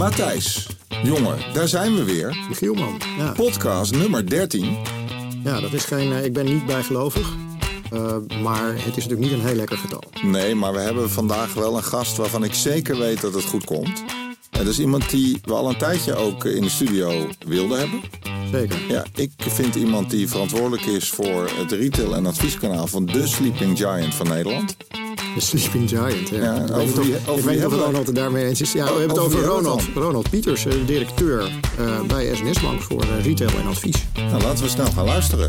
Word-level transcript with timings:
Matthijs, 0.00 0.66
jongen, 1.02 1.38
daar 1.52 1.68
zijn 1.68 1.94
we 1.94 2.04
weer. 2.04 2.36
Michiel, 2.48 2.74
man. 2.74 3.00
Ja. 3.18 3.32
Podcast 3.32 3.92
nummer 3.96 4.26
13. 4.30 4.76
ja, 5.44 5.60
dat 5.60 5.72
is 5.72 5.84
geen. 5.84 6.12
eh, 6.12 6.24
ik 6.24 6.32
ben 6.32 6.44
niet 6.44 6.66
bijgelovig. 6.66 7.28
Eh, 7.92 8.16
maar 8.42 8.66
het 8.74 8.96
is 8.96 9.06
natuurlijk 9.06 9.20
niet 9.20 9.32
een 9.32 9.46
heel 9.46 9.54
lekker 9.56 9.76
getal. 9.76 10.02
Nee, 10.22 10.54
maar 10.54 10.72
we 10.72 10.78
hebben 10.80 11.10
vandaag 11.10 11.54
wel 11.54 11.76
een 11.76 11.82
gast 11.84 12.16
waarvan 12.16 12.44
ik 12.44 12.54
zeker 12.54 12.98
weet 12.98 13.20
dat 13.20 13.34
het 13.34 13.44
goed 13.44 13.64
komt. 13.64 14.02
En 14.50 14.64
dat 14.64 14.66
is 14.66 14.78
iemand 14.78 15.10
die 15.10 15.40
we 15.44 15.52
al 15.52 15.68
een 15.68 15.78
tijdje 15.78 16.14
ook 16.16 16.44
in 16.44 16.62
de 16.62 16.70
studio 16.70 17.26
wilden 17.46 17.78
hebben. 17.78 18.00
Zeker. 18.52 18.78
Ja, 18.88 19.04
ik 19.14 19.30
vind 19.38 19.74
iemand 19.74 20.10
die 20.10 20.28
verantwoordelijk 20.28 20.82
is 20.86 21.08
voor 21.10 21.50
het 21.58 21.72
retail- 21.72 22.14
en 22.14 22.26
advieskanaal 22.26 22.86
van 22.86 23.06
de 23.06 23.26
Sleeping 23.26 23.78
Giant 23.78 24.14
van 24.14 24.28
Nederland. 24.28 24.76
De 25.34 25.40
Sleeping 25.40 25.88
Giant. 25.88 26.28
Ja. 26.28 26.42
Ja, 26.42 26.54
ik 26.54 26.66
weet 26.66 26.70
over 26.70 26.86
niet 26.86 26.98
of, 26.98 27.04
wie- 27.04 27.14
ik 27.14 27.20
over 27.28 27.34
wie 27.34 27.44
weet 27.44 27.44
niet 27.44 27.54
of 27.54 27.60
hebben 27.60 27.78
we- 27.78 27.84
Ronald 27.84 28.06
het 28.06 28.16
daarmee 28.16 28.44
eens 28.46 28.60
is. 28.60 28.72
Ja, 28.72 28.84
we 28.84 28.90
hebben 28.90 29.08
het 29.08 29.18
over 29.18 29.42
Ronald. 29.44 29.82
Ronald 29.94 30.30
Pieters, 30.30 30.66
eh, 30.66 30.72
directeur 30.86 31.50
eh, 31.78 32.00
bij 32.00 32.34
SNS 32.34 32.60
Bank 32.60 32.82
voor 32.82 33.02
eh, 33.02 33.24
retail 33.24 33.50
en 33.58 33.66
advies. 33.66 33.96
Nou, 34.14 34.42
laten 34.42 34.64
we 34.64 34.70
snel 34.70 34.86
gaan 34.90 35.04
luisteren. 35.04 35.48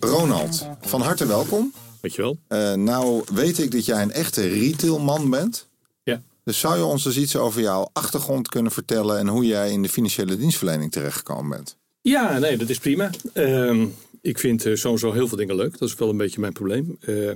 Ronald, 0.00 0.66
van 0.80 1.00
harte 1.00 1.26
welkom. 1.26 1.72
Dankjewel. 2.00 2.38
Eh 2.48 2.72
nou 2.74 3.22
weet 3.34 3.58
ik 3.58 3.70
dat 3.70 3.84
jij 3.84 4.02
een 4.02 4.12
echte 4.12 4.48
retailman 4.48 5.30
bent. 5.30 5.68
Dus 6.50 6.58
zou 6.58 6.76
je 6.76 6.84
ons 6.84 7.04
eens 7.04 7.16
iets 7.16 7.36
over 7.36 7.60
jouw 7.60 7.90
achtergrond 7.92 8.48
kunnen 8.48 8.72
vertellen 8.72 9.18
en 9.18 9.28
hoe 9.28 9.46
jij 9.46 9.70
in 9.70 9.82
de 9.82 9.88
financiële 9.88 10.36
dienstverlening 10.36 10.92
terechtgekomen 10.92 11.50
bent? 11.50 11.76
Ja, 12.00 12.38
nee, 12.38 12.56
dat 12.56 12.68
is 12.68 12.78
prima. 12.78 13.10
Ehm, 13.32 13.86
ik 14.20 14.38
vind 14.38 14.66
eh, 14.66 14.74
sowieso 14.74 15.12
heel 15.12 15.28
veel 15.28 15.36
dingen 15.36 15.56
leuk. 15.56 15.78
Dat 15.78 15.88
is 15.88 15.94
wel 15.94 16.08
een 16.08 16.16
beetje 16.16 16.40
mijn 16.40 16.52
probleem. 16.52 16.96
Eh, 17.00 17.32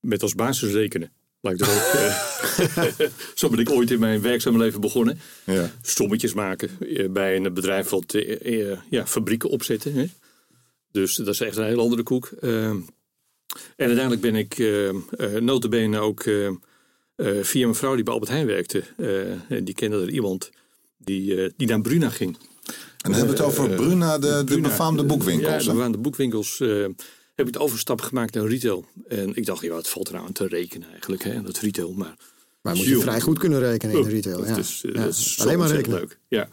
met 0.00 0.22
als 0.22 0.34
basis 0.34 0.72
rekenen. 0.72 1.12
Er 1.40 1.50
ook, 1.50 1.60
eh, 1.68 3.06
zo 3.34 3.48
ben 3.48 3.58
ik 3.58 3.70
ooit 3.70 3.90
in 3.90 3.98
mijn 3.98 4.22
werkzame 4.22 4.58
leven 4.58 4.80
begonnen. 4.80 5.20
Ja. 5.44 5.70
Sommetjes 5.82 6.34
maken 6.34 6.70
eh, 6.80 7.08
bij 7.10 7.36
een 7.36 7.54
bedrijf 7.54 7.88
wat 7.88 8.16
ja, 8.90 9.06
fabrieken 9.06 9.50
opzetten. 9.50 9.94
Hè? 9.94 10.06
Dus 10.90 11.14
dat 11.14 11.28
is 11.28 11.40
echt 11.40 11.56
een 11.56 11.64
hele 11.64 11.82
andere 11.82 12.02
koek. 12.02 12.26
Ehm, 12.40 12.76
en 13.76 13.86
uiteindelijk 13.86 14.20
ben 14.20 14.34
ik 14.34 14.58
uh, 14.58 14.90
notabene 15.40 15.98
ook 15.98 16.24
eh, 17.22 17.42
via 17.42 17.62
mijn 17.64 17.74
vrouw 17.74 17.94
die 17.94 18.04
bij 18.04 18.12
Albert 18.12 18.30
Heijn 18.32 18.46
werkte. 18.46 18.82
eh, 18.96 19.50
en 19.50 19.64
die 19.64 19.74
kende 19.74 20.00
er 20.02 20.10
iemand 20.10 20.50
die, 20.98 21.42
eh, 21.42 21.50
die 21.56 21.68
naar 21.68 21.80
Bruna 21.80 22.10
ging. 22.10 22.36
En 22.36 23.10
dan 23.10 23.12
hebben 23.12 23.36
we 23.36 23.42
het 23.42 23.52
over 23.52 23.68
Bruna, 23.74 24.18
de, 24.18 24.26
de 24.38 24.44
Bruna, 24.44 24.68
befaamde 24.68 25.02
eh, 25.02 25.08
boekwinkels. 25.08 25.50
Ja, 25.64 25.70
de 25.70 25.74
befaamde 25.76 25.98
boekwinkels. 25.98 26.60
eh, 26.60 26.84
heb 27.34 27.46
ik 27.46 27.52
de 27.52 27.58
overstap 27.58 28.00
gemaakt 28.00 28.34
naar 28.34 28.46
retail. 28.46 28.84
En 29.08 29.34
ik 29.34 29.46
dacht, 29.46 29.62
ja, 29.62 29.76
het 29.76 29.88
valt 29.88 30.08
er 30.08 30.14
nou 30.14 30.26
aan 30.26 30.32
te 30.32 30.46
rekenen 30.46 30.88
eigenlijk, 30.90 31.22
hè, 31.22 31.42
dat 31.42 31.58
retail. 31.58 31.92
Maar, 31.92 32.14
Maar 32.60 32.76
moet 32.76 32.84
je 32.86 32.98
vrij 32.98 33.20
goed 33.20 33.38
kunnen 33.38 33.60
rekenen 33.60 33.96
in 33.96 34.02
de 34.02 34.08
retail. 34.08 34.38
dat 34.38 34.48
Ja. 34.48 34.56
is, 34.56 34.82
eh, 34.86 34.94
Ja. 34.94 35.04
dat 35.04 35.12
is 35.14 35.34
zo 35.34 35.42
Alleen 35.42 35.58
maar 35.58 35.70
rekenen. 35.70 35.98
leuk. 35.98 36.18
Ja. 36.28 36.48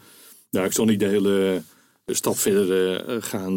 Nou, 0.50 0.66
ik 0.66 0.72
zal 0.72 0.84
niet 0.84 1.00
de 1.00 1.06
hele 1.06 1.62
eh, 2.04 2.14
stap 2.14 2.38
verder 2.38 3.22
gaan 3.22 3.56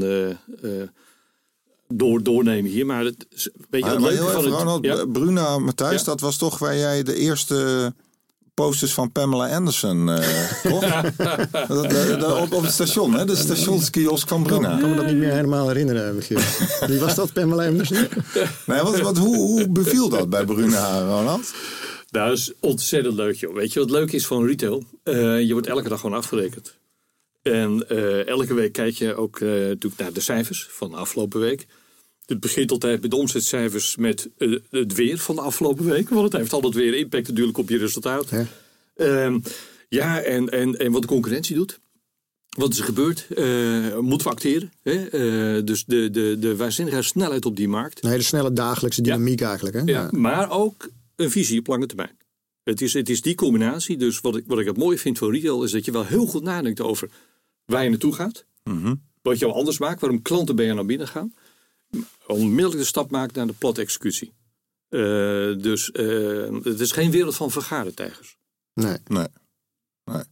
door, 1.98 2.24
doornemen 2.24 2.72
hier. 2.72 2.86
Maar 2.86 3.04
het, 3.06 3.26
is- 3.30 3.50
weet 3.70 3.84
je, 3.86 3.90
Maar, 4.00 4.12
het 4.12 4.20
van 4.20 4.28
even, 4.30 4.52
het... 4.52 4.60
Ronald, 4.60 4.86
ja. 4.86 5.06
Bruna, 5.06 5.58
Matthijs, 5.60 6.00
Ja. 6.00 6.06
dat 6.06 6.20
was 6.20 6.38
toch 6.38 6.58
waar 6.60 6.78
jij 6.78 7.04
de 7.04 7.16
eerste 7.16 7.94
posters 8.54 8.94
van 8.94 9.12
Pamela 9.12 9.56
Anderson 9.56 10.10
eh 10.10 10.52
kocht? 10.72 11.18
Dat- 11.18 11.90
dat- 11.90 12.20
dat- 12.20 12.40
op, 12.42 12.54
op 12.54 12.62
het 12.64 12.72
station, 12.74 13.14
hè? 13.14 13.26
de 13.26 13.36
stationskiosk 13.36 14.28
van 14.28 14.42
Ik 14.42 14.48
Bruna. 14.48 14.78
kan 14.80 14.90
me 14.90 14.96
dat 14.96 15.06
niet 15.06 15.16
meer 15.16 15.32
helemaal 15.32 15.68
herinneren. 15.68 16.22
Wie 16.88 17.00
was 17.00 17.16
dat, 17.16 17.34
Pamela 17.34 17.66
Anderson? 17.68 18.08
Nee, 18.66 18.82
wat, 18.82 19.00
wat, 19.00 19.18
hoe, 19.18 19.36
hoe 19.36 19.70
beviel 19.70 20.10
dat 20.10 20.30
bij 20.30 20.46
Bruna, 20.46 21.00
Ronald? 21.00 21.54
Nou, 22.10 22.30
dat 22.30 22.38
is 22.38 22.52
ontzettend 22.60 23.16
leuk, 23.16 23.36
joh. 23.36 23.54
Weet 23.56 23.74
je 23.74 23.80
wat 23.80 23.90
leuk 23.90 24.12
is 24.12 24.26
van 24.28 24.46
retail? 24.46 24.84
Eh, 25.04 25.42
je 25.42 25.52
wordt 25.54 25.68
elke 25.68 25.90
dag 25.90 26.00
gewoon 26.00 26.18
afgerekend. 26.18 26.76
En 27.42 27.90
eh, 27.90 28.28
elke 28.28 28.54
week 28.54 28.74
kijk 28.74 28.96
je 28.96 29.16
ook 29.16 29.40
eh, 29.40 29.50
natuurlijk 29.50 29.98
naar 30.02 30.14
de 30.14 30.20
cijfers 30.20 30.68
van 30.72 30.90
de 30.90 30.96
afgelopen 30.96 31.40
week. 31.40 31.68
Het 32.26 32.40
begint 32.40 32.72
altijd 32.72 33.02
met 33.02 33.12
de 33.12 33.18
omzetcijfers 33.18 33.96
met 33.96 34.30
eh, 34.38 34.56
het 34.70 34.94
weer 34.94 35.18
van 35.18 35.36
de 35.36 35.42
afgelopen 35.42 35.86
week. 35.86 36.10
Want 36.10 36.24
het 36.24 36.42
heeft 36.42 36.54
altijd 36.54 36.74
weer 36.74 36.94
impact 36.94 37.28
natuurlijk 37.28 37.58
op 37.58 37.70
je 37.70 37.78
resultaat. 37.78 38.30
Ja. 38.30 38.46
Ehm, 38.96 39.40
ja, 39.90 40.22
en, 40.22 40.50
en, 40.50 40.78
en 40.78 40.92
wat 40.92 41.02
de 41.02 41.08
concurrentie 41.08 41.56
doet. 41.56 41.80
Wat 42.58 42.72
is 42.72 42.80
er 42.80 42.86
gebeurd? 42.86 43.28
Eh, 43.30 44.00
moeten 44.00 44.28
we 44.28 44.34
acteren? 44.34 44.72
Hè? 44.82 45.06
Eh, 45.06 45.66
dus 45.66 45.86
de, 45.86 46.10
de, 46.10 46.38
de 46.40 46.56
waanzinnige 46.56 47.02
snelheid 47.02 47.46
op 47.46 47.56
die 47.56 47.68
markt. 47.68 48.02
Nee, 48.02 48.18
de 48.18 48.24
snelle 48.24 48.54
dagelijkse 48.54 49.02
dynamiek 49.02 49.42
eigenlijk. 49.42 49.76
Hè? 49.76 49.82
Ja, 49.86 50.10
maar 50.12 50.52
ook 50.52 50.90
een 51.16 51.32
visie 51.32 51.60
op 51.60 51.68
lange 51.68 51.86
termijn. 51.86 52.18
Het 52.64 52.82
is, 52.82 52.94
het 52.94 53.10
is 53.10 53.22
die 53.22 53.36
combinatie. 53.36 53.98
Dus 53.98 54.22
wat 54.22 54.36
ik, 54.36 54.44
wat 54.48 54.60
ik 54.60 54.66
het 54.66 54.78
mooie 54.78 54.98
vind 54.98 55.18
van 55.18 55.32
retail 55.32 55.64
is 55.64 55.72
dat 55.72 55.86
je 55.86 55.92
wel 55.92 56.06
heel 56.06 56.26
goed 56.26 56.44
nadenkt 56.44 56.82
over 56.82 57.10
waar 57.66 57.84
je 57.84 57.90
naartoe 57.90 58.14
gaat. 58.14 58.46
Wat 59.22 59.40
jou 59.40 59.54
anders 59.54 59.78
maakt, 59.78 60.02
waarom 60.02 60.22
klanten 60.22 60.56
bij 60.56 60.66
jou 60.66 60.78
naar 60.78 60.86
binnen 60.86 61.08
gaan. 61.08 61.34
Onmiddellijk 62.28 62.80
de 62.80 62.86
stap 62.86 63.12
maakt 63.12 63.36
naar 63.36 63.48
de 63.48 63.54
platte 63.54 63.82
executie. 63.82 64.34
Eh, 64.90 65.00
dus 65.58 65.92
eh, 65.92 66.64
het 66.64 66.80
is 66.80 66.92
geen 66.92 67.12
wereld 67.12 67.36
van 67.36 67.52
vergadertijgers. 67.52 68.38
Nee. 68.74 68.98
Nee. 69.08 69.28
nee. 70.04 70.24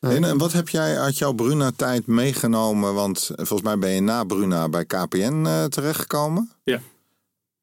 En, 0.00 0.24
en 0.24 0.38
wat 0.38 0.52
heb 0.52 0.68
jij 0.68 0.98
uit 0.98 1.18
jouw 1.18 1.32
Bruna-tijd 1.32 2.06
meegenomen? 2.06 2.94
Want 2.94 3.30
volgens 3.34 3.62
mij 3.62 3.78
ben 3.78 3.90
je 3.90 4.00
na 4.00 4.24
Bruna 4.24 4.68
bij 4.68 4.84
KPN 4.84 5.44
eh, 5.46 5.64
terechtgekomen. 5.64 6.50
Ja. 6.64 6.80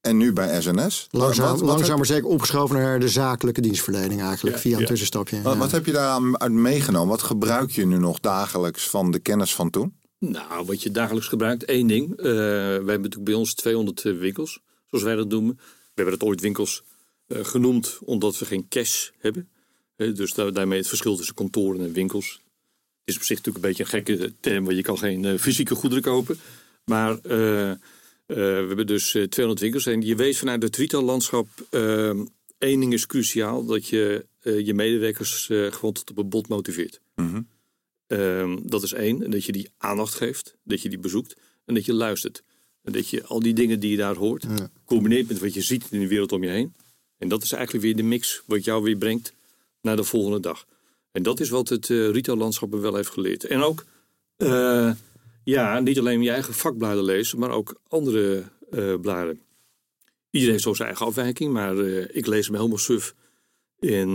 En 0.01 0.17
nu 0.17 0.33
bij 0.33 0.61
SNS. 0.61 1.07
Langzaam, 1.11 1.49
wat, 1.49 1.59
wat, 1.59 1.67
langzaam 1.67 1.87
heb, 1.87 1.97
maar 1.97 2.05
zeker 2.05 2.27
opgeschoven 2.27 2.75
naar 2.75 2.99
de 2.99 3.09
zakelijke 3.09 3.61
dienstverlening 3.61 4.21
eigenlijk. 4.21 4.55
Ja, 4.55 4.61
via 4.61 4.75
een 4.75 4.81
ja. 4.81 4.87
tussenstapje. 4.87 5.41
wat, 5.41 5.53
ja. 5.53 5.59
wat 5.59 5.71
heb 5.71 5.85
je 5.85 5.91
daaruit 5.91 6.51
meegenomen? 6.51 7.09
Wat 7.09 7.23
gebruik 7.23 7.71
je 7.71 7.85
nu 7.85 7.97
nog 7.97 8.19
dagelijks 8.19 8.89
van 8.89 9.11
de 9.11 9.19
kennis 9.19 9.55
van 9.55 9.69
toen? 9.69 9.96
Nou, 10.19 10.65
wat 10.65 10.83
je 10.83 10.91
dagelijks 10.91 11.27
gebruikt, 11.27 11.65
één 11.65 11.87
ding. 11.87 12.17
Eh, 12.17 12.23
wij 12.25 12.73
hebben 12.73 12.85
natuurlijk 12.85 13.23
bij 13.23 13.33
ons 13.33 13.53
200 13.53 14.01
winkels, 14.01 14.59
zoals 14.89 15.03
wij 15.03 15.15
dat 15.15 15.29
noemen. 15.29 15.55
We 15.57 15.63
hebben 15.93 16.13
het 16.13 16.23
ooit 16.23 16.41
winkels 16.41 16.83
eh, 17.27 17.45
genoemd, 17.45 17.99
omdat 18.05 18.37
we 18.39 18.45
geen 18.45 18.67
cash 18.67 19.09
hebben. 19.17 19.49
Eh, 19.95 20.15
dus 20.15 20.33
daar, 20.33 20.53
daarmee 20.53 20.77
het 20.77 20.87
verschil 20.87 21.15
tussen 21.15 21.35
kantoren 21.35 21.81
en 21.81 21.93
winkels. 21.93 22.41
Is 23.03 23.15
op 23.15 23.23
zich 23.23 23.37
natuurlijk 23.37 23.65
een 23.65 23.69
beetje 23.71 23.83
een 23.83 23.89
gekke 23.89 24.33
term, 24.39 24.63
want 24.63 24.75
je 24.75 24.83
kan 24.83 24.97
geen 24.97 25.25
eh, 25.25 25.37
fysieke 25.39 25.75
goederen 25.75 26.03
kopen. 26.03 26.39
Maar 26.85 27.19
eh, 27.21 27.71
eh, 27.71 27.77
we 28.25 28.65
hebben 28.67 28.87
dus 28.87 29.15
eh, 29.15 29.23
200 29.23 29.59
winkels. 29.59 29.85
En 29.85 30.01
je 30.01 30.15
weet 30.15 30.37
vanuit 30.37 30.63
het 30.63 30.75
retaillandschap, 30.75 31.47
eh, 31.69 32.09
één 32.57 32.79
ding 32.79 32.93
is 32.93 33.05
cruciaal. 33.05 33.65
Dat 33.65 33.87
je 33.87 34.25
eh, 34.47 34.65
je 34.65 34.73
medewerkers 34.73 35.49
eh, 35.49 35.71
gewoon 35.71 35.93
tot 35.93 36.09
op 36.09 36.17
een 36.17 36.29
bod 36.29 36.47
motiveert. 36.47 37.01
Ehm, 38.07 38.57
dat 38.63 38.83
is 38.83 38.93
één. 38.93 39.31
Dat 39.31 39.43
je 39.43 39.51
die 39.51 39.69
aandacht 39.77 40.13
geeft. 40.13 40.55
Dat 40.63 40.81
je 40.81 40.89
die 40.89 40.99
bezoekt. 40.99 41.35
En 41.65 41.73
dat 41.73 41.85
je 41.85 41.93
luistert. 41.93 42.43
En 42.83 42.91
dat 42.91 43.09
je 43.09 43.23
al 43.23 43.39
die 43.39 43.53
dingen 43.53 43.79
die 43.79 43.91
je 43.91 43.97
daar 43.97 44.15
hoort. 44.15 44.45
combineert 44.85 45.27
met 45.27 45.39
wat 45.39 45.53
je 45.53 45.61
ziet 45.61 45.85
in 45.89 45.99
de 45.99 46.07
wereld 46.07 46.31
om 46.31 46.43
je 46.43 46.49
heen. 46.49 46.73
En 47.17 47.27
dat 47.27 47.43
is 47.43 47.51
eigenlijk 47.51 47.83
weer 47.83 47.95
de 47.95 48.03
mix. 48.03 48.41
Wat 48.45 48.63
jou 48.63 48.83
weer 48.83 48.97
brengt 48.97 49.33
naar 49.81 49.95
de 49.95 50.03
volgende 50.03 50.39
dag. 50.39 50.65
En 51.11 51.23
dat 51.23 51.39
is 51.39 51.49
wat 51.49 51.69
het 51.69 51.89
uh, 51.89 52.09
retaillandschap 52.09 52.73
wel 52.73 52.95
heeft 52.95 53.09
geleerd. 53.09 53.43
En 53.43 53.61
ook, 53.61 53.85
eh, 54.37 54.91
ja, 55.43 55.79
niet 55.79 55.99
alleen 55.99 56.21
je 56.21 56.31
eigen 56.31 56.53
vakbladen 56.53 57.03
lezen. 57.03 57.39
Maar 57.39 57.49
ook 57.49 57.79
andere 57.87 58.43
eh, 58.71 58.99
bladen. 59.01 59.41
Iedereen 60.29 60.53
heeft 60.53 60.63
zo 60.63 60.73
zijn 60.73 60.87
eigen 60.87 61.05
afwijking. 61.05 61.53
Maar 61.53 61.77
ik 62.11 62.25
lees 62.25 62.49
me 62.49 62.57
helemaal 62.57 62.77
suf 62.77 63.15
in 63.79 64.09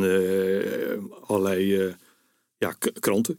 allerlei 1.27 1.95
ja, 2.63 2.77
kranten. 3.01 3.39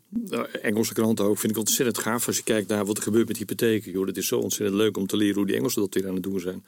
Engelse 0.62 0.94
kranten 0.94 1.26
ook. 1.26 1.38
Vind 1.38 1.52
ik 1.52 1.58
ontzettend 1.58 1.98
gaaf 1.98 2.28
als 2.28 2.38
je 2.38 2.44
kijkt 2.44 2.68
naar 2.68 2.86
wat 2.86 2.98
er 2.98 3.04
gebeurt 3.04 3.28
met 3.28 3.38
hypotheken. 3.38 3.92
Joh, 3.92 4.06
dat 4.06 4.18
is 4.18 4.28
zo 4.28 4.40
ontzettend 4.40 4.78
leuk 4.78 4.98
om 4.98 5.08
te 5.08 5.18
leren 5.18 5.36
hoe 5.36 5.46
die 5.46 5.56
Engelsen 5.56 5.82
dat 5.82 5.94
weer 5.94 6.08
aan 6.08 6.14
het 6.14 6.24
doen 6.24 6.40
zijn. 6.40 6.64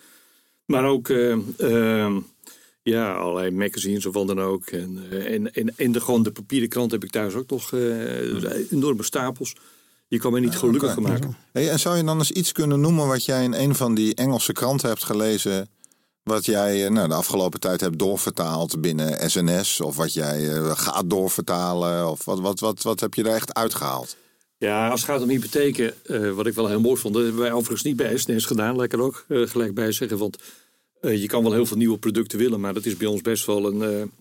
Maar 0.66 0.86
ook 0.86 1.10
eh, 1.10 1.31
eh, 1.57 2.16
ja, 2.81 3.13
allerlei 3.13 3.52
magazines 3.52 4.06
of 4.06 4.13
wat 4.13 4.28
dan 4.28 4.42
ook. 4.42 4.66
En, 4.66 5.00
eh, 5.10 5.34
en, 5.34 5.54
en, 5.54 5.78
en 5.78 5.92
de, 5.92 6.02
gewoon 6.02 6.24
de 6.24 6.31
papieren 6.31 6.69
krant 6.69 6.92
heb 6.92 7.04
ik 7.04 7.12
thuis 7.12 7.34
ook 7.34 7.50
nog 7.50 7.74
eh, 7.74 8.72
enorme 8.72 9.04
stapels. 9.04 9.56
Je 10.07 10.18
kan 10.18 10.31
mij 10.31 10.42
niet 10.42 10.56
gelukkiger 10.56 10.98
oké. 10.98 11.07
maken. 11.07 11.38
Hey, 11.52 11.69
en 11.69 11.80
zou 11.80 11.98
je 11.98 12.04
dan 12.04 12.18
eens 12.18 12.31
iets 12.31 12.52
kunnen 12.52 12.80
noemen 12.80 13.07
wat 13.07 13.25
jij 13.25 13.44
in 13.44 13.54
een 13.54 13.75
van 13.75 13.96
die 13.96 14.16
Engelse 14.16 14.54
kranten 14.54 14.90
hebt 14.90 15.04
gelezen? 15.04 15.69
Wat 16.30 16.45
jij 16.45 16.86
eh, 16.86 16.92
nou, 16.92 17.07
de 17.07 17.13
afgelopen 17.13 17.60
tijd 17.60 17.81
hebt 17.81 18.00
doorvertaald 18.00 18.81
binnen 18.81 19.30
SNS? 19.30 19.81
Of 19.81 19.95
wat 19.95 20.13
jij 20.13 20.50
eh, 20.50 20.77
gaat 20.77 21.10
doorvertalen? 21.10 22.10
Of 22.10 22.25
wat, 22.25 22.39
wat, 22.39 22.60
wat, 22.60 22.83
wat 22.83 23.00
heb 23.00 23.13
je 23.13 23.24
daar 23.24 23.36
echt 23.36 23.54
uitgehaald? 23.54 24.18
Ja, 24.57 24.89
als 24.89 25.01
het 25.01 25.10
gaat 25.10 25.22
om 25.22 25.30
hypotheken, 25.30 25.94
eh, 26.06 26.31
wat 26.31 26.48
ik 26.48 26.54
wel 26.54 26.68
heel 26.68 26.80
mooi 26.80 26.98
vond. 26.98 27.13
Dat 27.13 27.24
hebben 27.24 27.42
wij 27.42 27.51
overigens 27.51 27.83
niet 27.83 27.95
bij 27.95 28.18
SNS 28.18 28.45
gedaan, 28.45 28.75
lekker 28.75 29.01
ook 29.01 29.25
gelijk 29.27 29.74
bij 29.74 29.92
zeggen. 29.92 30.18
Want 30.18 30.38
je 31.01 31.27
kan 31.27 31.44
wel 31.44 31.54
heel 31.54 31.66
veel 31.66 31.77
nieuwe 31.77 31.98
producten 31.98 32.38
willen, 32.38 32.60
maar 32.60 32.74
dat 32.74 32.86
is 32.86 32.98
bij 32.98 33.07
ons 33.07 33.21
best 33.21 33.45
wel 33.45 33.66
een, 33.81 34.12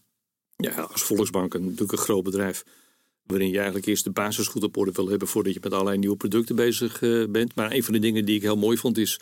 ja, 0.56 0.80
als 0.80 1.02
Volksbank 1.02 1.54
een, 1.54 1.64
natuurlijk 1.64 1.92
een 1.92 1.98
groot 1.98 2.22
bedrijf. 2.22 2.64
Waarin 3.22 3.48
je 3.48 3.56
eigenlijk 3.56 3.86
eerst 3.86 4.04
de 4.04 4.10
basis 4.10 4.46
goed 4.46 4.62
op 4.62 4.76
orde 4.76 4.92
wil 4.92 5.08
hebben 5.08 5.28
voordat 5.28 5.54
je 5.54 5.60
met 5.62 5.72
allerlei 5.72 5.98
nieuwe 5.98 6.16
producten 6.16 6.56
bezig 6.56 7.00
bent. 7.30 7.54
Maar 7.54 7.72
een 7.72 7.84
van 7.84 7.92
de 7.92 7.98
dingen 7.98 8.24
die 8.24 8.36
ik 8.36 8.42
heel 8.42 8.56
mooi 8.56 8.76
vond 8.76 8.98
is, 8.98 9.20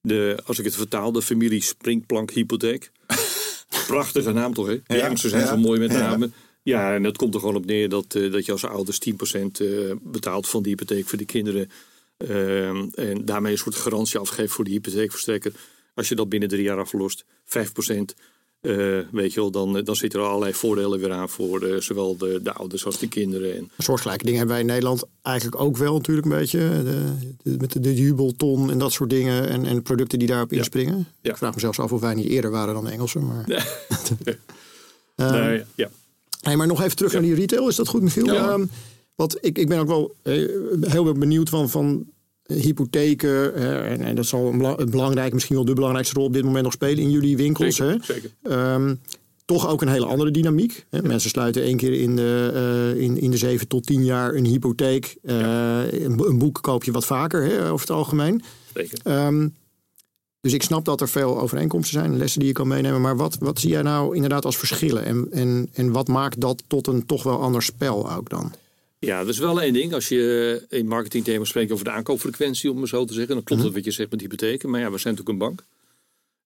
de, 0.00 0.38
als 0.44 0.58
ik 0.58 0.64
het 0.64 0.76
vertaal, 0.76 1.12
de 1.12 1.22
familie 1.22 1.62
Springplank 1.62 2.30
Hypotheek. 2.30 2.90
Prachtige 3.86 4.32
naam 4.32 4.54
toch, 4.54 4.66
hè? 4.66 4.80
De 4.86 4.94
Ja, 4.94 5.04
Engelsen 5.04 5.30
zijn 5.30 5.46
zo 5.46 5.56
mooi 5.56 5.78
met 5.80 5.90
namen. 5.90 6.34
Ja, 6.62 6.94
en 6.94 7.02
dat 7.02 7.16
komt 7.16 7.34
er 7.34 7.40
gewoon 7.40 7.56
op 7.56 7.66
neer 7.66 7.88
dat, 7.88 8.14
eh, 8.14 8.32
dat 8.32 8.46
je 8.46 8.52
als 8.52 8.64
ouders 8.64 8.98
10% 8.98 9.60
eh, 9.60 9.68
betaalt 10.02 10.48
van 10.48 10.62
die 10.62 10.72
hypotheek 10.72 11.08
voor 11.08 11.18
de 11.18 11.24
kinderen. 11.24 11.70
Ehm, 12.16 12.86
en 12.94 13.24
daarmee 13.24 13.52
een 13.52 13.58
soort 13.58 13.74
garantie 13.74 14.18
afgeeft 14.18 14.52
voor 14.52 14.64
de 14.64 14.70
hypotheekverstrekker. 14.70 15.52
Als 15.94 16.08
je 16.08 16.14
dat 16.14 16.28
binnen 16.28 16.48
drie 16.48 16.62
jaar 16.62 16.78
aflost, 16.78 17.24
5%. 17.44 18.14
Eh, 18.60 18.98
weet 19.10 19.32
je 19.32 19.40
wel, 19.40 19.50
dan, 19.50 19.84
dan 19.84 19.96
zitten 19.96 20.20
er 20.20 20.26
allerlei 20.26 20.54
voordelen 20.54 20.98
weer 20.98 21.12
aan 21.12 21.28
voor 21.28 21.62
eh, 21.62 21.80
zowel 21.80 22.16
de, 22.16 22.40
de 22.42 22.52
ouders 22.52 22.86
als 22.86 22.98
de 22.98 23.08
kinderen. 23.08 23.56
En, 23.56 23.70
Soortgelijke 23.78 24.24
dingen 24.24 24.38
hebben 24.38 24.56
wij 24.56 24.64
in 24.64 24.72
Nederland 24.72 25.04
eigenlijk 25.22 25.60
ook 25.60 25.76
wel 25.76 25.92
natuurlijk 25.94 26.26
een 26.26 26.38
beetje. 26.38 26.58
De, 26.58 27.56
met 27.58 27.72
de, 27.72 27.80
de 27.80 27.94
jubelton 27.94 28.70
en 28.70 28.78
dat 28.78 28.92
soort 28.92 29.10
dingen. 29.10 29.48
En, 29.48 29.66
en 29.66 29.82
producten 29.82 30.18
die 30.18 30.28
daarop 30.28 30.52
inspringen. 30.52 31.06
Ja. 31.20 31.30
Ik 31.30 31.36
vraag 31.36 31.54
me 31.54 31.60
zelfs 31.60 31.78
af 31.78 31.92
of 31.92 32.00
wij 32.00 32.14
niet 32.14 32.28
eerder 32.28 32.50
waren 32.50 32.74
dan 32.74 32.84
de 32.84 32.90
Engelsen. 32.90 33.26
Maar, 33.26 33.44
Ehm, 35.18 35.32
Nee, 35.32 35.64
ja. 35.74 35.90
Hey, 36.40 36.56
maar 36.56 36.66
nog 36.66 36.82
even 36.82 36.96
terug 36.96 37.12
naar 37.12 37.22
die 37.22 37.34
retail. 37.34 37.68
Is 37.68 37.76
dat 37.76 37.88
goed, 37.88 38.02
Michiel? 38.02 38.24
Ja. 38.24 38.50
Ehm, 38.50 38.64
want 39.14 39.36
ik, 39.40 39.58
ik 39.58 39.68
ben 39.68 39.78
ook 39.78 39.86
wel 39.86 40.14
eh, 40.22 40.48
heel 40.80 41.12
benieuwd 41.12 41.48
van, 41.48 41.70
van 41.70 42.06
hypotheken. 42.54 43.54
en, 43.54 44.00
en 44.00 44.14
dat 44.14 44.26
zal 44.26 44.46
een, 44.46 44.58
bela- 44.58 44.78
een 44.78 44.90
belangrijk, 44.90 45.32
misschien 45.32 45.56
wel 45.56 45.64
de 45.64 45.72
belangrijkste 45.74 46.14
rol 46.14 46.24
op 46.24 46.32
dit 46.32 46.44
moment 46.44 46.64
nog 46.64 46.72
spelen 46.72 46.98
in 47.02 47.10
jullie 47.10 47.36
winkels. 47.36 47.76
Zeker, 47.76 47.92
hè? 47.94 48.04
zeker. 48.04 48.30
Ehm, 48.42 48.94
toch 49.44 49.68
ook 49.68 49.82
een 49.82 49.88
hele 49.88 50.06
andere 50.06 50.30
dynamiek. 50.30 50.86
Hè? 50.90 51.02
Mensen 51.02 51.30
sluiten 51.30 51.62
één 51.62 51.76
keer 51.76 51.92
in 52.00 52.16
de, 52.16 52.50
eh, 52.94 53.02
in, 53.02 53.20
in 53.20 53.30
de 53.30 53.36
zeven 53.36 53.68
tot 53.68 53.86
tien 53.86 54.04
jaar 54.04 54.34
een 54.34 54.44
hypotheek. 54.44 55.16
Eh, 55.22 55.92
een, 55.92 56.16
bo- 56.16 56.26
een 56.26 56.38
boek 56.38 56.58
koop 56.62 56.84
je 56.84 56.92
wat 56.92 57.04
vaker 57.06 57.42
hè, 57.42 57.70
over 57.70 57.86
het 57.86 57.96
algemeen. 57.96 58.42
zeker. 58.74 58.98
Ehm, 59.02 59.48
dus 60.40 60.52
ik 60.52 60.62
snap 60.62 60.84
dat 60.84 61.00
er 61.00 61.08
veel 61.08 61.40
overeenkomsten 61.40 62.00
zijn, 62.00 62.16
lessen 62.16 62.38
die 62.38 62.48
je 62.48 62.54
kan 62.54 62.68
meenemen. 62.68 63.00
Maar 63.00 63.16
wat, 63.16 63.36
wat 63.40 63.60
zie 63.60 63.70
jij 63.70 63.82
nou 63.82 64.14
inderdaad 64.14 64.44
als 64.44 64.56
verschillen? 64.56 65.04
En, 65.04 65.26
en, 65.30 65.68
en 65.72 65.92
wat 65.92 66.08
maakt 66.08 66.40
dat 66.40 66.62
tot 66.66 66.86
een 66.86 67.06
toch 67.06 67.22
wel 67.22 67.40
ander 67.40 67.62
spel 67.62 68.12
ook 68.12 68.28
dan? 68.30 68.52
Ja, 68.98 69.18
dat 69.18 69.28
is 69.28 69.38
wel 69.38 69.60
één 69.62 69.72
ding. 69.72 69.92
Als 69.94 70.08
je 70.08 70.64
in 70.68 70.86
marketingthema's 70.86 71.48
spreekt 71.48 71.72
over 71.72 71.84
de 71.84 71.90
aankoopfrequentie, 71.90 72.70
om 72.70 72.80
het 72.80 72.88
zo 72.88 73.04
te 73.04 73.12
zeggen, 73.14 73.34
dan 73.34 73.44
klopt 73.44 73.60
Mhm. 73.62 73.70
dat 73.70 73.76
wat 73.78 73.86
je 73.86 73.96
zegt 73.96 74.10
met 74.10 74.20
hypotheken. 74.20 74.70
Maar 74.70 74.80
ja, 74.80 74.90
we 74.90 74.98
zijn 74.98 75.14
natuurlijk 75.14 75.42
een 75.42 75.48
bank. 75.48 75.64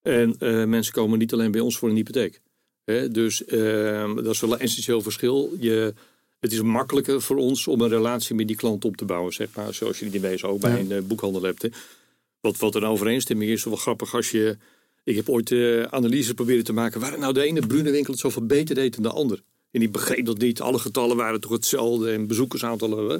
En 0.01 0.35
eh, 0.39 0.63
mensen 0.65 0.93
komen 0.93 1.19
niet 1.19 1.33
alleen 1.33 1.51
bij 1.51 1.61
ons 1.61 1.77
voor 1.77 1.89
een 1.89 1.95
hypotheek. 1.95 2.41
Hè, 2.85 3.11
dus 3.11 3.45
eh, 3.45 4.15
dat 4.15 4.25
is 4.27 4.39
wel 4.39 4.53
een 4.53 4.59
essentieel 4.59 5.01
verschil. 5.01 5.55
Je, 5.59 5.93
het 6.39 6.51
is 6.51 6.61
makkelijker 6.61 7.21
voor 7.21 7.37
ons 7.37 7.67
om 7.67 7.81
een 7.81 7.89
relatie 7.89 8.35
met 8.35 8.47
die 8.47 8.55
klant 8.55 8.85
op 8.85 8.97
te 8.97 9.05
bouwen, 9.05 9.33
zeg 9.33 9.47
maar. 9.55 9.73
Zoals 9.73 9.99
je 9.99 10.09
die 10.09 10.19
wezen 10.21 10.49
ook 10.49 10.59
bij 10.59 10.71
Ja. 10.71 10.77
een 10.79 10.91
eh, 10.91 11.01
boekhandel 11.01 11.41
hebt. 11.43 11.61
Hè. 11.61 11.69
Wat, 12.41 12.57
wat 12.57 12.75
een 12.75 12.83
overeenstemming 12.85 13.51
is, 13.51 13.63
wel 13.63 13.75
grappig 13.75 14.15
als 14.15 14.31
je... 14.31 14.57
Ik 15.03 15.15
heb 15.15 15.29
ooit 15.29 15.51
eh 15.51 15.83
analyse 15.83 16.33
proberen 16.33 16.63
te 16.63 16.73
maken. 16.73 16.99
Waar 16.99 17.19
nou 17.19 17.33
de 17.33 17.41
ene 17.43 17.67
Brunewinkel 17.67 18.11
het 18.11 18.21
zoveel 18.21 18.45
beter 18.45 18.75
deed 18.75 18.93
dan 18.93 19.03
de 19.03 19.09
ander. 19.09 19.43
En 19.73 19.79
die 19.79 19.89
begreep 19.89 20.25
dat 20.25 20.37
niet. 20.37 20.61
Alle 20.61 20.79
getallen 20.79 21.17
waren 21.17 21.41
toch 21.41 21.51
hetzelfde. 21.51 22.11
En 22.11 22.27
bezoekersaantallen. 22.27 23.09
hè. 23.09 23.15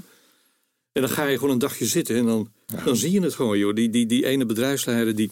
En 0.92 1.02
dan 1.02 1.10
ga 1.10 1.28
je 1.28 1.38
gewoon 1.38 1.54
een 1.54 1.60
dagje 1.60 1.86
zitten. 1.86 2.16
En 2.16 2.26
dan, 2.26 2.52
dan 2.86 2.96
zie 2.96 3.12
je 3.12 3.22
het 3.22 3.34
gewoon, 3.34 3.58
joh. 3.58 3.76
Die, 3.76 3.90
die, 3.90 4.06
die 4.06 4.26
ene 4.26 4.46
bedrijfsleider, 4.46 5.16
die, 5.16 5.32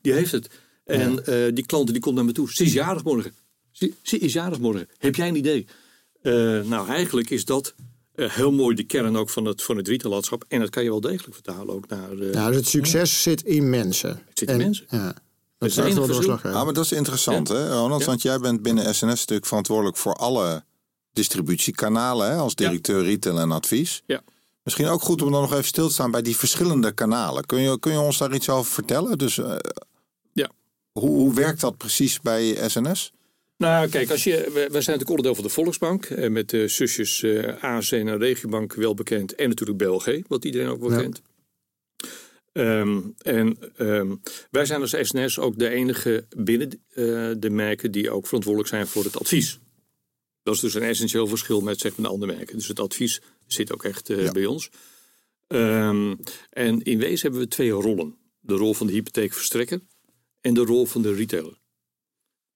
die 0.00 0.12
heeft 0.12 0.32
het. 0.32 0.48
En 0.84 1.26
eh, 1.26 1.54
die 1.54 1.66
klant 1.66 1.92
die 1.92 2.00
komt 2.00 2.14
naar 2.14 2.24
me 2.24 2.32
toe. 2.32 2.52
Ze 2.52 2.64
is 2.64 2.72
jarig 2.72 3.04
morgen. 3.04 3.32
Ze, 3.70 3.92
ze 4.02 4.18
is 4.18 4.32
jarig 4.32 4.58
morgen. 4.58 4.88
Heb 4.98 5.14
jij 5.14 5.28
een 5.28 5.36
idee? 5.36 5.66
Eh, 6.22 6.32
nou, 6.60 6.88
eigenlijk 6.88 7.30
is 7.30 7.44
dat 7.44 7.74
eh, 8.14 8.30
heel 8.30 8.52
mooi 8.52 8.74
de 8.74 8.84
kern 8.84 9.16
ook 9.16 9.30
van 9.30 9.44
het, 9.44 9.62
van 9.62 9.76
het 9.76 9.88
retaillandschap. 9.88 10.44
En 10.48 10.60
dat 10.60 10.70
kan 10.70 10.82
je 10.82 10.90
wel 10.90 11.00
degelijk 11.00 11.34
vertalen 11.34 11.74
ook 11.74 11.88
naar... 11.88 12.16
dus 12.16 12.56
het 12.56 12.68
succes 12.68 13.22
zit 13.22 13.42
in 13.42 13.70
mensen. 13.70 14.10
Het 14.10 14.38
zit 14.38 14.50
in 14.50 14.56
mensen. 14.56 14.86
Ja, 14.90 15.14
dat 15.58 15.68
is 15.68 15.76
is 15.76 15.84
echt 15.84 16.42
wel. 16.42 16.52
Ja, 16.52 16.64
maar 16.64 16.72
dat 16.74 16.84
is 16.84 16.92
interessant, 16.92 17.48
hè, 17.48 17.68
Ronald? 17.68 18.00
Ja. 18.00 18.06
Want 18.06 18.22
jij 18.22 18.38
bent 18.38 18.62
binnen 18.62 18.94
SNS 18.94 19.18
natuurlijk 19.20 19.46
verantwoordelijk 19.46 19.96
voor 19.96 20.14
alle 20.14 20.64
distributiekanalen, 21.12 22.30
hè, 22.30 22.36
als 22.36 22.54
directeur 22.54 23.02
retail 23.04 23.38
en 23.38 23.50
advies. 23.52 24.02
Ja. 24.06 24.20
Misschien 24.62 24.86
ook 24.86 25.02
goed 25.02 25.22
om 25.22 25.30
dan 25.32 25.40
nog 25.40 25.52
even 25.52 25.64
stil 25.64 25.86
te 25.86 25.92
staan 25.92 26.10
bij 26.10 26.22
die 26.22 26.36
verschillende 26.36 26.92
kanalen. 26.92 27.44
Kun 27.46 27.60
je, 27.60 27.78
kun 27.78 27.92
je 27.92 27.98
ons 27.98 28.18
daar 28.18 28.34
iets 28.34 28.48
over 28.48 28.72
vertellen? 28.72 29.18
Dus, 29.18 29.38
eh, 29.38 29.56
Ja. 30.32 30.50
hoe, 30.92 31.08
hoe 31.08 31.34
werkt 31.34 31.60
dat 31.60 31.76
precies 31.76 32.20
bij 32.20 32.68
SNS? 32.68 33.12
Nou, 33.56 33.88
kijk, 33.88 34.10
als 34.10 34.24
je, 34.24 34.32
wij 34.52 34.52
zijn 34.68 34.70
natuurlijk 34.72 35.08
onderdeel 35.08 35.34
van 35.34 35.44
de 35.44 35.50
Volksbank. 35.50 36.04
eh, 36.04 36.30
Met 36.30 36.50
de 36.50 36.68
zusjes 36.68 37.22
eh 37.22 37.62
ASN 37.64 37.94
en 37.94 38.18
Regiobank 38.18 38.74
wel 38.74 38.94
bekend. 38.94 39.34
En 39.34 39.48
natuurlijk 39.48 39.78
BLG, 39.78 40.22
wat 40.28 40.44
iedereen 40.44 40.68
ook 40.68 40.80
wel 40.80 40.90
Ja. 40.92 41.00
kent. 41.00 41.20
Ehm, 42.56 43.00
en 43.18 43.56
ehm, 43.76 44.14
wij 44.50 44.64
zijn 44.66 44.80
als 44.80 44.94
SNS 45.00 45.38
ook 45.38 45.58
de 45.58 45.68
enige 45.68 46.26
binnen 46.36 46.70
eh, 46.70 47.30
de 47.38 47.50
merken 47.50 47.92
die 47.92 48.10
ook 48.10 48.26
verantwoordelijk 48.26 48.72
zijn 48.72 48.86
voor 48.86 49.04
het 49.04 49.18
advies. 49.18 49.58
Dat 50.42 50.54
is 50.54 50.60
dus 50.60 50.74
een 50.74 50.82
essentieel 50.82 51.26
verschil 51.26 51.60
met 51.60 51.78
zeg 51.80 51.96
maar, 51.96 52.06
de 52.06 52.12
andere 52.12 52.32
merken. 52.36 52.56
Dus 52.56 52.68
het 52.68 52.80
advies 52.80 53.20
zit 53.46 53.72
ook 53.72 53.84
echt 53.84 54.10
eh, 54.10 54.22
Ja. 54.24 54.32
bij 54.32 54.46
ons. 54.46 54.70
Ehm, 55.46 56.14
en 56.50 56.82
in 56.82 56.98
wezen 56.98 57.20
hebben 57.22 57.40
we 57.40 57.48
twee 57.48 57.70
rollen. 57.70 58.16
De 58.40 58.54
rol 58.54 58.74
van 58.74 58.86
de 58.86 58.92
hypotheekverstrekker 58.92 59.80
en 60.40 60.54
de 60.54 60.64
rol 60.64 60.86
van 60.86 61.02
de 61.02 61.14
retailer. 61.14 61.58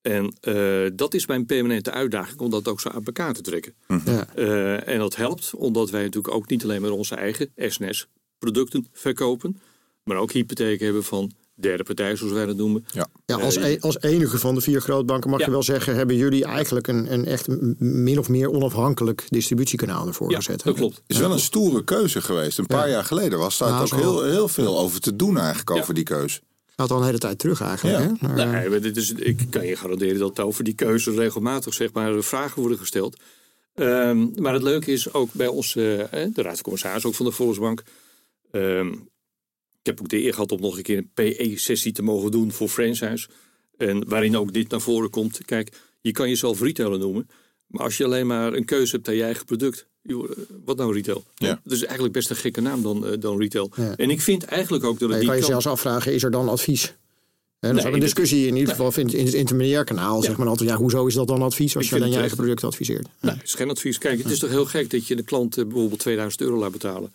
En 0.01 0.37
eh, 0.41 0.87
dat 0.95 1.15
is 1.15 1.27
mijn 1.27 1.47
permanente 1.47 1.91
uitdaging 1.91 2.41
om 2.41 2.51
dat 2.51 2.69
ook 2.69 2.81
zo 2.81 2.89
uit 2.89 3.07
elkaar 3.07 3.35
te 3.35 3.41
trekken. 3.41 3.75
Ja. 4.05 4.35
Eh, 4.35 4.89
en 4.89 4.99
dat 4.99 5.17
helpt 5.17 5.55
omdat 5.55 5.91
wij 5.91 6.03
natuurlijk 6.03 6.35
ook 6.35 6.49
niet 6.49 6.65
alleen 6.65 6.81
maar 6.81 6.91
onze 6.91 7.15
eigen 7.15 7.53
SNS 7.57 8.07
producten 8.39 8.87
verkopen, 8.93 9.61
maar 10.13 10.23
ook 10.23 10.33
hypotheken 10.33 10.85
hebben 10.85 11.05
van 11.05 11.33
derde 11.55 11.83
partij, 11.83 12.17
zoals 12.17 12.33
wij 12.33 12.47
dat 12.47 12.57
noemen. 12.57 12.85
Ja. 12.93 13.09
Ja, 13.27 13.37
als, 13.37 13.57
Eh, 13.57 13.71
e- 13.73 13.79
als 13.81 14.01
enige 14.01 14.39
van 14.39 14.55
de 14.55 14.61
vier 14.61 14.81
grootbanken 14.81 15.31
mag 15.31 15.39
Ja. 15.39 15.45
je 15.45 15.51
wel 15.51 15.63
zeggen... 15.63 15.95
hebben 15.97 16.17
jullie 16.17 16.45
eigenlijk 16.45 16.87
een, 16.87 17.13
een 17.13 17.25
echt 17.25 17.47
min 17.79 18.19
of 18.19 18.29
meer 18.29 18.51
onafhankelijk 18.51 19.25
distributiekanaal 19.29 20.07
ervoor 20.07 20.31
Ja, 20.31 20.37
gezet. 20.37 20.63
dat 20.63 20.75
klopt. 20.75 21.03
is 21.07 21.19
wel 21.19 21.33
een 21.33 21.39
stoere 21.39 21.85
keuze 21.85 22.21
geweest. 22.23 22.59
Een 22.59 22.67
paar 22.67 22.87
Ja. 22.87 22.93
jaar 22.95 23.05
geleden 23.05 23.39
was 23.39 23.59
daar 23.59 23.71
Nou, 23.71 23.83
ook 23.85 23.99
heel, 24.01 24.23
heel 24.25 24.49
veel 24.49 24.79
over 24.79 25.01
te 25.01 25.17
doen 25.17 25.39
eigenlijk, 25.39 25.71
over 25.71 25.95
die 25.95 26.05
keuze. 26.05 26.41
Gaat 26.77 26.91
al 26.91 26.99
een 26.99 27.05
hele 27.07 27.19
tijd 27.19 27.39
terug 27.39 27.61
eigenlijk. 27.61 27.99
Ja. 27.99 28.27
Hè? 28.29 28.35
Maar, 28.35 28.47
Nee, 28.47 28.69
maar 28.69 28.81
dit 28.81 28.97
is, 28.97 29.13
ik 29.13 29.47
kan 29.51 29.67
je 29.67 29.77
garanderen 29.77 30.19
dat 30.19 30.41
over 30.41 30.65
die 30.65 30.75
keuze 30.75 31.11
regelmatig 31.11 31.75
zeg 31.75 31.93
maar, 31.93 32.23
vragen 32.23 32.61
worden 32.61 32.79
gesteld. 32.79 33.17
Ehm, 33.75 34.27
maar 34.43 34.53
het 34.53 34.63
leuke 34.63 34.93
is 34.93 35.13
ook 35.13 35.29
bij 35.33 35.47
ons, 35.47 35.77
eh, 35.77 35.83
de 35.85 36.31
Raad 36.35 36.55
van 36.55 36.63
Commissaris 36.63 37.05
ook 37.05 37.15
van 37.15 37.27
de 37.27 37.33
Volksbank. 37.33 37.83
Ehm, 38.51 38.93
heb 39.91 40.01
ook 40.01 40.09
de 40.09 40.25
eer 40.25 40.33
gehad 40.33 40.53
om 40.53 40.61
nog 40.61 40.77
een 40.77 40.83
keer 40.83 40.99
een 40.99 41.11
PE-sessie 41.15 41.93
te 41.93 42.03
mogen 42.03 42.31
doen 42.31 42.53
voor 42.53 42.69
franchise. 42.69 43.29
En 43.77 44.09
waarin 44.09 44.37
ook 44.37 44.53
dit 44.53 44.69
naar 44.71 44.81
voren 44.81 45.11
komt. 45.11 45.41
Kijk, 45.45 45.73
je 46.01 46.13
kan 46.13 46.29
jezelf 46.29 46.61
retailer 46.61 46.99
noemen. 46.99 47.29
Maar 47.67 47.83
als 47.85 47.97
je 47.97 48.05
alleen 48.05 48.27
maar 48.27 48.53
een 48.53 48.65
keuze 48.65 48.95
hebt 48.95 49.09
aan 49.09 49.15
je 49.15 49.23
eigen 49.23 49.45
product. 49.45 49.87
eh, 50.03 50.15
wat 50.65 50.77
nou 50.77 50.95
retail? 50.95 51.25
Ja. 51.35 51.61
Dat 51.65 51.73
is 51.73 51.85
eigenlijk 51.85 52.13
best 52.13 52.31
een 52.31 52.37
gekke 52.37 52.61
naam 52.61 52.83
dan, 52.83 53.07
eh, 53.07 53.21
dan 53.21 53.39
retail. 53.39 53.71
Ja. 53.77 53.97
En 53.97 54.11
ik 54.11 54.21
vind 54.21 54.45
eigenlijk 54.45 54.85
ook 54.85 54.99
dat 54.99 55.09
het 55.09 55.13
je 55.13 55.25
die 55.25 55.29
kan 55.31 55.39
je 55.39 55.45
zelfs 55.45 55.67
afvragen, 55.67 56.15
is 56.15 56.23
er 56.23 56.31
dan 56.31 56.49
advies? 56.49 56.83
Is 56.83 57.71
Nee, 57.71 57.87
ook 57.87 57.95
een 57.95 58.01
discussie 58.01 58.47
in 58.47 58.57
ieder 58.57 58.75
geval 58.75 58.93
in 58.97 59.07
het, 59.07 59.15
in 59.15 59.25
het 59.25 59.35
intermediair 59.35 59.85
kanaal. 59.85 60.23
Zeg 60.23 60.37
maar 60.37 60.47
altijd, 60.47 60.69
ja, 60.69 60.77
hoezo 60.77 61.07
is 61.07 61.15
dat 61.15 61.27
dan 61.27 61.43
advies 61.43 61.77
als 61.77 61.85
Ik 61.85 61.93
je 61.93 61.99
dan 61.99 62.11
je 62.11 62.19
eigen 62.19 62.37
product 62.37 62.65
adviseert? 62.65 63.09
Nee, 63.21 63.35
het 63.35 63.43
is 63.45 63.55
geen 63.55 63.71
advies. 63.71 63.99
Kijk, 63.99 64.19
het 64.23 64.31
is 64.31 64.39
toch 64.39 64.51
heel 64.51 64.65
gek 64.65 64.91
dat 64.91 65.07
je 65.07 65.17
de 65.17 65.23
klant 65.23 65.59
eh, 65.59 65.65
bijvoorbeeld 65.65 66.01
2000 66.01 66.43
euro 66.43 66.57
laat 66.57 66.73
betalen. 66.73 67.13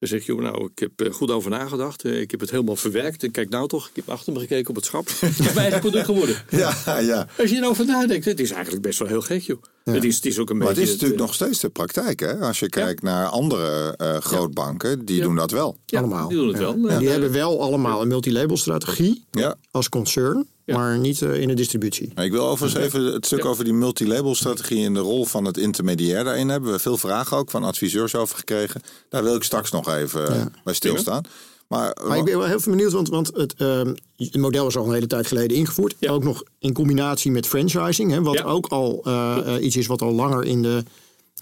Dan 0.00 0.08
zeg 0.08 0.26
je, 0.26 0.34
nou, 0.34 0.64
ik 0.74 0.78
heb 0.78 1.00
er 1.00 1.14
goed 1.14 1.30
over 1.30 1.50
nagedacht. 1.50 2.04
Eh, 2.04 2.20
Ik 2.20 2.30
heb 2.30 2.40
het 2.40 2.50
helemaal 2.50 2.76
verwerkt. 2.76 3.22
En 3.22 3.30
kijk 3.30 3.48
nou 3.48 3.68
toch, 3.68 3.88
ik 3.88 3.96
heb 3.96 4.08
achter 4.08 4.32
me 4.32 4.38
gekeken 4.38 4.68
op 4.68 4.74
het 4.76 4.84
schap. 4.84 5.08
Het 5.20 5.38
is 5.38 5.38
mijn 5.38 5.56
eigen 5.56 5.80
product 5.80 6.04
geworden. 6.04 6.36
Ja, 6.50 6.98
ja. 6.98 7.26
Als 7.38 7.50
je 7.50 7.56
erover 7.56 7.86
nadenkt, 7.86 8.24
het 8.24 8.40
is 8.40 8.50
eigenlijk 8.50 8.82
best 8.82 8.98
wel 8.98 9.08
heel 9.08 9.20
gek, 9.22 9.40
joh. 9.42 9.62
Het, 9.84 10.04
is, 10.04 10.14
het 10.16 10.26
is 10.26 10.38
ook 10.38 10.50
een 10.50 10.56
Maar 10.56 10.66
het 10.66 10.76
beetje... 10.76 10.90
is 10.92 10.96
natuurlijk 11.00 11.20
eh, 11.20 11.26
nog 11.26 11.34
steeds 11.36 11.60
de 11.60 11.68
praktijk, 11.68 12.20
hè? 12.20 12.38
Als 12.38 12.58
je 12.60 12.68
kijkt 12.68 13.02
naar 13.02 13.26
andere 13.26 13.94
eh, 13.96 14.16
grootbanken, 14.16 15.04
die 15.04 15.16
Ja. 15.16 15.22
doen 15.22 15.34
dat 15.36 15.50
wel. 15.50 15.76
ja, 15.86 15.98
allemaal. 15.98 16.28
Die 16.28 16.36
doen 16.38 16.48
het 16.48 16.56
Ja. 16.58 16.62
wel. 16.62 16.88
Eh, 16.90 16.98
die 16.98 17.08
hebben 17.08 17.32
wel 17.32 17.62
allemaal 17.62 18.02
een 18.02 18.08
multilabel 18.08 18.56
strategie 18.56 19.24
Ja. 19.30 19.56
als 19.70 19.88
concern, 19.88 20.46
Ja. 20.64 20.76
maar 20.76 20.98
niet 20.98 21.20
in 21.20 21.48
de 21.48 21.54
distributie. 21.54 22.12
Ik 22.14 22.30
wil 22.30 22.48
overigens 22.48 22.84
even 22.84 23.04
het 23.04 23.26
stuk 23.26 23.42
Ja. 23.42 23.48
over 23.48 23.64
die 23.64 23.72
multilabel 23.72 24.34
strategie 24.34 24.84
en 24.84 24.94
de 24.94 25.00
rol 25.00 25.24
van 25.24 25.44
het 25.44 25.56
intermediair 25.56 26.24
daarin 26.24 26.48
hebben. 26.48 26.72
We 26.72 26.78
veel 26.78 26.96
vragen 26.96 27.36
ook 27.36 27.50
van 27.50 27.64
adviseurs 27.64 28.14
over 28.14 28.36
gekregen. 28.36 28.82
Daar 29.08 29.22
wil 29.22 29.34
ik 29.34 29.42
straks 29.42 29.70
nog 29.70 29.88
even 29.94 30.52
bij 30.64 30.74
stilstaan. 30.74 31.22
Maar, 31.70 31.96
Maar 32.06 32.18
ik 32.18 32.24
ben 32.24 32.38
wel 32.38 32.46
heel 32.46 32.60
veel 32.60 32.72
benieuwd, 32.72 32.92
want, 32.92 33.08
want 33.08 33.30
het, 33.34 33.54
ehm, 33.54 33.94
het 34.16 34.36
model 34.36 34.66
is 34.66 34.76
al 34.76 34.86
een 34.86 34.92
hele 34.92 35.06
tijd 35.06 35.26
geleden 35.26 35.56
ingevoerd. 35.56 35.94
Ja. 35.98 36.10
Ook 36.10 36.24
nog 36.24 36.42
in 36.58 36.72
combinatie 36.72 37.30
met 37.30 37.46
franchising, 37.46 38.10
hè, 38.10 38.22
wat 38.22 38.34
Ja. 38.38 38.44
ook 38.44 38.66
al 38.66 39.00
eh, 39.04 39.54
eh, 39.56 39.64
iets 39.64 39.76
is 39.76 39.86
wat 39.86 40.02
al 40.02 40.12
langer 40.12 40.44
in 40.44 40.62
de, 40.62 40.84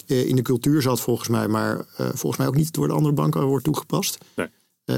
eh, 0.07 0.29
in 0.29 0.37
de 0.37 0.43
cultuur 0.43 0.83
zat 0.83 1.01
volgens 1.01 1.29
mij. 1.29 1.49
Maar 1.49 1.85
volgens 1.97 2.37
mij 2.37 2.47
ook 2.47 2.57
niet 2.57 2.73
door 2.73 2.89
de 2.89 2.95
andere 2.95 3.15
banken 3.15 3.43
wordt 3.45 3.65
toegepast. 3.65 4.19
Nee. 4.37 4.49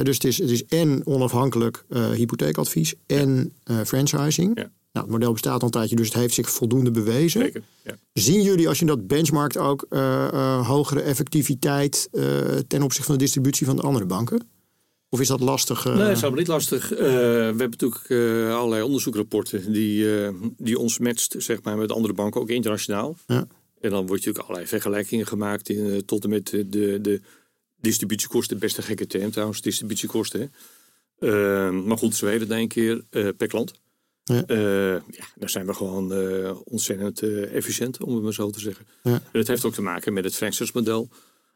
Dus 0.03 0.15
het 0.15 0.25
is, 0.25 0.39
het 0.39 0.51
is 0.51 0.65
en 0.65 1.07
onafhankelijk 1.07 1.85
hypotheekadvies 2.15 2.95
en 3.07 3.53
franchising. 3.85 4.51
Ja. 4.59 4.71
Nou, 4.93 5.07
het 5.07 5.15
model 5.15 5.33
bestaat 5.33 5.61
al 5.61 5.65
een 5.67 5.71
tijdje, 5.71 5.97
dus 5.97 6.07
het 6.07 6.17
heeft 6.17 6.35
zich 6.35 6.51
voldoende 6.51 6.91
bewezen. 6.91 7.41
Zeker. 7.41 7.63
Ja. 7.85 7.95
Zien 8.13 8.43
jullie 8.43 8.69
als 8.69 8.79
je 8.79 8.85
dat 8.85 9.07
benchmarkt 9.07 9.57
ook 9.57 9.87
hogere 10.67 11.01
effectiviteit 11.01 12.09
ten 12.67 12.83
opzichte 12.83 13.03
van 13.07 13.15
de 13.19 13.25
distributie 13.25 13.67
van 13.67 13.77
de 13.77 13.83
andere 13.83 14.07
banken? 14.07 14.43
Of 15.12 15.21
is 15.21 15.29
dat 15.29 15.40
lastig? 15.40 15.87
eh? 15.87 15.93
Nee, 15.93 16.02
dat 16.02 16.09
is 16.11 16.14
helemaal 16.14 16.38
niet 16.38 16.49
lastig. 16.49 16.93
Eh, 16.93 16.99
we 16.99 17.05
hebben 17.05 17.71
natuurlijk 17.71 18.05
eh, 18.09 18.55
allerlei 18.57 18.83
onderzoekrapporten 18.83 19.73
die, 19.73 20.07
die 20.57 20.79
ons 20.79 20.99
matcht 20.99 21.35
zeg 21.38 21.62
maar, 21.62 21.76
met 21.76 21.93
andere 21.93 22.14
banken, 22.14 22.40
ook 22.40 22.49
internationaal. 22.49 23.17
Ja. 23.26 23.47
En 23.81 23.90
dan 23.90 24.07
wordt 24.07 24.11
natuurlijk 24.11 24.45
allerlei 24.45 24.67
vergelijkingen 24.67 25.26
gemaakt 25.26 25.69
in, 25.69 26.05
tot 26.05 26.25
en 26.25 26.31
met 26.31 26.47
de, 26.47 26.99
de 27.00 27.21
distributiekosten. 27.81 28.59
Best 28.59 28.76
een 28.76 28.83
gekke 28.83 29.07
term 29.07 29.31
trouwens, 29.31 29.61
distributiekosten. 29.61 30.40
Hè. 30.40 30.47
Eh, 31.29 31.71
maar 31.71 31.99
goed, 31.99 32.21
heet 32.21 32.40
het 32.40 32.50
een 32.50 32.69
keer 32.69 33.05
per 33.11 33.47
klant. 33.47 33.73
Ja. 34.25 34.45
Eh, 34.47 34.93
ja, 34.93 35.25
daar 35.35 35.50
zijn 35.50 35.67
we 35.67 35.75
gewoon 35.75 36.12
ontzettend 36.64 37.23
efficiënt, 37.52 38.02
om 38.02 38.14
het 38.14 38.23
maar 38.23 38.33
zo 38.33 38.50
te 38.50 38.61
zeggen. 38.61 38.87
Ja. 39.02 39.12
En 39.12 39.23
dat 39.33 39.47
heeft 39.47 39.64
ook 39.64 39.75
te 39.75 39.83
maken 39.83 40.12
met 40.12 40.25
het 40.25 40.35
franchise-model. 40.35 41.09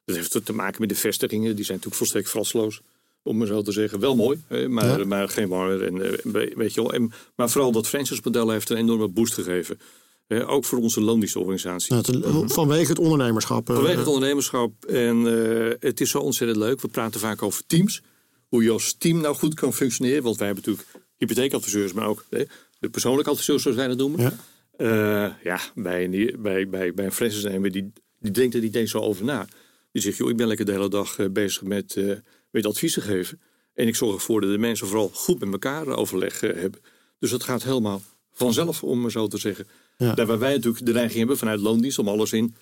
Dat 0.04 0.16
heeft 0.16 0.36
ook 0.36 0.44
te 0.44 0.52
maken 0.52 0.80
met 0.80 0.88
de 0.88 0.94
vestigingen. 0.94 1.56
Die 1.56 1.64
zijn 1.64 1.76
natuurlijk 1.76 1.96
volstrekt 1.96 2.28
frasloos, 2.28 2.80
om 3.24 3.36
maar 3.36 3.46
zo 3.46 3.62
te 3.62 3.72
zeggen. 3.72 4.00
Wel 4.00 4.16
mooi, 4.16 4.42
hè, 4.48 4.68
maar, 4.68 4.98
Ja. 4.98 5.04
maar 5.04 5.28
geen 5.28 5.48
warmer. 5.48 5.82
En, 5.82 6.02
eh, 6.02 6.54
weet 6.56 6.74
je 6.74 6.82
wel. 6.82 6.92
En, 6.92 7.12
maar 7.36 7.50
vooral 7.50 7.72
dat 7.72 7.88
franchise-model 7.88 8.50
heeft 8.50 8.70
een 8.70 8.76
enorme 8.76 9.08
boost 9.08 9.34
gegeven. 9.34 9.78
Eh, 10.26 10.50
ook 10.50 10.64
voor 10.64 10.78
onze 10.78 11.00
loondienstorganisatie. 11.00 11.92
Nou, 11.94 12.04
het- 12.42 12.52
Vanwege 12.52 12.88
het 12.88 12.98
ondernemerschap. 12.98 13.68
eh, 13.68 13.74
Vanwege 13.74 13.98
het 13.98 14.06
ondernemerschap. 14.06 14.84
En 14.84 15.26
eh, 15.26 15.72
het 15.80 16.00
is 16.00 16.10
zo 16.10 16.18
ontzettend 16.18 16.58
leuk. 16.58 16.80
We 16.80 16.88
praten 16.88 17.20
vaak 17.20 17.42
over 17.42 17.62
teams. 17.66 18.02
Hoe 18.48 18.62
je 18.62 18.70
als 18.70 18.94
team 18.98 19.20
nou 19.20 19.34
goed 19.36 19.54
kan 19.54 19.74
functioneren. 19.74 20.22
Want 20.22 20.36
wij 20.36 20.46
hebben 20.46 20.64
natuurlijk 20.66 21.04
hypotheekadviseurs, 21.16 21.92
maar 21.92 22.06
ook 22.06 22.24
eh, 22.30 22.40
de 22.78 22.88
persoonlijke 22.88 23.30
adviseurs, 23.30 23.62
zoals 23.62 23.76
wij 23.76 23.88
dat 23.88 23.96
noemen. 23.96 24.20
Ja. 24.20 24.32
Eh, 24.76 25.32
ja, 25.44 25.60
bij 25.74 26.04
een, 26.04 26.36
bij, 26.42 26.68
bij, 26.68 26.94
bij 26.94 27.04
een 27.04 27.12
franchise-nemer 27.12 27.70
die, 27.72 27.92
die 28.18 28.30
denkt 28.30 28.54
er 28.54 28.60
niet 28.60 28.74
eens 28.74 28.90
zo 28.90 28.98
over 28.98 29.24
na. 29.24 29.46
Die 29.92 30.02
zegt, 30.02 30.16
joh, 30.16 30.30
ik 30.30 30.36
ben 30.36 30.46
lekker 30.46 30.66
de 30.66 30.72
hele 30.72 30.88
dag 30.88 31.18
eh, 31.18 31.26
bezig 31.30 31.62
met, 31.62 31.96
eh, 31.96 32.10
met 32.54 32.66
adviezen 32.66 33.02
geven. 33.02 33.40
En 33.74 33.86
ik 33.86 33.94
zorg 33.94 34.14
ervoor 34.14 34.40
dat 34.40 34.50
de 34.50 34.58
mensen 34.58 34.86
vooral 34.86 35.10
goed 35.14 35.40
met 35.40 35.52
elkaar 35.52 35.86
overleg 35.86 36.42
eh, 36.42 36.60
hebben. 36.60 36.80
Dus 37.18 37.30
dat 37.30 37.42
gaat 37.44 37.62
helemaal 37.62 38.02
vanzelf, 38.32 38.82
om 38.82 39.00
maar 39.00 39.10
zo 39.10 39.26
te 39.26 39.38
zeggen. 39.38 39.66
Ja. 39.96 40.14
Daar 40.14 40.26
waar 40.26 40.38
wij 40.38 40.52
natuurlijk 40.54 40.86
de 40.86 40.92
neiging 40.92 41.18
hebben 41.18 41.38
vanuit 41.38 41.60
loondienst 41.60 41.98
om 41.98 42.08
alles 42.08 42.32
in 42.32 42.54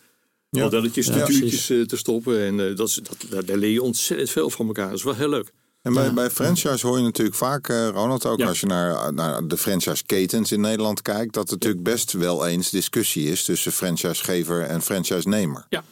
Ja. 0.51 0.63
modelletjes, 0.63 1.07
structuurtjes 1.07 1.71
eh, 1.71 1.81
te 1.81 1.97
stoppen. 1.97 2.41
En 2.41 2.69
eh, 2.69 2.77
dat 2.77 2.89
is, 2.89 3.01
dat, 3.29 3.47
daar, 3.47 3.57
leer 3.57 3.71
je 3.71 3.83
ontzettend 3.83 4.31
veel 4.31 4.51
van 4.51 4.67
elkaar. 4.67 4.89
Dat 4.89 4.99
is 4.99 5.05
wel 5.05 5.15
heel 5.15 5.29
leuk. 5.29 5.53
En 5.83 5.93
bij, 5.93 6.13
bij 6.13 6.31
franchise 6.31 6.87
hoor 6.87 6.97
je 6.99 7.03
natuurlijk 7.05 7.37
vaak, 7.37 7.67
Ronald, 7.67 8.27
ook 8.27 8.39
Ja. 8.39 8.47
als 8.47 8.61
je 8.61 8.67
naar, 8.67 9.15
naar 9.15 9.47
de 9.47 9.57
franchise-ketens 9.57 10.53
in 10.53 10.61
Nederland 10.61 11.03
kijkt, 11.03 11.35
dat 11.35 11.47
er 11.47 11.53
natuurlijk 11.53 11.83
best 11.83 12.13
wel 12.13 12.47
eens 12.47 12.71
discussie 12.71 13.29
is 13.29 13.45
tussen 13.45 13.73
franchisegever 13.73 14.63
en 14.63 14.83
franchise-nemer. 14.83 15.67
Ja. 15.69 15.85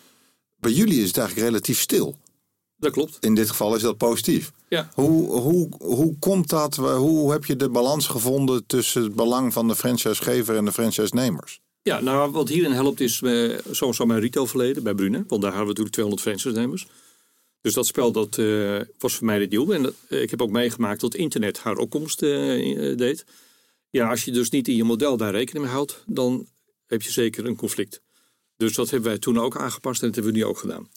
Bij 0.56 0.72
jullie 0.72 1.00
is 1.00 1.06
het 1.08 1.16
eigenlijk 1.18 1.48
relatief 1.48 1.80
stil. 1.80 2.18
Dat 2.80 2.92
klopt. 2.92 3.16
In 3.20 3.34
dit 3.34 3.50
geval 3.50 3.74
is 3.74 3.82
dat 3.82 3.96
positief. 3.96 4.52
Ja. 4.68 4.90
Hoe, 4.94 5.40
hoe, 5.40 5.68
hoe 5.78 6.18
komt 6.18 6.48
dat? 6.48 6.76
Hoe 6.76 7.32
heb 7.32 7.44
je 7.44 7.56
de 7.56 7.68
balans 7.68 8.06
gevonden 8.06 8.66
tussen 8.66 9.02
het 9.02 9.14
belang 9.14 9.52
van 9.52 9.68
de 9.68 9.76
franchisegever 9.76 10.56
en 10.56 10.64
de 10.64 10.72
franchise-nemers? 10.72 11.60
Ja, 11.82 12.00
nou 12.00 12.30
wat 12.30 12.48
hierin 12.48 12.72
helpt 12.72 13.00
is 13.00 13.20
uh, 13.20 13.58
sowieso 13.70 14.06
mijn 14.06 14.20
retailverleden 14.20 14.82
bij 14.82 14.94
Brune. 14.94 15.24
Want 15.26 15.42
daar 15.42 15.52
hadden 15.54 15.74
we 15.74 15.82
natuurlijk 15.82 15.94
200 15.94 16.22
franchise-nemers. 16.22 16.86
Dus 17.60 17.74
dat 17.74 17.86
spel 17.86 18.12
dat, 18.12 18.36
uh, 18.36 18.80
was 18.98 19.14
voor 19.14 19.26
mij 19.26 19.38
de 19.38 19.46
nieuw. 19.46 19.72
En 19.72 19.94
uh, 20.08 20.22
ik 20.22 20.30
heb 20.30 20.42
ook 20.42 20.50
meegemaakt 20.50 21.00
dat 21.00 21.14
internet 21.14 21.58
haar 21.58 21.76
opkomst 21.76 22.18
deed. 22.18 23.24
Ja, 23.90 24.10
als 24.10 24.24
je 24.24 24.30
dus 24.30 24.50
niet 24.50 24.68
in 24.68 24.76
je 24.76 24.84
model 24.84 25.16
daar 25.16 25.32
rekening 25.32 25.64
mee 25.64 25.74
houdt, 25.74 26.04
dan 26.06 26.46
heb 26.86 27.02
je 27.02 27.10
zeker 27.10 27.46
een 27.46 27.56
conflict. 27.56 28.00
Dus 28.56 28.74
dat 28.74 28.90
hebben 28.90 29.08
wij 29.08 29.18
toen 29.18 29.38
ook 29.38 29.56
aangepast 29.56 30.00
en 30.00 30.06
dat 30.06 30.14
hebben 30.14 30.32
we 30.32 30.38
nu 30.38 30.44
ook 30.44 30.58
gedaan. 30.58 30.88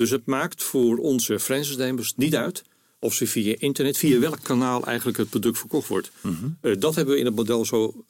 Dus 0.00 0.10
het 0.10 0.26
maakt 0.26 0.62
voor 0.62 0.96
onze 0.96 1.40
franchise-nemers 1.40 2.12
niet 2.16 2.36
uit 2.36 2.62
of 2.98 3.14
ze 3.14 3.26
via 3.26 3.54
internet, 3.58 3.96
via 3.96 4.18
welk 4.18 4.38
kanaal 4.42 4.84
eigenlijk 4.84 5.18
het 5.18 5.30
product 5.30 5.58
verkocht 5.58 5.88
wordt. 5.88 6.10
Mm 6.20 6.56
-hmm. 6.60 6.80
dat 6.80 6.94
hebben 6.94 7.14
we 7.14 7.20
in 7.20 7.26
het 7.26 7.34
model 7.34 7.64
zo 7.64 8.04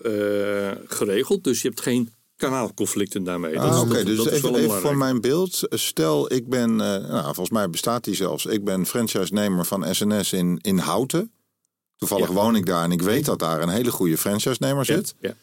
geregeld. 0.87 1.45
Dus 1.45 1.63
je 1.63 1.69
hebt 1.69 1.81
geen 1.81 2.11
kanaalconflicten 2.37 3.25
daarmee. 3.25 3.61
Ah, 3.61 3.81
Oké, 3.81 3.91
okay. 3.91 4.05
dus 4.05 4.17
dat 4.17 4.27
even, 4.27 4.55
even 4.55 4.81
voor 4.81 4.97
mijn 4.97 5.21
beeld. 5.21 5.61
Stel, 5.69 6.33
ik 6.33 6.49
ben, 6.49 6.71
uh, 6.71 6.79
nou, 6.79 7.25
volgens 7.25 7.51
mij 7.51 7.71
bestaat 7.71 8.05
die 8.05 8.15
zelfs. 8.15 8.47
Ik 8.47 8.65
ben 8.65 8.87
franchise-nemer 8.87 9.65
van 9.65 9.95
SNS 9.95 10.33
in, 10.33 10.59
in 10.63 10.79
Houten. 10.79 11.33
Toevallig 11.97 12.29
ja. 12.29 12.35
woon 12.35 12.57
ik 12.57 12.67
daar 12.67 12.85
en 12.85 12.93
ik 12.93 13.03
weet 13.03 13.25
dat 13.25 13.39
daar 13.39 13.63
een 13.63 13.69
hele 13.69 13.91
goede 13.91 14.19
franchise-nemer 14.19 14.85
zit. 14.85 15.15
Ja, 15.21 15.29
ja, 15.29 15.35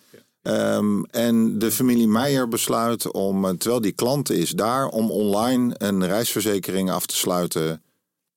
um, 0.47 1.05
en 1.05 1.59
de 1.59 1.71
familie 1.71 2.07
Meijer 2.07 2.47
besluit 2.47 3.11
om, 3.11 3.45
eh, 3.45 3.51
terwijl 3.51 3.81
die 3.81 3.91
klant 3.91 4.29
is 4.29 4.51
daar, 4.51 4.87
om 4.87 5.11
online 5.11 5.75
een 5.77 6.05
reisverzekering 6.05 6.91
af 6.91 7.05
te 7.05 7.15
sluiten 7.15 7.81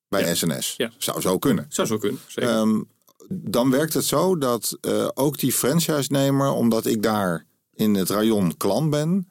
bij 0.08 0.34
SNS. 0.34 0.76
Zou 0.98 1.20
zo 1.20 1.38
kunnen. 1.38 1.66
Zou 1.68 1.86
zo 1.86 1.98
kunnen, 1.98 2.20
zeker. 2.26 2.56
Um, 2.56 2.88
dan 3.32 3.70
werkt 3.70 3.94
het 3.94 4.04
zo 4.04 4.38
dat 4.38 4.78
uh, 4.80 5.08
ook 5.14 5.38
die 5.38 5.52
franchise-nemer, 5.52 6.52
omdat 6.52 6.86
ik 6.86 7.02
daar 7.02 7.46
in 7.74 7.94
het 7.94 8.10
rayon 8.10 8.56
klant 8.56 8.90
ben, 8.90 9.28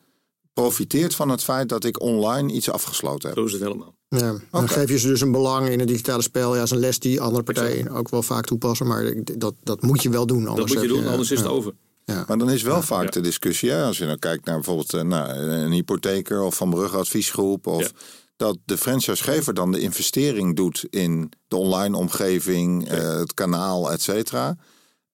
profiteert 0.53 1.15
van 1.15 1.29
het 1.29 1.43
feit 1.43 1.69
dat 1.69 1.83
ik 1.83 2.01
online 2.01 2.51
iets 2.51 2.69
afgesloten 2.69 3.29
heb. 3.29 3.37
Zo 3.37 3.45
is 3.45 3.51
het 3.51 3.61
helemaal. 3.61 3.95
Ja, 4.07 4.19
dan 4.19 4.41
okay. 4.51 4.67
geef 4.67 4.89
je 4.89 4.99
ze 4.99 5.07
dus 5.07 5.21
een 5.21 5.31
belang 5.31 5.69
in 5.69 5.79
het 5.79 5.87
digitale 5.87 6.21
spel. 6.21 6.55
Ja, 6.55 6.61
is 6.61 6.71
een 6.71 6.77
les 6.77 6.99
die 6.99 7.21
andere 7.21 7.43
partijen 7.43 7.89
ook 7.89 8.09
wel 8.09 8.21
vaak 8.21 8.45
toepassen. 8.45 8.87
Maar 8.87 9.13
dat, 9.23 9.53
dat 9.63 9.81
moet 9.81 10.03
je 10.03 10.09
wel 10.09 10.25
doen. 10.25 10.47
Anders 10.47 10.71
dat 10.71 10.81
moet 10.81 10.89
je 10.89 10.95
doen, 10.95 11.03
je, 11.03 11.09
anders 11.09 11.31
is 11.31 11.39
het 11.39 11.47
over. 11.47 11.73
Ja. 12.09 12.23
Maar 12.27 12.37
dan 12.37 12.49
is 12.49 12.61
wel 12.61 12.81
vaak 12.81 13.03
ja. 13.03 13.09
de 13.09 13.21
discussie, 13.21 13.73
als 13.73 13.97
je 13.97 14.05
nou 14.05 14.17
kijkt 14.17 14.45
naar 14.45 14.55
bijvoorbeeld 14.55 14.93
uh, 14.93 15.01
nou, 15.01 15.29
een 15.29 15.71
hypotheker 15.71 16.41
of 16.41 16.55
Van 16.55 16.69
Brugge 16.69 16.97
adviesgroep. 16.97 17.67
Of 17.67 17.93
dat 18.35 18.57
de 18.65 18.77
franchisegever 18.77 19.53
dan 19.53 19.71
de 19.71 19.79
investering 19.79 20.55
doet 20.55 20.85
in 20.89 21.31
de 21.47 21.55
online 21.55 21.97
omgeving, 21.97 22.91
uh, 22.91 23.17
het 23.17 23.33
kanaal, 23.33 23.91
et 23.91 24.01
cetera. 24.01 24.55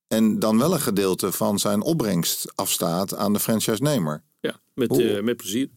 En 0.08 0.40
dan 0.40 0.58
wel 0.58 0.74
een 0.74 0.82
gedeelte 0.82 1.32
van 1.32 1.60
zijn 1.60 1.82
opbrengst 1.82 2.52
afstaat 2.56 3.16
aan 3.16 3.34
de 3.34 3.40
franchise-nemer. 3.40 4.24
Ja, 4.40 4.60
met, 4.74 5.00
uh, 5.00 5.22
met 5.22 5.38
plezier. 5.38 5.70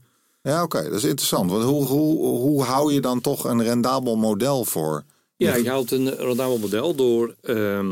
Ja, 0.43 0.63
oké, 0.63 0.77
okay, 0.77 0.91
dat 0.91 0.99
is 0.99 1.05
interessant. 1.05 1.51
Want 1.51 1.65
hoe, 1.65 1.85
hoe, 1.85 2.27
hoe 2.27 2.63
hou 2.63 2.93
je 2.93 3.01
dan 3.01 3.21
toch 3.21 3.45
een 3.45 3.63
rendabel 3.63 4.17
model 4.17 4.65
voor? 4.65 5.05
Ja, 5.37 5.55
je 5.55 5.69
houdt 5.69 5.91
een 5.91 6.15
rendabel 6.17 6.59
model 6.59 6.95
door. 6.95 7.35
Uh, 7.43 7.91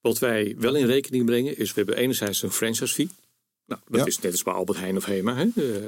wat 0.00 0.18
wij 0.18 0.54
wel 0.58 0.74
in 0.74 0.86
rekening 0.86 1.24
brengen, 1.26 1.58
is 1.58 1.68
we 1.68 1.74
hebben 1.74 1.96
enerzijds 1.96 2.42
een 2.42 2.50
franchise 2.50 2.94
fee. 2.94 3.10
Nou, 3.66 3.80
dat 3.88 4.00
ja. 4.00 4.06
is 4.06 4.18
net 4.18 4.32
als 4.32 4.42
bij 4.42 4.52
Albert 4.52 4.78
Heijn 4.78 4.96
of 4.96 5.04
Hema. 5.04 5.36
Hè? 5.36 5.44
Uh, 5.54 5.84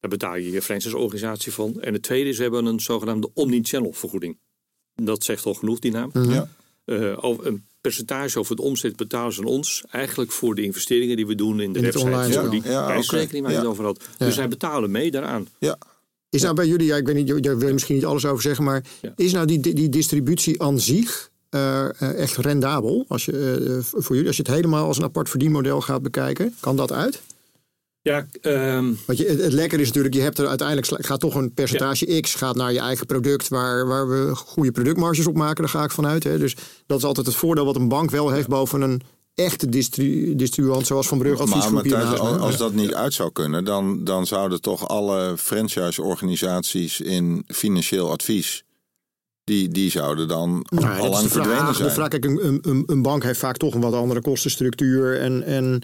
daar 0.00 0.10
betaal 0.10 0.36
je 0.36 0.50
je 0.50 0.62
franchise-organisatie 0.62 1.52
van. 1.52 1.80
En 1.80 1.92
het 1.92 2.02
tweede 2.02 2.28
is, 2.28 2.36
we 2.36 2.42
hebben 2.42 2.66
een 2.66 2.80
zogenaamde 2.80 3.30
omni-channel 3.34 3.92
vergoeding. 3.92 4.38
Dat 4.94 5.24
zegt 5.24 5.46
al 5.46 5.54
genoeg, 5.54 5.78
die 5.78 5.90
naam. 5.90 6.10
Ja. 6.12 6.48
Uh, 6.84 7.16
een 7.20 7.64
percentage 7.80 8.38
over 8.38 8.56
het 8.56 8.64
omzet 8.64 8.96
betalen 8.96 9.32
ze 9.32 9.40
aan 9.40 9.46
ons. 9.46 9.84
Eigenlijk 9.90 10.32
voor 10.32 10.54
de 10.54 10.62
investeringen 10.62 11.16
die 11.16 11.26
we 11.26 11.34
doen 11.34 11.60
in 11.60 11.72
de 11.72 11.78
in 11.78 11.84
website. 11.84 12.32
Ja, 12.32 12.48
die 12.48 12.62
ja, 12.62 12.86
prijsrekening 12.86 13.44
waar 13.44 13.52
je 13.52 13.58
ja. 13.58 13.62
het 13.62 13.72
over 13.72 13.84
had. 13.84 14.04
Ja. 14.18 14.26
Dus 14.26 14.34
zij 14.34 14.48
betalen 14.48 14.90
mee 14.90 15.10
daaraan. 15.10 15.48
Ja. 15.58 15.78
Is 16.30 16.42
nou 16.42 16.54
bij 16.54 16.66
jullie, 16.66 16.86
ja, 16.86 16.96
ik 16.96 17.06
weet 17.06 17.14
niet, 17.14 17.44
daar 17.44 17.58
wil 17.58 17.66
je 17.66 17.72
misschien 17.72 17.94
niet 17.94 18.04
alles 18.04 18.24
over 18.24 18.42
zeggen, 18.42 18.64
maar 18.64 18.84
ja. 19.02 19.12
is 19.16 19.32
nou 19.32 19.46
die, 19.46 19.74
die 19.74 19.88
distributie 19.88 20.62
aan 20.62 20.80
zich 20.80 21.30
uh, 21.50 22.18
echt 22.18 22.36
rendabel? 22.36 23.04
Als 23.08 23.24
je, 23.24 23.58
uh, 23.60 23.78
voor 24.02 24.14
jullie, 24.14 24.26
als 24.26 24.36
je 24.36 24.42
het 24.42 24.52
helemaal 24.52 24.86
als 24.86 24.96
een 24.96 25.04
apart 25.04 25.28
verdienmodel 25.28 25.80
gaat 25.80 26.02
bekijken, 26.02 26.54
kan 26.60 26.76
dat 26.76 26.92
uit? 26.92 27.20
Ja, 28.02 28.26
um... 28.42 28.98
Want 29.06 29.18
je, 29.18 29.26
het, 29.26 29.40
het 29.40 29.52
lekker 29.52 29.80
is 29.80 29.86
natuurlijk, 29.86 30.14
je 30.14 30.20
hebt 30.20 30.38
er 30.38 30.46
uiteindelijk 30.46 31.06
gaat 31.06 31.20
toch 31.20 31.34
een 31.34 31.52
percentage 31.52 32.12
ja. 32.12 32.20
X 32.20 32.34
gaat 32.34 32.56
naar 32.56 32.72
je 32.72 32.78
eigen 32.78 33.06
product, 33.06 33.48
waar, 33.48 33.86
waar 33.86 34.08
we 34.08 34.36
goede 34.36 34.72
productmarges 34.72 35.26
op 35.26 35.36
maken, 35.36 35.56
daar 35.56 35.72
ga 35.72 35.84
ik 35.84 35.90
vanuit. 35.90 36.24
Hè. 36.24 36.38
Dus 36.38 36.56
dat 36.86 36.98
is 36.98 37.04
altijd 37.04 37.26
het 37.26 37.34
voordeel 37.34 37.64
wat 37.64 37.76
een 37.76 37.88
bank 37.88 38.10
wel 38.10 38.30
heeft 38.30 38.48
boven 38.48 38.80
een 38.80 39.02
echte 39.34 39.68
distri 39.68 40.36
distribuant 40.36 40.86
zoals 40.86 41.08
Van 41.08 41.18
Brugge 41.18 41.42
adviesgroep. 41.42 41.86
Maar, 41.86 42.04
maar 42.04 42.18
als, 42.18 42.38
als 42.40 42.56
dat 42.56 42.72
niet 42.72 42.94
uit 42.94 43.14
zou 43.14 43.32
kunnen, 43.32 43.64
dan, 43.64 44.04
dan 44.04 44.26
zouden 44.26 44.60
toch 44.60 44.88
alle 44.88 45.34
franchise-organisaties 45.38 47.00
in 47.00 47.44
financieel 47.46 48.10
advies 48.10 48.64
die, 49.50 49.68
die 49.68 49.90
zouden 49.90 50.28
dan 50.28 50.66
nou, 50.68 50.98
al 50.98 51.08
lang 51.08 51.28
verdwenen 51.28 51.58
vraag, 51.58 51.76
zijn. 51.76 51.88
De 51.88 51.94
vraag, 51.94 52.08
kijk, 52.08 52.24
een, 52.24 52.58
een, 52.62 52.82
een 52.86 53.02
bank 53.02 53.22
heeft 53.22 53.38
vaak 53.38 53.56
toch 53.56 53.74
een 53.74 53.80
wat 53.80 53.94
andere 53.94 54.20
kostenstructuur 54.20 55.20
en, 55.20 55.42
en 55.42 55.82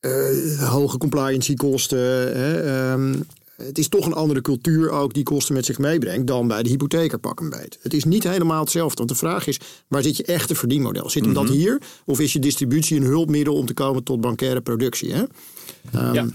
uh, 0.00 0.68
hoge 0.68 0.98
compliancekosten. 0.98 1.98
Hè, 2.38 2.92
um, 2.92 3.26
het 3.56 3.78
is 3.78 3.88
toch 3.88 4.06
een 4.06 4.12
andere 4.12 4.40
cultuur 4.40 4.90
ook 4.90 5.14
die 5.14 5.22
kosten 5.22 5.54
met 5.54 5.64
zich 5.64 5.78
meebrengt 5.78 6.26
dan 6.26 6.48
bij 6.48 6.62
de 6.62 6.68
hypotheker 6.68 7.18
pak 7.18 7.40
een 7.40 7.50
beet. 7.50 7.78
Het 7.82 7.94
is 7.94 8.04
niet 8.04 8.24
helemaal 8.24 8.60
hetzelfde. 8.60 8.96
Want 8.96 9.08
de 9.08 9.14
vraag 9.14 9.46
is, 9.46 9.60
waar 9.88 10.02
zit 10.02 10.16
je 10.16 10.24
echte 10.24 10.54
verdienmodel? 10.54 11.10
Zit 11.10 11.24
hem 11.24 11.30
mm 11.30 11.36
-hmm. 11.36 11.46
dat 11.46 11.56
hier? 11.56 11.80
Of 12.04 12.20
is 12.20 12.32
je 12.32 12.38
distributie 12.38 12.96
een 12.96 13.06
hulpmiddel 13.06 13.54
om 13.54 13.66
te 13.66 13.74
komen 13.74 14.02
tot 14.02 14.20
bankaire 14.20 14.60
productie? 14.60 15.12
Hè? 15.12 15.20
Um, 15.20 16.14
ja. 16.14 16.26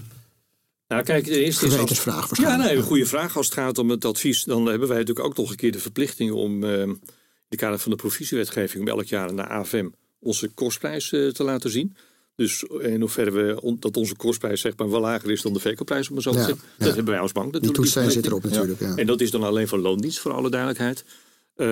Nou, 0.88 1.02
kijk, 1.02 1.24
de 1.24 1.44
eerste 1.44 1.70
gewetensvraag 1.70 2.30
is. 2.30 2.38
Ja, 2.38 2.56
nee, 2.56 2.76
een 2.76 2.82
goede 2.82 3.06
vraag. 3.06 3.36
Als 3.36 3.46
het 3.46 3.54
gaat 3.54 3.78
om 3.78 3.90
het 3.90 4.04
advies, 4.04 4.44
dan 4.44 4.66
hebben 4.66 4.88
wij 4.88 4.98
natuurlijk 4.98 5.26
ook 5.26 5.36
nog 5.36 5.50
een 5.50 5.56
keer 5.56 5.72
de 5.72 5.78
verplichting 5.78 6.32
om 6.32 6.64
uh, 6.64 6.80
in 6.80 7.00
de 7.48 7.56
kader 7.56 7.78
van 7.78 7.90
de 7.90 7.96
provisiewetgeving 7.96 8.82
om 8.82 8.88
elk 8.88 9.04
jaar 9.04 9.34
naar 9.34 9.48
AFM 9.48 9.88
onze 10.20 10.48
kostprijs 10.48 11.12
uh, 11.12 11.30
te 11.30 11.44
laten 11.44 11.70
zien. 11.70 11.96
Dus 12.36 12.62
in 12.80 13.00
hoeverre 13.00 13.30
we, 13.30 13.60
on- 13.60 13.76
dat 13.80 13.96
onze 13.96 14.16
kostprijs 14.16 14.60
zeg 14.60 14.76
maar, 14.76 14.90
wel 14.90 15.00
lager 15.00 15.30
is 15.30 15.42
dan 15.42 15.52
de 15.52 15.60
verkoopprijs, 15.60 16.08
om 16.08 16.14
maar 16.14 16.22
zo 16.22 16.30
te 16.30 16.38
zeggen. 16.38 16.56
ja. 16.78 16.84
Dat 16.84 16.94
hebben 16.94 17.12
wij 17.12 17.22
als 17.22 17.32
bank 17.32 17.52
Die 17.52 17.60
natuurlijk. 17.60 17.80
toetssteen 17.82 18.04
niet 18.04 18.12
zit 18.12 18.26
erop 18.26 18.42
natuurlijk. 18.42 18.80
Ja. 18.80 18.94
En 18.96 19.06
dat 19.06 19.20
is 19.20 19.30
dan 19.30 19.42
alleen 19.42 19.68
voor 19.68 19.78
loondienst, 19.78 20.18
voor 20.18 20.32
alle 20.32 20.50
duidelijkheid. 20.50 21.04
Eh, 21.54 21.66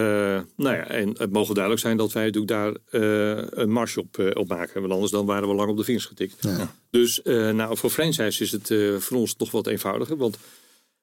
nou 0.57 0.77
ja, 0.77 0.87
en 0.87 1.15
het 1.19 1.33
mogen 1.33 1.55
duidelijk 1.55 1.85
zijn 1.85 1.97
dat 1.97 2.13
wij 2.13 2.25
natuurlijk 2.25 2.53
daar 2.53 3.01
eh, 3.03 3.45
een 3.51 3.71
marge 3.71 4.01
op, 4.01 4.19
eh, 4.19 4.31
op 4.33 4.49
maken. 4.49 4.81
Want 4.81 4.93
anders 4.93 5.11
dan 5.11 5.27
waren 5.27 5.49
we 5.49 5.55
lang 5.55 5.71
op 5.71 5.77
de 5.77 5.85
vingers 5.85 6.07
getikt. 6.07 6.37
Ja. 6.41 6.75
Dus 6.91 7.23
eh, 7.23 7.51
nou, 7.51 7.77
voor 7.77 7.91
franchise 7.91 8.43
is 8.43 8.53
het 8.53 8.71
eh, 8.71 8.97
voor 8.97 9.17
ons 9.17 9.35
toch 9.35 9.51
wat 9.51 9.67
eenvoudiger. 9.67 10.17
Want 10.17 10.37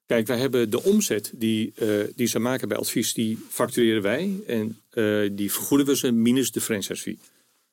kijk, 0.06 0.28
wij 0.28 0.38
hebben 0.38 0.70
de 0.70 0.84
omzet 0.84 1.32
die, 1.36 1.72
eh, 1.76 1.88
die 2.16 2.28
ze 2.28 2.40
maken 2.40 2.68
bij 2.68 2.78
advies, 2.78 3.14
die 3.14 3.46
factureren 3.50 4.02
wij. 4.02 4.40
En 4.48 4.80
eh, 4.90 5.30
die 5.32 5.52
vergoeden 5.52 5.88
we 5.88 5.98
ze 5.98 6.12
minus 6.12 6.52
de 6.52 6.62
franchise 6.62 7.02
fee. 7.02 7.20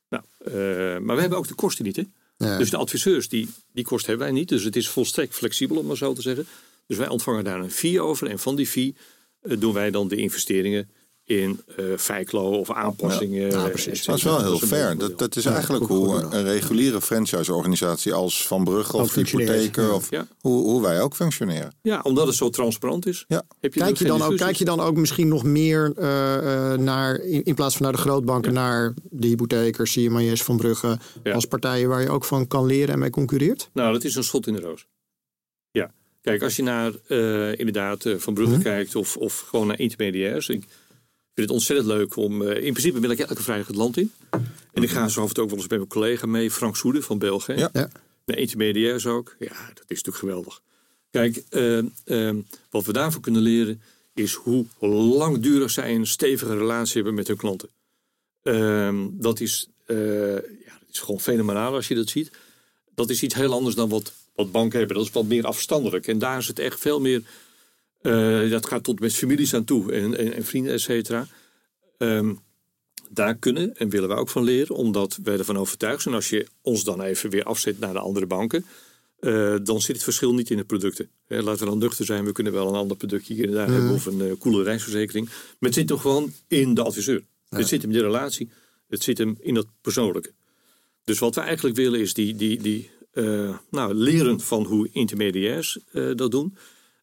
Nou, 0.08 0.24
eh, 0.38 0.52
maar 0.98 1.14
we 1.14 1.20
hebben 1.20 1.38
ook 1.38 1.48
de 1.48 1.54
kosten 1.54 1.84
niet, 1.84 1.96
hè? 1.96 2.02
Ja. 2.36 2.58
Dus 2.58 2.70
de 2.70 2.76
adviseurs, 2.76 3.28
die, 3.28 3.48
die 3.72 3.84
kosten 3.84 4.08
hebben 4.08 4.26
wij 4.26 4.36
niet. 4.36 4.48
Dus 4.48 4.64
het 4.64 4.76
is 4.76 4.88
volstrekt 4.88 5.34
flexibel, 5.34 5.76
om 5.76 5.86
maar 5.86 5.96
zo 5.96 6.12
te 6.12 6.22
zeggen. 6.22 6.46
Dus 6.86 6.96
wij 6.96 7.08
ontvangen 7.08 7.44
daar 7.44 7.60
een 7.60 7.70
fee 7.70 8.00
over. 8.00 8.26
En 8.26 8.38
van 8.38 8.56
die 8.56 8.66
fee 8.66 8.94
doen 9.58 9.72
wij 9.72 9.90
dan 9.90 10.08
de 10.08 10.16
investeringen 10.16 10.88
in 11.24 11.60
eh 11.76 11.84
Feiklo 11.96 12.50
of 12.50 12.70
aanpassingen. 12.70 13.50
Ja, 13.50 13.64
eh, 13.64 13.70
precies. 13.70 14.04
Dat 14.04 14.16
is 14.16 14.22
wel 14.22 14.42
heel 14.42 14.52
een 14.52 14.68
fair. 14.68 14.98
Dat, 14.98 15.18
dat 15.18 15.36
is 15.36 15.44
Ja, 15.44 15.52
eigenlijk 15.52 15.84
hoe 15.84 16.22
een 16.30 16.44
reguliere 16.44 17.00
franchise-organisatie 17.00 18.12
als 18.12 18.46
Van 18.46 18.64
Brugge 18.64 18.96
of 18.96 19.14
hypotheken 19.14 19.82
ja. 19.82 19.90
of 19.90 20.10
Ja. 20.10 20.26
hoe, 20.40 20.62
hoe 20.62 20.82
wij 20.82 21.00
ook 21.00 21.14
functioneren. 21.14 21.72
Ja, 21.82 22.00
omdat 22.02 22.26
het 22.26 22.36
zo 22.36 22.50
transparant 22.50 23.06
is. 23.06 23.24
Ja. 23.28 23.42
Heb 23.60 23.74
je 23.74 23.80
Kijk 23.80 23.96
je, 23.96 24.04
dan 24.04 24.22
ook, 24.22 24.36
kijk 24.36 24.56
je 24.56 24.64
dan 24.64 24.80
ook 24.80 24.96
misschien 24.96 25.28
nog 25.28 25.42
meer 25.44 25.92
eh, 25.96 26.72
eh, 26.72 26.78
naar, 26.78 27.14
in, 27.20 27.44
in 27.44 27.54
plaats 27.54 27.74
van 27.76 27.82
naar 27.82 27.92
de 27.94 27.98
grootbanken, 27.98 28.52
naar 28.52 28.94
de 29.10 29.26
hypothekers, 29.26 29.92
CMIS 29.92 30.42
van 30.42 30.56
Brugge, 30.56 30.98
Ja. 31.22 31.32
als 31.32 31.44
partijen 31.44 31.88
waar 31.88 32.02
je 32.02 32.08
ook 32.10 32.24
van 32.24 32.46
kan 32.46 32.66
leren 32.66 32.92
en 32.94 32.98
mee 32.98 33.10
concurreert? 33.10 33.70
Nou, 33.72 33.92
dat 33.92 34.04
is 34.04 34.14
een 34.14 34.24
schot 34.24 34.46
in 34.46 34.52
de 34.54 34.60
roos. 34.60 34.86
Kijk, 36.26 36.42
als 36.42 36.56
je 36.56 36.62
naar 36.62 36.92
eh, 37.06 37.58
inderdaad 37.58 38.04
eh, 38.04 38.16
Van 38.16 38.34
Brugge 38.34 38.52
Mhm. 38.54 38.62
kijkt 38.62 38.94
of, 38.94 39.16
of 39.16 39.40
gewoon 39.40 39.66
naar 39.66 39.78
intermediairs. 39.80 40.48
Ik 40.48 40.60
vind 41.34 41.48
het 41.48 41.50
ontzettend 41.50 41.88
leuk 41.88 42.16
om... 42.16 42.42
eh, 42.42 42.64
in 42.64 42.72
principe 42.72 43.00
wil 43.00 43.10
ik 43.10 43.18
elke 43.18 43.42
vrijdag 43.42 43.66
het 43.66 43.76
land 43.76 43.96
in. 43.96 44.12
En 44.72 44.82
ik 44.82 44.90
ga 44.90 45.08
zo 45.08 45.22
af 45.22 45.28
en 45.28 45.34
toe 45.34 45.42
ook 45.44 45.50
wel 45.50 45.58
eens 45.58 45.68
met 45.68 45.78
mijn 45.78 45.90
collega 45.90 46.26
mee. 46.26 46.50
Frank 46.50 46.76
Soede 46.76 47.02
van 47.02 47.18
België. 47.18 47.52
Ja. 47.52 47.70
Ja. 47.72 47.90
De 48.24 48.34
intermediairs 48.36 49.06
ook. 49.06 49.36
Ja, 49.38 49.46
dat 49.74 49.84
is 49.86 50.02
natuurlijk 50.02 50.16
geweldig. 50.16 50.60
Kijk, 51.10 51.42
wat 52.70 52.84
we 52.84 52.92
daarvoor 52.92 53.20
kunnen 53.20 53.42
leren 53.42 53.80
is 54.14 54.32
hoe 54.34 54.66
langdurig 54.80 55.70
zij 55.70 55.94
een 55.94 56.06
stevige 56.06 56.56
relatie 56.56 56.94
hebben 56.94 57.14
met 57.14 57.26
hun 57.26 57.36
klanten. 57.36 57.68
Ehm, 58.42 59.06
dat, 59.12 59.40
is, 59.40 59.68
ja, 59.86 59.94
dat 60.80 60.90
is 60.92 60.98
gewoon 60.98 61.20
fenomenaal 61.20 61.74
als 61.74 61.88
je 61.88 61.94
dat 61.94 62.08
ziet. 62.08 62.30
Dat 62.94 63.10
is 63.10 63.22
iets 63.22 63.34
heel 63.34 63.52
anders 63.52 63.74
dan 63.74 63.88
wat, 63.88 64.12
wat 64.36 64.52
banken 64.52 64.78
hebben. 64.78 64.96
Dat 64.96 65.06
is 65.06 65.12
wat 65.12 65.24
meer 65.26 65.44
afstandelijk. 65.44 66.06
En 66.06 66.18
daar 66.18 66.38
is 66.38 66.48
het 66.48 66.58
echt 66.58 66.80
veel 66.80 67.00
meer. 67.00 67.22
eh, 68.02 68.50
dat 68.50 68.66
gaat 68.66 68.84
tot 68.84 69.00
met 69.00 69.14
families 69.14 69.54
aan 69.54 69.64
toe 69.64 69.92
en, 69.92 70.16
en, 70.16 70.32
en 70.32 70.44
vrienden, 70.44 70.72
et 70.72 70.80
cetera. 70.80 71.26
Ehm, 71.98 72.34
daar 73.10 73.34
kunnen 73.36 73.76
en 73.76 73.88
willen 73.88 74.08
we 74.08 74.14
ook 74.14 74.28
van 74.28 74.44
leren, 74.44 74.76
omdat 74.76 75.18
wij 75.22 75.38
ervan 75.38 75.56
overtuigd 75.58 76.02
zijn. 76.02 76.14
Als 76.14 76.28
je 76.28 76.46
ons 76.62 76.84
dan 76.84 77.02
even 77.02 77.30
weer 77.30 77.44
afzet 77.44 77.78
naar 77.78 77.92
de 77.92 77.98
andere 77.98 78.26
banken, 78.26 78.64
eh, 79.20 79.54
dan 79.62 79.80
zit 79.80 79.94
het 79.94 80.04
verschil 80.04 80.34
niet 80.34 80.50
in 80.50 80.56
de 80.56 80.64
producten. 80.64 81.08
Hè, 81.26 81.42
laten 81.42 81.64
we 81.64 81.70
dan 81.70 81.78
nuchter 81.78 82.04
zijn, 82.04 82.24
we 82.24 82.32
kunnen 82.32 82.52
wel 82.52 82.68
een 82.68 82.74
ander 82.74 82.96
productje 82.96 83.34
hier 83.34 83.46
en 83.46 83.52
daar 83.52 83.70
hebben 83.72 83.90
of 83.90 84.06
een 84.06 84.38
coole 84.38 84.62
reisverzekering. 84.62 85.26
Maar 85.26 85.34
het 85.60 85.74
zit 85.74 85.86
toch 85.86 86.00
gewoon 86.00 86.32
in 86.48 86.74
de 86.74 86.82
adviseur. 86.82 87.22
Het 87.48 87.68
zit 87.68 87.82
hem 87.82 87.90
in 87.90 87.96
de 87.96 88.02
relatie, 88.02 88.50
het 88.88 89.02
zit 89.02 89.18
hem 89.18 89.36
in 89.40 89.54
dat 89.54 89.66
persoonlijke. 89.80 90.32
Dus 91.04 91.18
wat 91.18 91.34
we 91.34 91.40
eigenlijk 91.40 91.76
willen 91.76 92.00
is 92.00 92.14
die, 92.14 92.36
die, 92.36 92.62
die, 92.62 92.90
nou, 93.70 93.94
leren 93.94 94.40
van 94.40 94.64
hoe 94.64 94.88
intermediairs 94.92 95.78
eh, 95.92 96.10
dat 96.14 96.30
doen. 96.30 96.56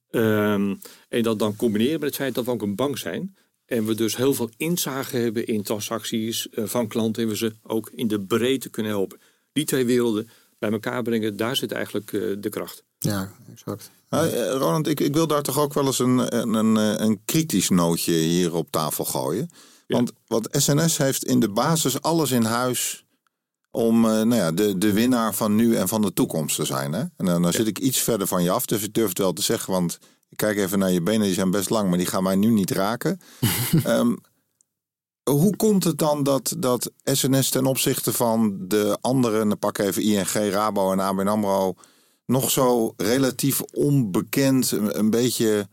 Ehm, 0.10 0.76
en 1.10 1.24
dat 1.24 1.40
dan 1.40 1.56
combineren 1.56 2.00
met 2.00 2.10
het 2.10 2.16
feit 2.16 2.36
dat 2.36 2.46
we 2.46 2.52
ook 2.52 2.62
een 2.62 2.76
bank 2.76 2.98
zijn. 2.98 3.36
En 3.66 3.86
we 3.86 3.96
dus 3.96 4.16
heel 4.16 4.34
veel 4.34 4.50
inzage 4.58 5.18
hebben 5.18 5.46
in 5.46 5.64
transacties 5.64 6.50
eh, 6.50 6.66
van 6.66 6.88
klanten. 6.88 7.24
En 7.24 7.30
we 7.30 7.38
ze 7.38 7.54
ook 7.64 7.90
in 7.96 8.08
de 8.08 8.20
breedte 8.20 8.70
kunnen 8.70 8.92
helpen. 8.92 9.20
Die 9.54 9.66
twee 9.66 9.86
werelden 9.86 10.30
bij 10.60 10.72
elkaar 10.72 11.04
brengen, 11.04 11.38
daar 11.38 11.56
zit 11.56 11.72
eigenlijk 11.72 12.14
eh, 12.14 12.22
de 12.38 12.50
kracht. 12.50 12.84
Ja, 13.00 13.32
exact. 13.52 13.92
Eh, 14.10 14.52
Roland, 14.52 14.88
ik, 14.88 15.00
ik 15.00 15.14
wil 15.14 15.28
daar 15.28 15.42
toch 15.42 15.60
ook 15.60 15.74
wel 15.74 15.86
eens 15.86 16.00
een, 16.00 16.38
een, 16.38 16.54
een, 16.54 16.78
eh, 16.78 17.06
een 17.06 17.22
kritisch 17.26 17.70
nootje 17.70 18.14
hier 18.14 18.54
op 18.54 18.72
tafel 18.72 19.06
gooien. 19.06 19.50
Want, 19.88 20.12
want 20.28 20.48
SNS 20.52 20.98
heeft 20.98 21.26
in 21.26 21.40
de 21.40 21.50
basis 21.50 22.02
alles 22.02 22.32
in 22.32 22.44
huis 22.44 23.03
om 23.76 24.06
eh, 24.06 24.12
nou 24.12 24.36
ja, 24.36 24.52
de, 24.52 24.78
de 24.78 24.94
winnaar 24.94 25.34
van 25.34 25.56
nu 25.56 25.76
en 25.76 25.88
van 25.88 26.02
de 26.02 26.14
toekomst 26.14 26.56
te 26.56 26.66
zijn. 26.66 26.94
Hè? 26.94 27.00
En 27.00 27.26
dan, 27.26 27.42
dan 27.42 27.54
zit 27.54 27.68
ik 27.68 27.80
iets 27.80 28.00
verder 28.00 28.28
van 28.28 28.44
je 28.44 28.52
af, 28.52 28.66
dus 28.66 28.84
ik 28.84 28.94
durf 28.94 29.10
het 29.10 29.18
wel 29.18 29.34
te 29.34 29.42
zeggen. 29.42 29.74
Want 29.74 29.98
ik 30.30 30.38
kijk 30.38 30.58
even 30.58 30.80
naar 30.80 30.92
je 30.92 31.02
benen, 31.02 31.26
die 31.26 31.34
zijn 31.34 31.52
best 31.52 31.70
lang, 31.70 31.90
maar 31.90 31.98
die 31.98 32.08
gaan 32.08 32.24
mij 32.24 32.36
nu 32.36 32.48
niet 32.48 32.72
raken. 32.72 33.20
Ehm, 33.84 34.16
hoe 35.24 35.56
komt 35.56 35.84
het 35.84 35.98
dan 35.98 36.24
dat, 36.24 36.56
dat 36.58 36.92
SNS 37.04 37.50
ten 37.50 37.66
opzichte 37.66 38.14
van 38.14 38.68
de 38.68 38.98
anderen, 39.02 39.50
dan 39.50 39.60
pak 39.60 39.78
even 39.78 40.04
ING, 40.04 40.32
Rabo 40.32 40.92
en 40.92 41.00
ABN 41.00 41.28
AMRO, 41.28 41.76
nog 42.26 42.52
zo 42.52 42.94
relatief 42.98 43.62
onbekend, 43.62 44.72
een, 44.72 45.00
een 45.00 45.10
beetje 45.10 45.68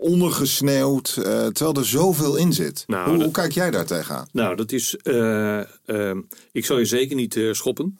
ondergesneeuwd, 0.00 1.16
eh, 1.16 1.46
terwijl 1.46 1.74
er 1.76 1.86
zoveel 1.86 2.36
in 2.36 2.52
zit. 2.52 2.84
Nou, 2.86 3.04
hoe, 3.08 3.12
dat- 3.16 3.22
hoe 3.24 3.32
kijk 3.34 3.52
jij 3.52 3.70
daar 3.70 3.86
tegenaan? 3.86 4.28
Nou, 4.32 4.56
dat 4.56 4.72
is. 4.72 4.96
eh, 4.96 5.60
ehm, 5.88 6.20
ik 6.52 6.64
zal 6.64 6.78
je 6.78 6.84
zeker 6.84 7.16
niet 7.16 7.36
eh, 7.36 7.52
schoppen. 7.52 7.98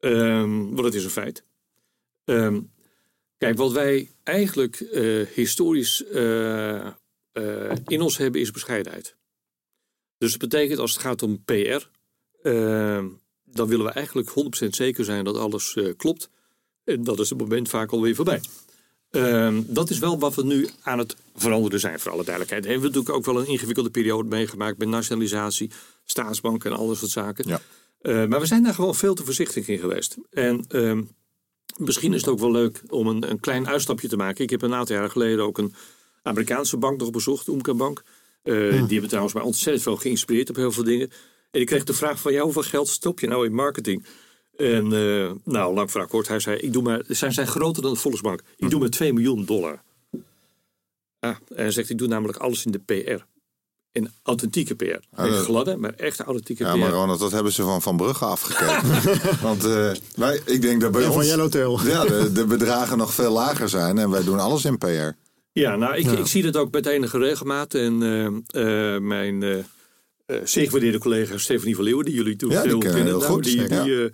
Ehm, 0.00 0.64
want 0.64 0.84
het 0.84 0.94
is 0.94 1.04
een 1.04 1.10
feit. 1.10 1.44
Ehm, 2.24 2.60
kijk, 3.38 3.56
wat 3.56 3.72
wij 3.72 4.10
eigenlijk 4.22 4.80
eh, 4.80 5.26
historisch 5.26 6.04
eh, 6.04 6.86
eh, 7.32 7.72
in 7.86 8.00
ons 8.00 8.16
hebben, 8.16 8.40
is 8.40 8.50
bescheidenheid. 8.50 9.16
Dus 10.18 10.30
dat 10.30 10.40
betekent 10.50 10.78
als 10.78 10.92
het 10.92 11.00
gaat 11.00 11.22
om 11.22 11.44
PR, 11.44 11.86
ehm, 12.42 13.08
dan 13.44 13.68
willen 13.68 13.86
we 13.86 13.92
eigenlijk 13.92 14.28
100% 14.28 14.74
zeker 14.74 15.04
zijn 15.04 15.24
dat 15.24 15.36
alles 15.36 15.74
eh, 15.74 15.88
klopt. 15.96 16.30
En 16.84 17.04
dat 17.04 17.18
is 17.20 17.28
het 17.30 17.38
moment 17.38 17.68
vaak 17.68 17.90
alweer 17.92 18.14
voorbij. 18.14 18.40
Ehm, 19.14 19.62
dat 19.66 19.90
is 19.90 19.98
wel 19.98 20.18
wat 20.18 20.34
we 20.34 20.44
nu 20.44 20.68
aan 20.82 20.98
het 20.98 21.16
veranderen 21.36 21.80
zijn, 21.80 22.00
voor 22.00 22.12
alle 22.12 22.24
duidelijkheid. 22.24 22.64
Hebben 22.64 22.82
we 22.82 22.88
natuurlijk 22.88 23.16
ook 23.16 23.34
wel 23.34 23.42
een 23.42 23.48
ingewikkelde 23.48 23.90
periode 23.90 24.28
meegemaakt 24.28 24.78
met 24.78 24.88
nationalisatie, 24.88 25.70
staatsbanken 26.04 26.70
en 26.70 26.76
al 26.76 26.88
dat 26.88 26.96
soort 26.96 27.10
zaken. 27.10 27.48
Ja. 27.48 27.60
Eh, 28.00 28.26
maar 28.26 28.40
we 28.40 28.46
zijn 28.46 28.62
daar 28.62 28.74
gewoon 28.74 28.94
veel 28.94 29.14
te 29.14 29.24
voorzichtig 29.24 29.68
in 29.68 29.78
geweest. 29.78 30.16
En 30.30 30.64
ehm, 30.68 31.02
misschien 31.76 32.12
is 32.12 32.20
het 32.20 32.30
ook 32.30 32.38
wel 32.38 32.50
leuk 32.50 32.82
om 32.88 33.06
een, 33.06 33.30
een 33.30 33.40
klein 33.40 33.68
uitstapje 33.68 34.08
te 34.08 34.16
maken. 34.16 34.44
Ik 34.44 34.50
heb 34.50 34.62
een 34.62 34.74
aantal 34.74 34.94
jaren 34.94 35.10
geleden 35.10 35.44
ook 35.44 35.58
een 35.58 35.74
Amerikaanse 36.22 36.76
bank 36.76 37.00
nog 37.00 37.10
bezocht, 37.10 37.48
Oomka 37.48 37.74
Bank. 37.74 38.02
Eh, 38.42 38.54
Die 38.54 38.70
hebben 38.70 39.08
trouwens 39.08 39.34
mij 39.34 39.42
ontzettend 39.42 39.82
veel 39.82 39.96
geïnspireerd 39.96 40.50
op 40.50 40.56
heel 40.56 40.72
veel 40.72 40.84
dingen. 40.84 41.10
En 41.50 41.60
ik 41.60 41.66
kreeg 41.66 41.84
de 41.84 41.94
vraag 41.94 42.20
van, 42.20 42.32
ja, 42.32 42.42
hoeveel 42.42 42.62
geld 42.62 42.88
stop 42.88 43.20
je 43.20 43.26
nou 43.26 43.46
in 43.46 43.54
marketing? 43.54 44.04
En 44.56 44.92
eh, 44.92 45.30
nou, 45.44 45.74
lang 45.74 45.90
verhaal 45.90 46.08
kort, 46.08 46.28
hij 46.28 46.40
zei, 46.40 46.56
ik 46.58 46.72
doe 46.72 46.82
maar, 46.82 47.02
zij 47.08 47.30
zijn 47.30 47.46
groter 47.46 47.82
dan 47.82 47.92
de 47.92 47.98
Volksbank. 47.98 48.42
Ik 48.56 48.70
doe 48.70 48.80
maar 48.80 48.88
2 48.88 49.12
miljoen 49.12 49.44
dollar. 49.44 49.82
Ah, 51.20 51.30
en 51.30 51.36
hij 51.56 51.70
zegt, 51.70 51.90
ik 51.90 51.98
doe 51.98 52.08
namelijk 52.08 52.38
alles 52.38 52.64
in 52.64 52.72
de 52.72 52.78
PR. 52.78 53.22
In 53.92 54.10
authentieke 54.22 54.74
PR. 54.74 54.84
Geen 54.84 55.30
dat- 55.30 55.44
gladde, 55.44 55.76
maar 55.76 55.94
echt 55.94 56.20
authentieke 56.20 56.64
Ja, 56.64 56.72
PR. 56.72 56.78
maar 56.78 56.90
Ronald, 56.90 57.20
dat 57.20 57.32
hebben 57.32 57.52
ze 57.52 57.62
van 57.62 57.82
Van 57.82 57.96
Brugge 57.96 58.24
afgekeken. 58.24 59.12
Want 59.48 59.64
eh, 59.64 59.90
wij, 60.16 60.40
ik 60.44 60.62
denk 60.62 60.80
dat 60.80 60.92
bij 60.92 61.02
Ja, 61.02 61.12
van 61.12 61.26
Yellowtail. 61.26 61.80
ja, 61.86 62.04
de, 62.04 62.32
de 62.32 62.44
bedragen 62.44 62.98
nog 62.98 63.14
veel 63.14 63.32
lager 63.32 63.68
zijn 63.68 63.98
en 63.98 64.10
wij 64.10 64.24
doen 64.24 64.38
alles 64.38 64.64
in 64.64 64.78
PR. 64.78 65.10
Ja, 65.52 65.76
nou, 65.76 65.96
ik, 65.96 66.06
ik 66.06 66.26
zie 66.26 66.42
dat 66.42 66.56
ook 66.56 66.70
met 66.72 66.86
enige 66.86 67.18
regelmaat. 67.18 67.74
En 67.74 68.02
eh, 68.02 68.94
eh, 68.94 69.00
mijn 69.02 69.64
zeer 70.44 70.64
gewaardeerde 70.66 70.98
collega 70.98 71.38
Stephanie 71.38 71.74
van 71.74 71.84
Leeuwen, 71.84 72.04
die 72.04 72.14
jullie 72.14 72.36
toen 72.36 72.50
Ja, 72.50 72.60
die 72.62 72.70
veel 72.70 72.78
kennen 72.78 73.04
nou, 73.04 73.22
goed, 73.22 73.44
die, 73.44 73.68
die, 73.68 74.04
eh, 74.04 74.10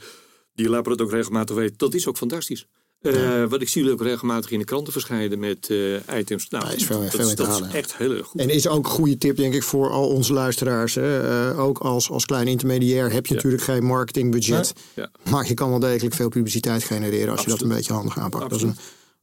die 0.63 0.71
laten 0.71 0.93
het 0.93 1.01
ook 1.01 1.11
regelmatig 1.11 1.57
weten. 1.57 1.75
Dat 1.77 1.95
is 1.95 2.07
ook 2.07 2.17
fantastisch. 2.17 2.67
Eh, 3.01 3.45
Wat 3.45 3.61
ik 3.61 3.69
zie 3.69 3.81
jullie 3.83 3.97
ook 3.99 4.03
regelmatig 4.07 4.51
in 4.51 4.59
de 4.59 4.65
kranten 4.65 4.93
verschijnen 4.93 5.39
met 5.39 5.69
eh, 5.71 6.19
items. 6.19 6.49
Nou, 6.49 6.65
Ja, 6.67 6.71
is 6.73 6.85
veel- 6.85 7.01
dat, 7.03 7.11
veel 7.11 7.29
in 7.29 7.35
te 7.37 7.43
dat 7.43 7.61
is 7.67 7.73
echt 7.75 7.97
heel 7.97 8.11
erg 8.13 8.27
goed. 8.27 8.41
En 8.41 8.49
is 8.49 8.69
ook 8.69 8.85
een 8.85 8.91
goede 8.91 9.19
tip, 9.19 9.37
denk 9.37 9.55
ik, 9.55 9.63
voor 9.63 9.91
al 9.91 10.09
onze 10.09 10.33
luisteraars. 10.33 10.95
Hè. 10.95 11.49
Eh, 11.51 11.59
ook 11.61 11.79
als, 11.79 12.11
als 12.11 12.25
klein 12.27 12.47
intermediair 12.47 13.13
heb 13.13 13.27
je 13.27 13.31
Ja. 13.31 13.35
natuurlijk 13.35 13.63
geen 13.63 13.85
marketingbudget. 13.85 14.73
Ja. 14.95 15.11
Maar 15.31 15.49
je 15.49 15.55
kan 15.55 15.71
wel 15.71 15.79
degelijk 15.79 16.15
veel 16.15 16.29
publiciteit 16.29 16.85
genereren 16.85 17.33
als 17.33 17.45
je 17.45 17.51
dat 17.51 17.61
een 17.61 17.69
beetje 17.69 17.93
handig 17.93 18.19
aanpakt. 18.19 18.51
Dat 18.51 18.59
is 18.59 18.63
een, 18.65 18.77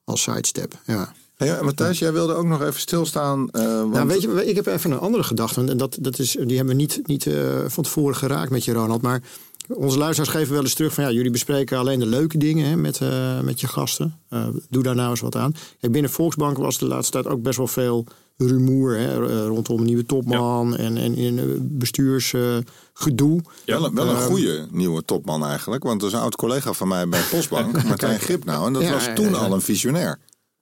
als 0.03 0.21
sidestep. 0.21 0.73
Ja. 0.85 1.13
Ja, 1.37 1.61
Matthijs, 1.63 1.99
jij 1.99 2.13
wilde 2.13 2.33
ook 2.33 2.45
nog 2.45 2.61
even 2.61 2.79
stilstaan. 2.79 3.49
eh, 3.49 3.61
want, 3.79 3.93
Nou, 3.93 4.07
weet 4.07 4.21
je, 4.21 4.45
ik 4.45 4.55
heb 4.55 4.65
even 4.65 4.91
een 4.91 4.99
andere 4.99 5.23
gedachte. 5.23 5.63
En 5.65 5.77
dat, 5.77 5.97
dat 6.01 6.19
is, 6.19 6.31
die 6.45 6.57
hebben 6.57 6.75
we 6.75 6.81
niet, 6.81 6.99
niet 7.07 7.25
eh, 7.27 7.59
van 7.67 7.83
tevoren 7.83 8.15
geraakt 8.15 8.51
met 8.51 8.65
je, 8.65 8.73
Ronald. 8.73 9.01
Maar 9.01 9.21
Onze 9.67 9.97
luisteraars 9.97 10.31
geven 10.31 10.53
wel 10.53 10.63
eens 10.63 10.73
terug 10.73 10.93
van 10.93 11.03
ja, 11.03 11.11
jullie 11.11 11.31
bespreken 11.31 11.77
alleen 11.77 11.99
de 11.99 12.05
leuke 12.05 12.37
dingen 12.37 12.69
hè, 12.69 12.75
met, 12.75 12.99
uh, 12.99 13.39
met 13.39 13.59
je 13.59 13.67
gasten. 13.67 14.19
Uh, 14.29 14.47
doe 14.69 14.83
daar 14.83 14.95
nou 14.95 15.09
eens 15.09 15.19
wat 15.19 15.35
aan. 15.35 15.53
Kijk, 15.79 15.91
binnen 15.91 16.11
Volksbank 16.11 16.57
was 16.57 16.77
de 16.77 16.85
laatste 16.85 17.11
tijd 17.11 17.27
ook 17.27 17.41
best 17.41 17.57
wel 17.57 17.67
veel 17.67 18.05
rumoer 18.37 18.97
hè, 18.97 19.45
rondom 19.47 19.79
een 19.79 19.85
nieuwe 19.85 20.05
topman 20.05 20.69
ja. 20.69 20.77
en, 20.77 20.97
en 20.97 21.15
in 21.15 21.57
bestuursgedoe. 21.77 23.41
ja, 23.65 23.81
wel, 23.81 23.93
wel 23.93 24.09
een 24.09 24.21
goede 24.21 24.67
nieuwe 24.71 25.05
topman 25.05 25.45
eigenlijk. 25.45 25.83
Want 25.83 25.99
dat 25.99 26.09
is 26.09 26.15
een 26.15 26.21
oud 26.21 26.35
collega 26.35 26.73
van 26.73 26.87
mij 26.87 27.07
bij 27.07 27.21
Postbank, 27.31 27.83
Martijn 27.83 28.19
Grip 28.19 28.45
nou. 28.45 28.67
En 28.67 28.73
dat 28.73 28.89
was 28.89 29.09
toen 29.15 29.35
al 29.35 29.53
een 29.53 29.61
visionair. 29.61 30.19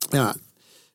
Ja, 0.09 0.35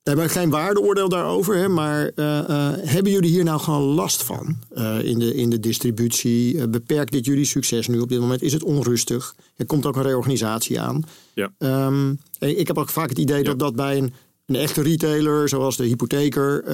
we 0.02 0.10
hebben 0.10 0.30
geen 0.30 0.50
waardeoordeel 0.50 1.08
daarover, 1.08 1.56
hè, 1.56 1.68
maar 1.68 2.10
uh, 2.16 2.26
uh, 2.26 2.72
hebben 2.76 3.12
jullie 3.12 3.30
hier 3.30 3.44
nou 3.44 3.60
gewoon 3.60 3.82
last 3.82 4.22
van 4.22 4.58
uh, 4.76 5.04
in, 5.04 5.18
de, 5.18 5.34
in 5.34 5.50
de 5.50 5.60
distributie? 5.60 6.68
beperkt 6.68 7.12
dit 7.12 7.24
jullie 7.24 7.44
succes 7.44 7.88
nu 7.88 7.98
op 8.00 8.08
dit 8.08 8.20
moment? 8.20 8.42
Is 8.42 8.52
het 8.52 8.62
onrustig? 8.62 9.34
Er 9.56 9.66
komt 9.66 9.86
ook 9.86 9.96
een 9.96 10.02
reorganisatie 10.02 10.80
aan. 10.80 11.04
Ja. 11.34 11.52
Um, 11.58 12.20
ik 12.38 12.66
heb 12.66 12.78
ook 12.78 12.88
vaak 12.88 13.08
het 13.08 13.18
idee 13.18 13.38
ja. 13.38 13.42
dat 13.42 13.58
dat 13.58 13.76
bij 13.76 13.96
een, 13.96 14.12
een, 14.46 14.56
echte 14.56 14.82
retailer, 14.82 15.48
zoals 15.48 15.76
de 15.76 15.84
hypotheker, 15.84 16.64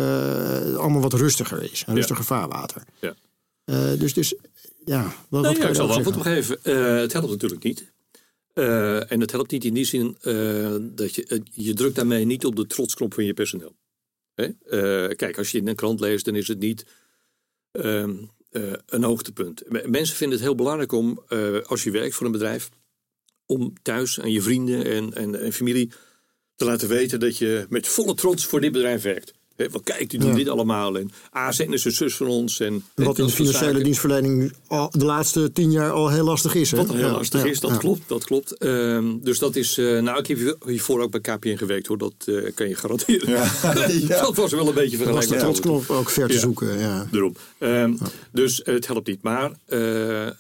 allemaal 0.78 1.00
wat 1.00 1.12
rustiger 1.12 1.72
is. 1.72 1.84
Een 1.86 1.94
rustiger 1.94 2.24
ja. 2.28 2.36
vaarwater. 2.36 2.82
Ja. 3.00 3.14
dus, 3.96 4.14
dus 4.14 4.34
ja, 4.84 5.14
wat, 5.28 5.42
nee, 5.42 5.52
wat 5.52 5.62
ja, 5.62 5.68
ik 5.68 5.74
zal 5.74 5.86
wel 5.86 5.96
antwoord 5.96 6.16
op 6.16 6.22
geven. 6.22 6.58
het 7.00 7.12
helpt 7.12 7.30
natuurlijk 7.30 7.62
niet. 7.62 7.94
Uh, 8.58 9.12
en 9.12 9.20
het 9.20 9.32
helpt 9.32 9.50
niet 9.50 9.64
in 9.64 9.74
die 9.74 9.84
zin 9.84 10.16
uh, 10.22 10.76
dat 10.80 11.14
je, 11.14 11.26
uh, 11.28 11.38
je 11.52 11.74
drukt 11.74 11.94
daarmee 11.94 12.24
niet 12.24 12.44
op 12.44 12.56
de 12.56 12.66
trotsknop 12.66 13.14
van 13.14 13.24
je 13.24 13.34
personeel. 13.34 13.76
Hè? 14.34 14.48
kijk, 15.14 15.38
als 15.38 15.50
je 15.50 15.58
in 15.58 15.68
een 15.68 15.74
krant 15.74 16.00
leest, 16.00 16.24
dan 16.24 16.36
is 16.36 16.48
het 16.48 16.58
niet 16.58 16.86
ehm, 17.70 18.16
een 18.86 19.02
hoogtepunt. 19.02 19.62
Mensen 19.88 20.16
vinden 20.16 20.36
het 20.36 20.46
heel 20.46 20.54
belangrijk 20.54 20.92
om, 20.92 21.22
als 21.66 21.84
je 21.84 21.90
werkt 21.90 22.14
voor 22.14 22.26
een 22.26 22.32
bedrijf, 22.32 22.68
om 23.46 23.72
thuis 23.82 24.20
aan 24.20 24.32
je 24.32 24.42
vrienden 24.42 24.84
en, 24.84 25.14
en, 25.14 25.40
en 25.40 25.52
familie 25.52 25.90
te 26.54 26.64
laten 26.64 26.88
weten 26.88 27.20
dat 27.20 27.38
je 27.38 27.66
met 27.68 27.88
volle 27.88 28.14
trots 28.14 28.46
voor 28.46 28.60
dit 28.60 28.72
bedrijf 28.72 29.02
werkt. 29.02 29.32
He, 29.56 29.68
want 29.70 29.84
kijk, 29.84 30.10
die 30.10 30.18
doen 30.18 30.30
ja. 30.30 30.36
dit 30.36 30.48
allemaal. 30.48 30.98
En 30.98 31.10
ASN 31.30 31.72
is 31.72 31.84
een 31.84 31.92
zus 31.92 32.14
van 32.16 32.26
ons. 32.26 32.60
En, 32.60 32.84
Wat 32.94 33.18
in 33.18 33.26
de 33.26 33.32
financiële 33.32 33.64
zaken. 33.66 33.84
dienstverlening 33.84 34.52
al 34.66 34.90
de 34.90 35.04
laatste 35.04 35.52
tien 35.52 35.70
jaar 35.70 35.90
al 35.90 36.10
heel 36.10 36.24
lastig 36.24 36.54
is. 36.54 36.70
Hè? 36.70 36.76
Wat 36.76 36.88
heel 36.88 36.98
ja, 36.98 37.12
lastig 37.12 37.42
ja, 37.42 37.48
is, 37.48 37.60
dat 37.60 37.76
klopt. 37.76 38.08
Dat 38.08 38.24
klopt. 38.24 38.64
Um, 38.64 39.20
dus 39.22 39.38
dat 39.38 39.56
is, 39.56 39.78
uh, 39.78 40.00
nou 40.00 40.18
ik 40.18 40.26
heb 40.26 40.56
hiervoor 40.66 41.00
ook 41.00 41.10
bij 41.10 41.20
KPN 41.20 41.56
gewerkt 41.56 41.86
hoor, 41.86 41.98
dat 41.98 42.14
uh, 42.26 42.50
kan 42.54 42.68
je 42.68 42.74
garanderen. 42.74 43.48
dat 44.08 44.36
was 44.36 44.52
wel 44.52 44.68
een 44.68 44.74
beetje 44.74 44.96
vergelijkbaar. 44.96 45.12
was 45.12 45.26
de 45.26 45.62
trotsknop 45.62 45.90
ook 45.90 46.10
ver 46.10 46.28
te 46.28 46.38
zoeken. 46.38 46.78
Ja. 46.78 47.08
Daarom. 47.10 47.34
Um, 47.58 47.98
dus 48.32 48.60
uh, 48.60 48.66
het 48.66 48.86
helpt 48.86 49.06
niet. 49.06 49.22
Maar 49.22 49.52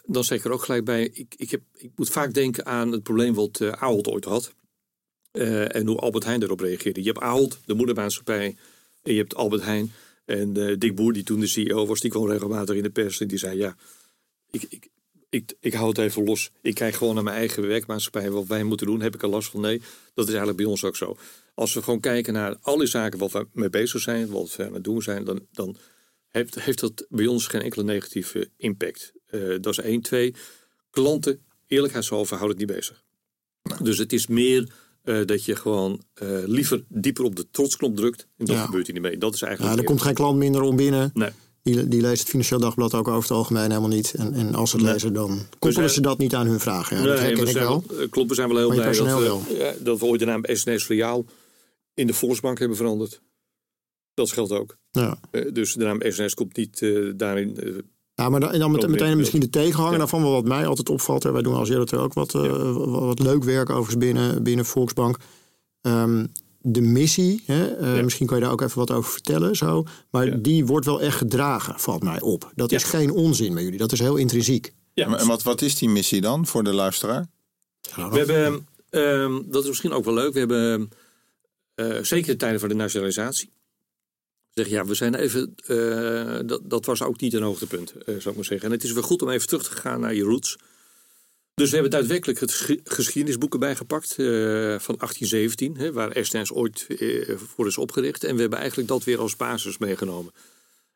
dan 0.06 0.24
zeg 0.24 0.38
ik 0.38 0.44
er 0.44 0.52
ook 0.52 0.64
gelijk 0.64 0.84
bij, 0.84 1.10
ik, 1.12 1.34
ik, 1.36 1.50
heb, 1.50 1.60
ik 1.74 1.90
moet 1.96 2.10
vaak 2.10 2.34
denken 2.34 2.66
aan 2.66 2.92
het 2.92 3.02
probleem 3.02 3.34
wat 3.34 3.60
Ahold 3.78 4.08
ooit 4.08 4.24
had. 4.24 4.52
en 5.32 5.86
hoe 5.86 5.98
Albert 5.98 6.24
Heijn 6.24 6.40
daarop 6.40 6.60
reageerde. 6.60 7.00
Je 7.00 7.06
hebt 7.06 7.20
Ahold, 7.20 7.58
de 7.64 7.74
moedermaatschappij 7.74 8.56
en 9.06 9.12
je 9.12 9.18
hebt 9.18 9.34
Albert 9.34 9.62
Heijn. 9.62 9.92
En 10.24 10.58
uh, 10.58 10.76
Dick 10.78 10.94
Boer, 10.94 11.12
die 11.12 11.22
toen 11.22 11.40
de 11.40 11.46
CEO 11.46 11.86
was, 11.86 12.00
die 12.00 12.10
kwam 12.10 12.30
regelmatig 12.30 12.76
in 12.76 12.82
de 12.82 12.90
pers. 12.90 13.20
En 13.20 13.28
die 13.28 13.38
zei, 13.38 13.58
ja, 13.58 13.76
ik, 14.50 14.62
ik, 14.68 14.88
ik, 15.30 15.54
ik 15.60 15.74
hou 15.74 15.88
het 15.88 15.98
even 15.98 16.24
los. 16.24 16.50
Ik 16.62 16.74
kijk 16.74 16.94
gewoon 16.94 17.14
naar 17.14 17.24
mijn 17.24 17.36
eigen 17.36 17.66
werkmaatschappij. 17.66 18.30
Wat 18.30 18.46
wij 18.46 18.64
moeten 18.64 18.86
doen, 18.86 19.00
heb 19.00 19.14
ik 19.14 19.22
er 19.22 19.28
last 19.28 19.50
van? 19.50 19.60
Nee, 19.60 19.78
dat 20.14 20.24
is 20.24 20.30
eigenlijk 20.30 20.56
bij 20.56 20.66
ons 20.66 20.84
ook 20.84 20.96
zo. 20.96 21.16
Als 21.54 21.74
we 21.74 21.82
gewoon 21.82 22.00
kijken 22.00 22.32
naar 22.32 22.56
al 22.60 22.76
die 22.76 22.86
zaken 22.86 23.18
waar 23.18 23.28
we 23.30 23.46
mee 23.52 23.70
bezig 23.70 24.00
zijn, 24.00 24.28
wat 24.28 24.56
we 24.56 24.66
aan 24.66 24.74
het 24.74 24.84
doen 24.84 25.02
zijn, 25.02 25.24
dan, 25.24 25.46
dan 25.52 25.76
heeft, 26.28 26.60
heeft 26.60 26.80
dat 26.80 27.06
bij 27.08 27.26
ons 27.26 27.46
geen 27.46 27.62
enkele 27.62 27.84
negatieve 27.84 28.50
impact. 28.56 29.12
Uh, 29.30 29.56
dat 29.60 29.66
is 29.66 29.78
één. 29.78 30.00
Twee, 30.00 30.34
klanten, 30.90 31.44
eerlijkheidshalve, 31.66 32.34
houden 32.34 32.58
het 32.58 32.66
niet 32.66 32.76
bezig. 32.76 33.04
Dus 33.82 33.98
het 33.98 34.12
is 34.12 34.26
meer 34.26 34.72
uh, 35.06 35.24
dat 35.24 35.44
je 35.44 35.56
gewoon 35.56 36.02
uh, 36.22 36.28
liever 36.44 36.84
dieper 36.88 37.24
op 37.24 37.36
de 37.36 37.46
trotsknop 37.50 37.96
drukt. 37.96 38.26
En 38.36 38.46
dat 38.46 38.56
ja. 38.56 38.64
gebeurt 38.64 38.86
hier 38.86 38.94
niet 38.94 39.04
mee. 39.04 39.18
Dat 39.18 39.34
is 39.34 39.42
eigenlijk 39.42 39.74
ja, 39.74 39.80
er 39.80 39.86
komt 39.86 40.02
geen 40.02 40.14
klant 40.14 40.38
minder 40.38 40.62
om 40.62 40.76
binnen. 40.76 41.10
Nee. 41.14 41.30
Die, 41.62 41.88
die 41.88 42.00
leest 42.00 42.20
het 42.20 42.28
Financieel 42.28 42.60
Dagblad 42.60 42.94
ook 42.94 43.08
over 43.08 43.22
het 43.22 43.30
algemeen 43.30 43.70
helemaal 43.70 43.88
niet. 43.88 44.14
En, 44.14 44.34
en 44.34 44.54
als 44.54 44.70
ze 44.70 44.76
het 44.76 44.84
nee. 44.84 44.94
lezen, 44.94 45.12
dan 45.12 45.40
koppelen 45.58 45.90
ze 45.90 46.00
dat 46.00 46.18
niet 46.18 46.34
aan 46.34 46.46
hun 46.46 46.60
vragen. 46.60 46.96
Ja, 46.96 47.02
nee, 47.02 47.12
dat 47.12 47.20
herken 47.20 47.40
we 47.40 47.46
ik 47.46 47.56
zijn, 47.56 47.64
wel. 47.64 47.84
Klopt, 48.10 48.28
we 48.28 48.34
zijn 48.34 48.48
wel 48.48 48.58
heel 48.58 48.68
blij 48.68 48.92
dat 48.92 49.18
we, 49.18 49.76
dat 49.82 49.98
we 49.98 50.04
ooit 50.04 50.20
de 50.20 50.26
naam 50.26 50.44
SNS 50.46 50.84
Filiaal 50.84 51.24
in 51.94 52.06
de 52.06 52.14
Volksbank 52.14 52.58
hebben 52.58 52.76
veranderd. 52.76 53.20
Dat 54.14 54.32
geldt 54.32 54.52
ook. 54.52 54.76
Ja. 54.90 55.18
Uh, 55.30 55.52
dus 55.52 55.74
de 55.74 55.84
naam 55.84 56.02
SNS 56.04 56.34
komt 56.34 56.56
niet 56.56 56.86
daarin. 57.16 57.84
Uh, 58.16 58.24
Ja, 58.24 58.28
maar 58.30 58.40
dan, 58.40 58.52
en 58.52 58.58
dan 58.58 58.70
met, 58.70 58.88
meteen 58.88 59.16
misschien 59.16 59.40
de 59.40 59.50
tegenhanger 59.50 59.92
Ja. 59.92 59.98
daarvan, 59.98 60.22
wat 60.22 60.44
mij 60.44 60.66
altijd 60.66 60.88
opvalt. 60.88 61.22
Hè. 61.22 61.32
Wij 61.32 61.42
doen 61.42 61.54
als 61.54 61.68
Jellet 61.68 61.94
ook 61.94 62.12
wat, 62.14 62.34
uh, 62.34 62.72
wat, 62.74 62.88
wat 63.00 63.18
leuk 63.18 63.44
werk 63.44 63.70
overigens 63.70 63.96
binnen, 63.98 64.42
binnen 64.42 64.64
Volksbank. 64.64 65.16
Um, 65.82 66.32
de 66.60 66.80
missie, 66.80 67.42
hè, 67.46 67.80
uh, 67.80 67.96
Ja. 67.96 68.02
misschien 68.02 68.26
kan 68.26 68.36
je 68.36 68.42
daar 68.42 68.52
ook 68.52 68.60
even 68.60 68.78
wat 68.78 68.90
over 68.90 69.10
vertellen. 69.12 69.56
Zo, 69.56 69.84
maar 70.10 70.26
Ja. 70.26 70.36
die 70.36 70.66
wordt 70.66 70.86
wel 70.86 71.00
echt 71.00 71.16
gedragen, 71.16 71.78
valt 71.80 72.02
mij 72.02 72.20
op. 72.20 72.52
Dat 72.54 72.72
is 72.72 72.82
Ja. 72.82 72.88
geen 72.88 73.10
onzin 73.10 73.54
bij 73.54 73.62
jullie, 73.62 73.78
dat 73.78 73.92
is 73.92 73.98
heel 73.98 74.16
intrinsiek. 74.16 74.72
ja, 74.94 75.16
En 75.18 75.26
wat, 75.26 75.42
wat 75.42 75.62
is 75.62 75.78
die 75.78 75.88
missie 75.88 76.20
dan 76.20 76.46
voor 76.46 76.64
de 76.64 76.72
luisteraar? 76.72 77.26
We 77.96 78.02
hebben, 78.18 78.66
ehm, 78.90 79.42
dat 79.50 79.62
is 79.62 79.68
misschien 79.68 79.92
ook 79.92 80.04
wel 80.04 80.14
leuk, 80.14 80.32
we 80.32 80.38
hebben 80.38 80.90
eh, 81.74 82.02
zeker 82.02 82.30
in 82.30 82.38
tijden 82.38 82.60
van 82.60 82.68
de 82.68 82.74
nationalisatie. 82.74 83.50
Zeg 84.56 84.68
ja, 84.68 84.84
we 84.84 84.94
zijn 84.94 85.14
even. 85.14 85.54
eh, 85.66 86.38
dat, 86.46 86.60
dat 86.64 86.86
was 86.86 87.02
ook 87.02 87.20
niet 87.20 87.34
een 87.34 87.42
hoogtepunt, 87.42 87.90
eh, 87.92 88.04
zou 88.06 88.28
ik 88.28 88.34
maar 88.34 88.44
zeggen. 88.44 88.66
En 88.66 88.70
het 88.74 88.84
is 88.84 88.92
wel 88.92 89.02
goed 89.02 89.22
om 89.22 89.28
even 89.30 89.46
terug 89.48 89.62
te 89.68 89.76
gaan 89.76 90.00
naar 90.00 90.14
je 90.14 90.22
roots. 90.22 90.56
Dus 91.54 91.68
we 91.68 91.74
hebben 91.74 91.90
daadwerkelijk 91.98 92.40
het 92.40 92.52
geschi- 92.52 92.80
geschiedenisboeken 92.84 93.60
bijgepakt 93.60 94.10
eh, 94.10 94.16
van 94.78 94.96
1817, 94.98 95.76
hè, 95.76 95.92
waar 95.92 96.16
SNS 96.24 96.52
ooit 96.52 96.86
voor 97.54 97.66
is 97.66 97.78
opgericht. 97.78 98.24
En 98.24 98.34
we 98.34 98.40
hebben 98.40 98.58
eigenlijk 98.58 98.88
dat 98.88 99.04
weer 99.04 99.18
als 99.18 99.36
basis 99.36 99.78
meegenomen. 99.78 100.32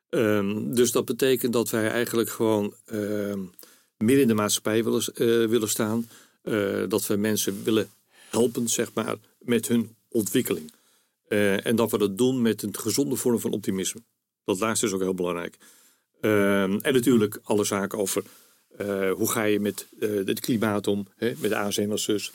Ehm, 0.09 0.73
dus 0.73 0.91
dat 0.91 1.05
betekent 1.05 1.53
dat 1.53 1.69
wij 1.69 1.89
eigenlijk 1.89 2.29
gewoon 2.29 2.73
ehm, 2.85 3.39
meer 3.97 4.19
in 4.19 4.27
de 4.27 4.33
maatschappij 4.33 4.83
willen, 4.83 5.49
willen 5.49 5.69
staan. 5.69 6.09
Dat 6.87 7.07
we 7.07 7.15
mensen 7.15 7.63
willen 7.63 7.89
helpen, 8.29 8.67
zeg 8.69 8.93
maar, 8.93 9.15
met 9.39 9.67
hun 9.67 9.95
ontwikkeling. 10.09 10.71
Eh, 11.31 11.65
en 11.65 11.75
dat 11.75 11.91
we 11.91 11.97
dat 11.97 12.17
doen 12.17 12.41
met 12.41 12.61
een 12.61 12.77
gezonde 12.77 13.15
vorm 13.15 13.39
van 13.39 13.51
optimisme. 13.51 14.01
Dat 14.45 14.59
laatste 14.59 14.85
is 14.85 14.93
ook 14.93 15.01
heel 15.01 15.13
belangrijk. 15.13 15.57
Ehm, 16.21 16.77
en 16.81 16.93
natuurlijk 16.93 17.39
alle 17.43 17.63
zaken 17.63 17.99
over 17.99 18.23
eh, 18.77 19.11
hoe 19.11 19.31
ga 19.31 19.43
je 19.43 19.59
met 19.59 19.87
eh, 19.99 20.09
het 20.09 20.39
klimaat 20.39 20.87
om, 20.87 21.07
hè, 21.15 21.33
met 21.37 21.53
ASN 21.53 21.91
als 21.91 22.03
zus. 22.03 22.31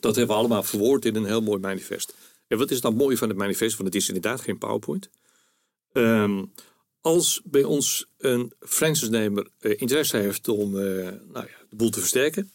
Dat 0.00 0.16
hebben 0.16 0.34
we 0.34 0.40
allemaal 0.40 0.62
verwoord 0.62 1.04
in 1.04 1.16
een 1.16 1.24
heel 1.24 1.42
mooi 1.42 1.60
manifest. 1.60 2.14
En 2.46 2.58
wat 2.58 2.70
is 2.70 2.80
nou 2.80 2.94
mooi 2.94 3.16
van 3.16 3.28
het 3.28 3.36
manifest? 3.36 3.76
Want 3.76 3.94
het 3.94 4.02
is 4.02 4.08
inderdaad 4.08 4.40
geen 4.40 4.58
PowerPoint. 4.58 5.10
Ehm, 5.92 6.44
als 7.00 7.40
bij 7.44 7.64
ons 7.64 8.06
een 8.18 8.52
franchise-nemer 8.60 9.48
eh, 9.58 9.80
interesse 9.80 10.16
heeft 10.16 10.48
om 10.48 10.78
eh, 10.78 10.82
nou 11.32 11.46
ja, 11.46 11.56
de 11.70 11.76
boel 11.76 11.90
te 11.90 12.00
versterken, 12.00 12.50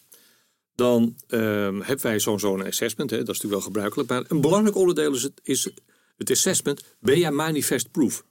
dan 0.76 1.16
ehm, 1.28 1.80
hebben 1.80 2.06
wij 2.06 2.20
zo'n 2.20 2.40
zo'n 2.40 2.66
assessment. 2.66 3.10
Hè, 3.10 3.18
dat 3.18 3.36
is 3.36 3.42
natuurlijk 3.42 3.54
wel 3.54 3.72
gebruikelijk. 3.72 4.10
Maar 4.10 4.24
een 4.28 4.42
belangrijk 4.42 4.76
onderdeel 4.76 5.14
is 5.14 5.24
het, 5.24 5.40
is 5.44 5.70
het 6.18 6.32
assessment. 6.32 6.84
Ben 7.00 7.20
jij 7.20 7.32
manifest-proof? 7.32 8.24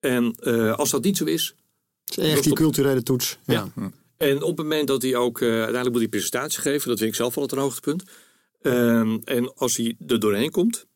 En 0.00 0.34
eh, 0.40 0.74
als 0.74 0.90
dat 0.90 1.04
niet 1.04 1.16
zo 1.16 1.24
is, 1.24 1.54
Het 2.04 2.18
is 2.18 2.32
echt 2.32 2.44
die 2.44 2.52
culturele 2.52 3.02
toets. 3.02 3.38
Ja. 3.44 3.72
Ja. 3.76 3.90
En 4.16 4.42
op 4.42 4.56
het 4.56 4.66
moment 4.66 4.88
dat 4.88 5.02
hij 5.02 5.16
ook 5.16 5.40
eh, 5.40 5.48
uiteindelijk 5.48 5.90
moet 5.90 6.00
hij 6.00 6.08
presentatie 6.08 6.60
geven, 6.60 6.88
dat 6.88 6.98
vind 6.98 7.10
ik 7.10 7.16
zelf 7.16 7.34
wel 7.34 7.44
het 7.44 7.52
een 7.52 7.58
hoogtepunt. 7.58 8.02
Ehm, 8.62 9.18
en 9.24 9.54
als 9.54 9.76
hij 9.76 9.96
er 10.06 10.20
doorheen 10.20 10.50
komt, 10.50 10.86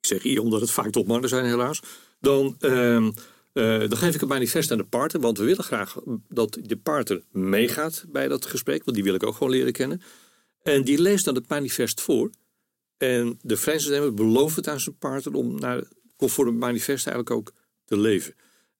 ik 0.00 0.06
zeg 0.06 0.22
hier 0.22 0.40
omdat 0.40 0.60
het 0.60 0.70
vaak 0.70 0.90
topmannen 0.90 1.28
zijn 1.28 1.44
helaas, 1.44 1.80
dan, 2.20 2.56
ehm, 2.60 3.10
eh, 3.56 3.78
dan 3.88 3.96
geef 3.96 4.14
ik 4.14 4.20
een 4.20 4.28
manifest 4.28 4.70
aan 4.70 4.78
de 4.78 4.84
partner, 4.84 5.22
want 5.22 5.38
we 5.38 5.44
willen 5.44 5.64
graag 5.64 5.96
dat 6.28 6.58
de 6.62 6.76
partner 6.76 7.22
meegaat 7.30 8.04
bij 8.08 8.28
dat 8.28 8.46
gesprek, 8.46 8.84
want 8.84 8.96
die 8.96 9.04
wil 9.04 9.14
ik 9.14 9.22
ook 9.26 9.34
gewoon 9.36 9.52
leren 9.52 9.72
kennen. 9.72 10.02
En 10.62 10.84
die 10.84 11.00
leest 11.00 11.24
dan 11.24 11.34
het 11.34 11.48
manifest 11.48 12.00
voor. 12.00 12.30
En 12.96 13.38
de 13.42 13.56
franchise 13.56 14.12
belooft 14.12 14.56
het 14.56 14.68
aan 14.68 14.80
zijn 14.80 14.98
partner 14.98 15.34
om 15.34 15.58
naar 15.60 15.82
conform 16.16 16.48
het 16.48 16.56
manifest 16.56 17.06
eigenlijk 17.06 17.36
ook 17.36 17.52
te 17.84 17.98
leven. 17.98 18.34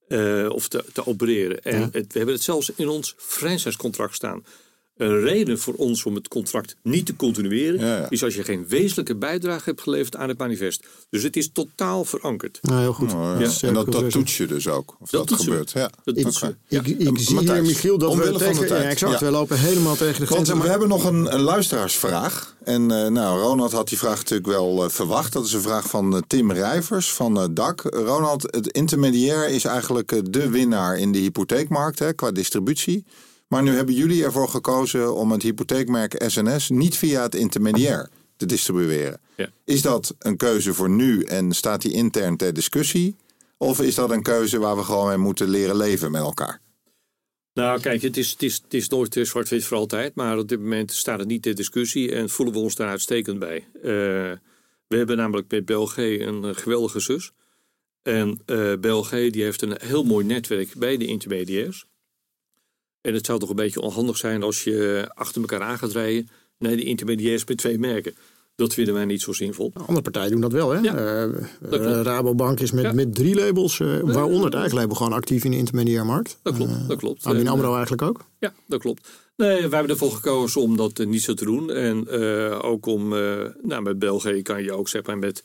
eh, 0.07 0.49
of 0.49 0.67
te, 0.67 0.83
te 0.93 1.05
opereren. 1.07 1.61
En 1.61 1.79
Ja. 1.79 1.89
het, 1.91 1.93
we 2.13 2.17
hebben 2.17 2.35
het 2.35 2.43
zelfs 2.43 2.71
in 2.75 2.87
ons 2.87 3.13
franchise-contract 3.17 4.15
staan. 4.15 4.45
Een 4.97 5.19
reden 5.19 5.59
voor 5.59 5.73
ons 5.73 6.05
om 6.05 6.15
het 6.15 6.27
contract 6.27 6.75
niet 6.81 7.05
te 7.05 7.15
continueren... 7.15 7.79
Ja, 7.79 7.97
ja. 7.97 8.09
is 8.09 8.23
als 8.23 8.35
je 8.35 8.43
geen 8.43 8.67
wezenlijke 8.67 9.15
bijdrage 9.15 9.63
hebt 9.65 9.81
geleverd 9.81 10.15
aan 10.15 10.29
het 10.29 10.37
manifest. 10.37 10.85
Dus 11.09 11.23
het 11.23 11.35
is 11.35 11.49
totaal 11.53 12.05
verankerd. 12.05 12.59
Nou, 12.61 12.81
heel 12.81 12.93
goed. 12.93 13.13
Oh, 13.13 13.35
ja. 13.39 13.67
En 13.67 13.73
dat, 13.73 13.91
dat 13.91 14.09
toets 14.09 14.37
je 14.37 14.47
dus 14.47 14.67
ook. 14.67 14.95
Of 14.99 15.09
Dat 15.09 15.33
gebeurt. 15.33 15.71
Ja. 15.71 15.91
Dat 16.03 16.17
Ik, 16.17 16.31
ze. 16.31 16.55
ik, 16.67 16.85
zie 16.85 17.35
Matthijs, 17.35 17.59
hier, 17.59 17.61
Michiel, 17.61 17.97
dat 17.97 18.09
we 18.09 18.15
omwille 18.15 18.39
van 18.39 18.53
de 18.53 18.53
tegen... 18.53 18.67
tijd. 18.67 18.83
Ja, 18.83 18.89
exact. 18.89 19.19
Ja. 19.19 19.25
We 19.25 19.31
lopen 19.31 19.59
helemaal 19.59 19.95
tegen 19.95 20.19
de 20.21 20.27
Want 20.27 20.31
grens. 20.31 20.51
aan, 20.51 20.61
we 20.61 20.69
hebben 20.69 20.87
nog 20.87 21.03
een, 21.03 21.33
een 21.33 21.41
luisteraarsvraag. 21.41 22.55
En 22.63 22.91
eh, 22.91 23.07
nou, 23.07 23.39
Ronald 23.39 23.71
had 23.71 23.89
die 23.89 23.97
vraag 23.97 24.17
natuurlijk 24.17 24.47
wel 24.47 24.83
eh, 24.83 24.89
verwacht. 24.89 25.33
Dat 25.33 25.45
is 25.45 25.53
een 25.53 25.61
vraag 25.61 25.89
van 25.89 26.15
eh, 26.15 26.21
Tim 26.27 26.51
Rijvers 26.51 27.13
van 27.13 27.53
DAC. 27.53 27.81
Ronald, 27.81 28.41
het 28.41 28.67
intermediair 28.67 29.49
is 29.49 29.65
eigenlijk 29.65 30.33
de 30.33 30.49
winnaar 30.49 30.97
in 30.97 31.11
de 31.11 31.19
hypotheekmarkt 31.19 31.99
hè, 31.99 32.13
qua 32.13 32.31
distributie. 32.31 33.05
Maar 33.47 33.63
nu 33.63 33.75
hebben 33.75 33.95
jullie 33.95 34.23
ervoor 34.23 34.49
gekozen 34.49 35.15
om 35.15 35.31
het 35.31 35.41
hypotheekmerk 35.41 36.23
SNS 36.27 36.69
niet 36.69 36.95
via 36.95 37.21
het 37.21 37.35
intermediair 37.35 38.09
te 38.35 38.45
distribueren. 38.45 39.19
Ja. 39.35 39.49
Is 39.63 39.81
dat 39.81 40.15
een 40.19 40.37
keuze 40.37 40.73
voor 40.73 40.89
nu 40.89 41.23
en 41.23 41.53
staat 41.53 41.81
die 41.81 41.91
intern 41.91 42.37
ter 42.37 42.53
discussie? 42.53 43.15
Of 43.57 43.81
is 43.81 43.95
dat 43.95 44.11
een 44.11 44.23
keuze 44.23 44.59
waar 44.59 44.75
we 44.75 44.83
gewoon 44.83 45.07
mee 45.07 45.17
moeten 45.17 45.49
leren 45.49 45.75
leven 45.75 46.11
met 46.11 46.21
elkaar? 46.21 46.61
Nou, 47.53 47.81
kijk, 47.81 48.01
het 48.01 48.17
is, 48.17 48.31
het 48.31 48.43
is, 48.43 48.55
het 48.63 48.73
is 48.73 48.87
nooit 48.87 49.15
eh, 49.15 49.23
zwart-wit 49.23 49.65
voor 49.65 49.77
altijd. 49.77 50.15
Maar 50.15 50.37
op 50.37 50.47
dit 50.47 50.59
moment 50.59 50.91
staat 50.91 51.19
het 51.19 51.27
niet 51.27 51.41
ter 51.41 51.55
discussie 51.55 52.11
en 52.11 52.29
voelen 52.29 52.55
we 52.55 52.61
ons 52.61 52.75
daar 52.75 52.89
uitstekend 52.89 53.39
bij. 53.39 53.67
Uh, 53.75 53.83
we 54.87 54.97
hebben 54.97 55.17
namelijk 55.17 55.51
met 55.51 55.65
België 55.65 56.21
een 56.23 56.43
uh, 56.43 56.55
geweldige 56.55 56.99
zus. 56.99 57.31
En 58.01 58.39
uh, 58.45 58.73
België 58.79 59.29
die 59.29 59.43
heeft 59.43 59.61
een 59.61 59.77
heel 59.81 60.03
mooi 60.03 60.25
netwerk 60.25 60.73
bij 60.75 60.97
de 60.97 61.05
intermediairs. 61.05 61.85
En 63.07 63.13
het 63.13 63.25
zou 63.25 63.39
toch 63.39 63.49
een 63.49 63.55
beetje 63.55 63.81
onhandig 63.81 64.17
zijn 64.17 64.43
als 64.43 64.63
je 64.63 65.05
achter 65.13 65.41
elkaar 65.41 65.61
aan 65.61 65.77
gaat 65.77 65.91
rijden 65.91 66.29
naar 66.57 66.75
de 66.75 66.83
intermediairs 66.83 67.45
met 67.45 67.57
twee 67.57 67.79
merken. 67.79 68.15
Dat 68.55 68.73
vinden 68.73 68.93
wij 68.93 69.05
niet 69.05 69.21
zo 69.21 69.33
zinvol. 69.33 69.71
Andere 69.73 70.01
partijen 70.01 70.31
doen 70.31 70.41
dat 70.41 70.51
wel, 70.51 70.69
hè? 70.71 70.79
Ja, 70.79 71.25
uh, 71.25 71.33
dat 71.59 71.79
klopt. 71.81 72.05
Rabobank 72.05 72.59
is 72.59 72.71
met, 72.71 72.83
Ja. 72.83 72.93
met 72.93 73.15
drie 73.15 73.35
labels, 73.35 73.79
uh, 73.79 73.99
waaronder 74.01 74.45
het 74.45 74.53
eigen 74.53 74.77
label, 74.77 74.95
gewoon 74.95 75.13
actief 75.13 75.43
in 75.43 75.51
de 75.51 75.57
intermediairmarkt. 75.57 76.39
Dat 76.43 76.55
klopt, 76.55 76.87
dat 76.87 76.97
klopt. 76.97 77.25
ABN 77.25 77.47
AMRO 77.47 77.71
eigenlijk 77.73 78.01
ook. 78.01 78.25
Ja, 78.39 78.53
dat 78.67 78.79
klopt. 78.81 79.09
Nee, 79.35 79.49
wij 79.49 79.77
hebben 79.79 79.89
ervoor 79.89 80.11
gekozen 80.11 80.61
om 80.61 80.77
dat 80.77 80.99
eh, 80.99 81.07
niet 81.07 81.21
zo 81.23 81.33
te 81.33 81.45
doen. 81.45 81.71
En 81.71 82.07
eh, 82.07 82.59
ook 82.63 82.85
om, 82.85 83.13
eh, 83.13 83.45
nou, 83.61 83.81
met 83.81 83.99
België 83.99 84.41
kan 84.41 84.63
je 84.63 84.71
ook 84.71 84.89
zeg 84.89 85.05
maar 85.05 85.17
met, 85.17 85.43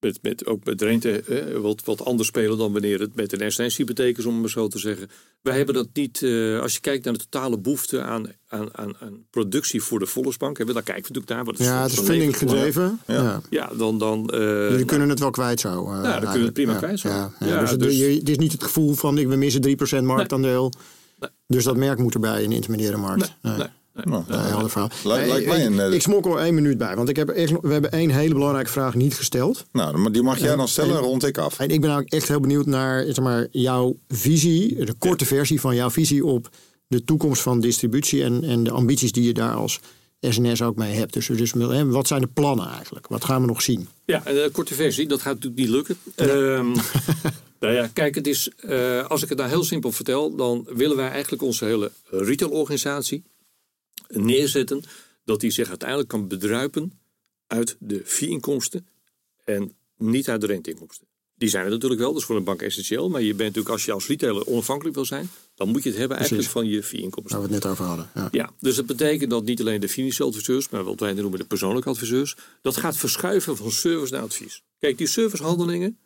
met, 0.00 0.18
met, 0.22 0.46
ook 0.46 0.64
met 0.64 0.82
rente 0.82 1.20
eh, 1.22 1.56
wat, 1.60 1.84
wat 1.84 2.04
anders 2.04 2.28
spelen 2.28 2.58
dan 2.58 2.72
wanneer 2.72 3.00
het 3.00 3.14
met 3.14 3.40
een 3.40 3.52
SNS-hypotheek 3.52 4.18
is, 4.18 4.24
om 4.24 4.32
het 4.32 4.40
maar 4.40 4.50
zo 4.50 4.68
te 4.68 4.78
zeggen. 4.78 5.08
Wij 5.42 5.56
hebben 5.56 5.74
dat 5.74 5.88
niet, 5.92 6.22
eh, 6.22 6.60
als 6.60 6.72
je 6.74 6.80
kijkt 6.80 7.04
naar 7.04 7.12
de 7.12 7.18
totale 7.28 7.58
behoefte 7.58 8.02
aan, 8.02 8.26
aan, 8.48 8.76
aan, 8.76 8.96
aan 9.00 9.24
productie 9.30 9.82
voor 9.82 9.98
de 9.98 10.06
Volksbank, 10.06 10.56
hebben, 10.56 10.74
dan 10.74 10.84
kijken 10.84 11.12
we 11.12 11.18
natuurlijk 11.18 11.46
naar. 11.46 11.54
Wat 11.56 11.66
Ja, 11.66 11.82
het 11.82 11.92
is 11.92 11.98
funding 11.98 12.32
leven- 12.32 12.48
gedreven. 12.48 13.00
Ja. 13.06 13.14
Ja. 13.22 13.40
Ja, 13.50 13.70
dan. 13.76 13.98
dan 13.98 14.28
eh, 14.30 14.38
Jullie 14.70 14.84
kunnen 14.84 15.08
het 15.08 15.18
wel 15.18 15.30
kwijt 15.30 15.60
zo. 15.60 15.92
uh, 15.92 16.14
we 16.18 16.24
kunnen 16.26 16.42
het 16.44 16.52
prima 16.52 16.74
kwijt 16.74 16.98
zo. 17.00 17.08
Ja, 17.08 17.32
ja. 17.40 17.46
Ja, 17.46 17.60
dus 17.60 17.70
het, 17.70 17.80
dus- 17.80 17.98
je- 17.98 18.14
het 18.18 18.28
is 18.28 18.38
niet 18.38 18.52
het 18.52 18.62
gevoel 18.64 18.94
van 18.94 19.18
ik, 19.18 19.28
we 19.28 19.36
missen 19.36 19.60
3% 20.00 20.04
marktaandeel. 20.04 20.72
Nee. 21.18 21.30
Dus 21.46 21.64
dat 21.64 21.76
merk 21.76 21.98
moet 21.98 22.14
erbij 22.14 22.42
in 22.42 22.48
de 22.48 22.54
intermediaire 22.54 22.98
markt. 22.98 23.32
nee, 23.42 23.56
nee, 23.56 23.66
nee. 24.04 24.14
Nou, 24.14 24.24
Nee, 24.28 24.38
helder 24.38 24.70
verhaal. 24.70 24.90
Lijkt- 25.04 25.20
Nee, 25.20 25.32
lijkt 25.32 25.46
mij 25.48 25.58
ik, 25.60 25.66
een, 25.66 25.80
eh, 25.80 25.92
ik 25.92 26.02
smokkel 26.02 26.38
er 26.38 26.44
één 26.44 26.54
minuut 26.54 26.78
bij, 26.78 26.96
want 26.96 27.08
ik 27.08 27.16
heb 27.16 27.28
echt, 27.28 27.52
we 27.62 27.72
hebben 27.72 27.90
één 27.92 28.10
hele 28.10 28.34
belangrijke 28.34 28.70
vraag 28.70 28.94
niet 28.94 29.14
gesteld. 29.14 29.64
nou, 29.72 30.10
die 30.10 30.22
mag 30.22 30.38
jij 30.38 30.56
dan 30.56 30.68
stellen, 30.68 30.96
en- 30.96 31.02
rond 31.02 31.24
ik 31.24 31.38
af. 31.38 31.58
En 31.58 31.68
ik 31.68 31.80
ben 31.80 31.96
ook 31.96 32.08
echt 32.08 32.28
heel 32.28 32.40
benieuwd 32.40 32.66
naar 32.66 33.04
zeg 33.04 33.20
maar, 33.20 33.46
jouw 33.50 33.96
visie, 34.08 34.84
de 34.84 34.94
korte 34.98 35.24
versie 35.24 35.60
van 35.60 35.74
jouw 35.74 35.90
visie 35.90 36.24
op 36.24 36.48
de 36.86 37.04
toekomst 37.04 37.42
van 37.42 37.60
distributie 37.60 38.22
en, 38.22 38.44
en 38.44 38.62
de 38.64 38.70
ambities 38.70 39.12
die 39.12 39.24
je 39.24 39.32
daar 39.34 39.52
als 39.54 39.80
SNS 40.20 40.62
ook 40.62 40.76
mee 40.76 40.94
hebt. 40.94 41.12
Dus, 41.12 41.26
dus 41.26 41.52
hè, 41.52 41.86
wat 41.86 42.06
zijn 42.06 42.20
de 42.20 42.26
plannen 42.34 42.68
eigenlijk? 42.68 43.06
Wat 43.06 43.24
gaan 43.24 43.40
we 43.40 43.46
nog 43.46 43.62
zien? 43.62 43.88
Ja, 44.04 44.22
een 44.24 44.36
eh, 44.36 44.50
korte 44.52 44.74
versie, 44.74 45.06
dat 45.08 45.20
gaat 45.22 45.34
natuurlijk 45.34 45.60
niet 45.60 45.68
lukken. 45.70 45.96
Ehm, 46.14 46.66
nou 47.60 47.74
ja, 47.74 47.88
kijk, 47.92 48.14
het 48.14 48.26
is, 48.26 48.50
eh, 48.56 49.06
als 49.06 49.22
ik 49.22 49.28
het 49.28 49.38
nou 49.38 49.50
heel 49.50 49.64
simpel 49.64 49.92
vertel, 49.92 50.36
dan 50.36 50.66
willen 50.74 50.96
wij 50.96 51.08
eigenlijk 51.10 51.42
onze 51.42 51.64
hele 51.64 51.90
retailorganisatie 52.10 53.22
neerzetten 54.08 54.82
dat 55.24 55.40
die 55.40 55.50
zich 55.50 55.68
uiteindelijk 55.68 56.08
kan 56.08 56.28
bedruipen 56.28 56.92
uit 57.46 57.76
de 57.78 58.02
fee-inkomsten 58.04 58.86
en 59.44 59.72
niet 59.96 60.28
uit 60.28 60.40
de 60.40 60.46
renteinkomsten. 60.46 61.06
Die 61.34 61.48
zijn 61.48 61.64
er 61.64 61.70
natuurlijk 61.70 62.00
wel, 62.00 62.12
dat 62.12 62.20
is 62.20 62.26
voor 62.26 62.36
een 62.36 62.44
bank 62.44 62.62
essentieel. 62.62 63.08
Maar 63.08 63.22
je 63.22 63.34
bent 63.34 63.48
natuurlijk, 63.48 63.68
als 63.68 63.84
je 63.84 63.92
als 63.92 64.06
retailer 64.06 64.46
onafhankelijk 64.46 64.94
wil 64.94 65.04
zijn, 65.04 65.30
dan 65.54 65.68
moet 65.68 65.82
je 65.82 65.88
het 65.88 65.98
hebben 65.98 66.16
eigenlijk 66.16 66.48
van 66.48 66.66
je 66.66 66.82
fee-inkomsten. 66.82 67.38
Waar 67.38 67.48
we 67.48 67.54
het 67.54 67.64
net 67.64 67.72
over 67.72 67.84
hadden. 67.84 68.10
Ja. 68.14 68.28
Ja, 68.30 68.50
dus 68.58 68.76
dat 68.76 68.86
betekent 68.86 69.30
dat 69.30 69.44
niet 69.44 69.60
alleen 69.60 69.80
de 69.80 69.88
financiële 69.88 70.28
adviseurs, 70.28 70.68
maar 70.68 70.84
wat 70.84 71.00
wij 71.00 71.12
noemen 71.12 71.38
de 71.38 71.44
persoonlijke 71.44 71.88
adviseurs, 71.88 72.36
dat 72.62 72.76
gaat 72.76 72.96
verschuiven 72.96 73.56
van 73.56 73.70
service 73.70 74.12
naar 74.12 74.22
advies. 74.22 74.62
Kijk, 74.78 74.98
die 74.98 75.06
servicehandelingen, 75.06 75.98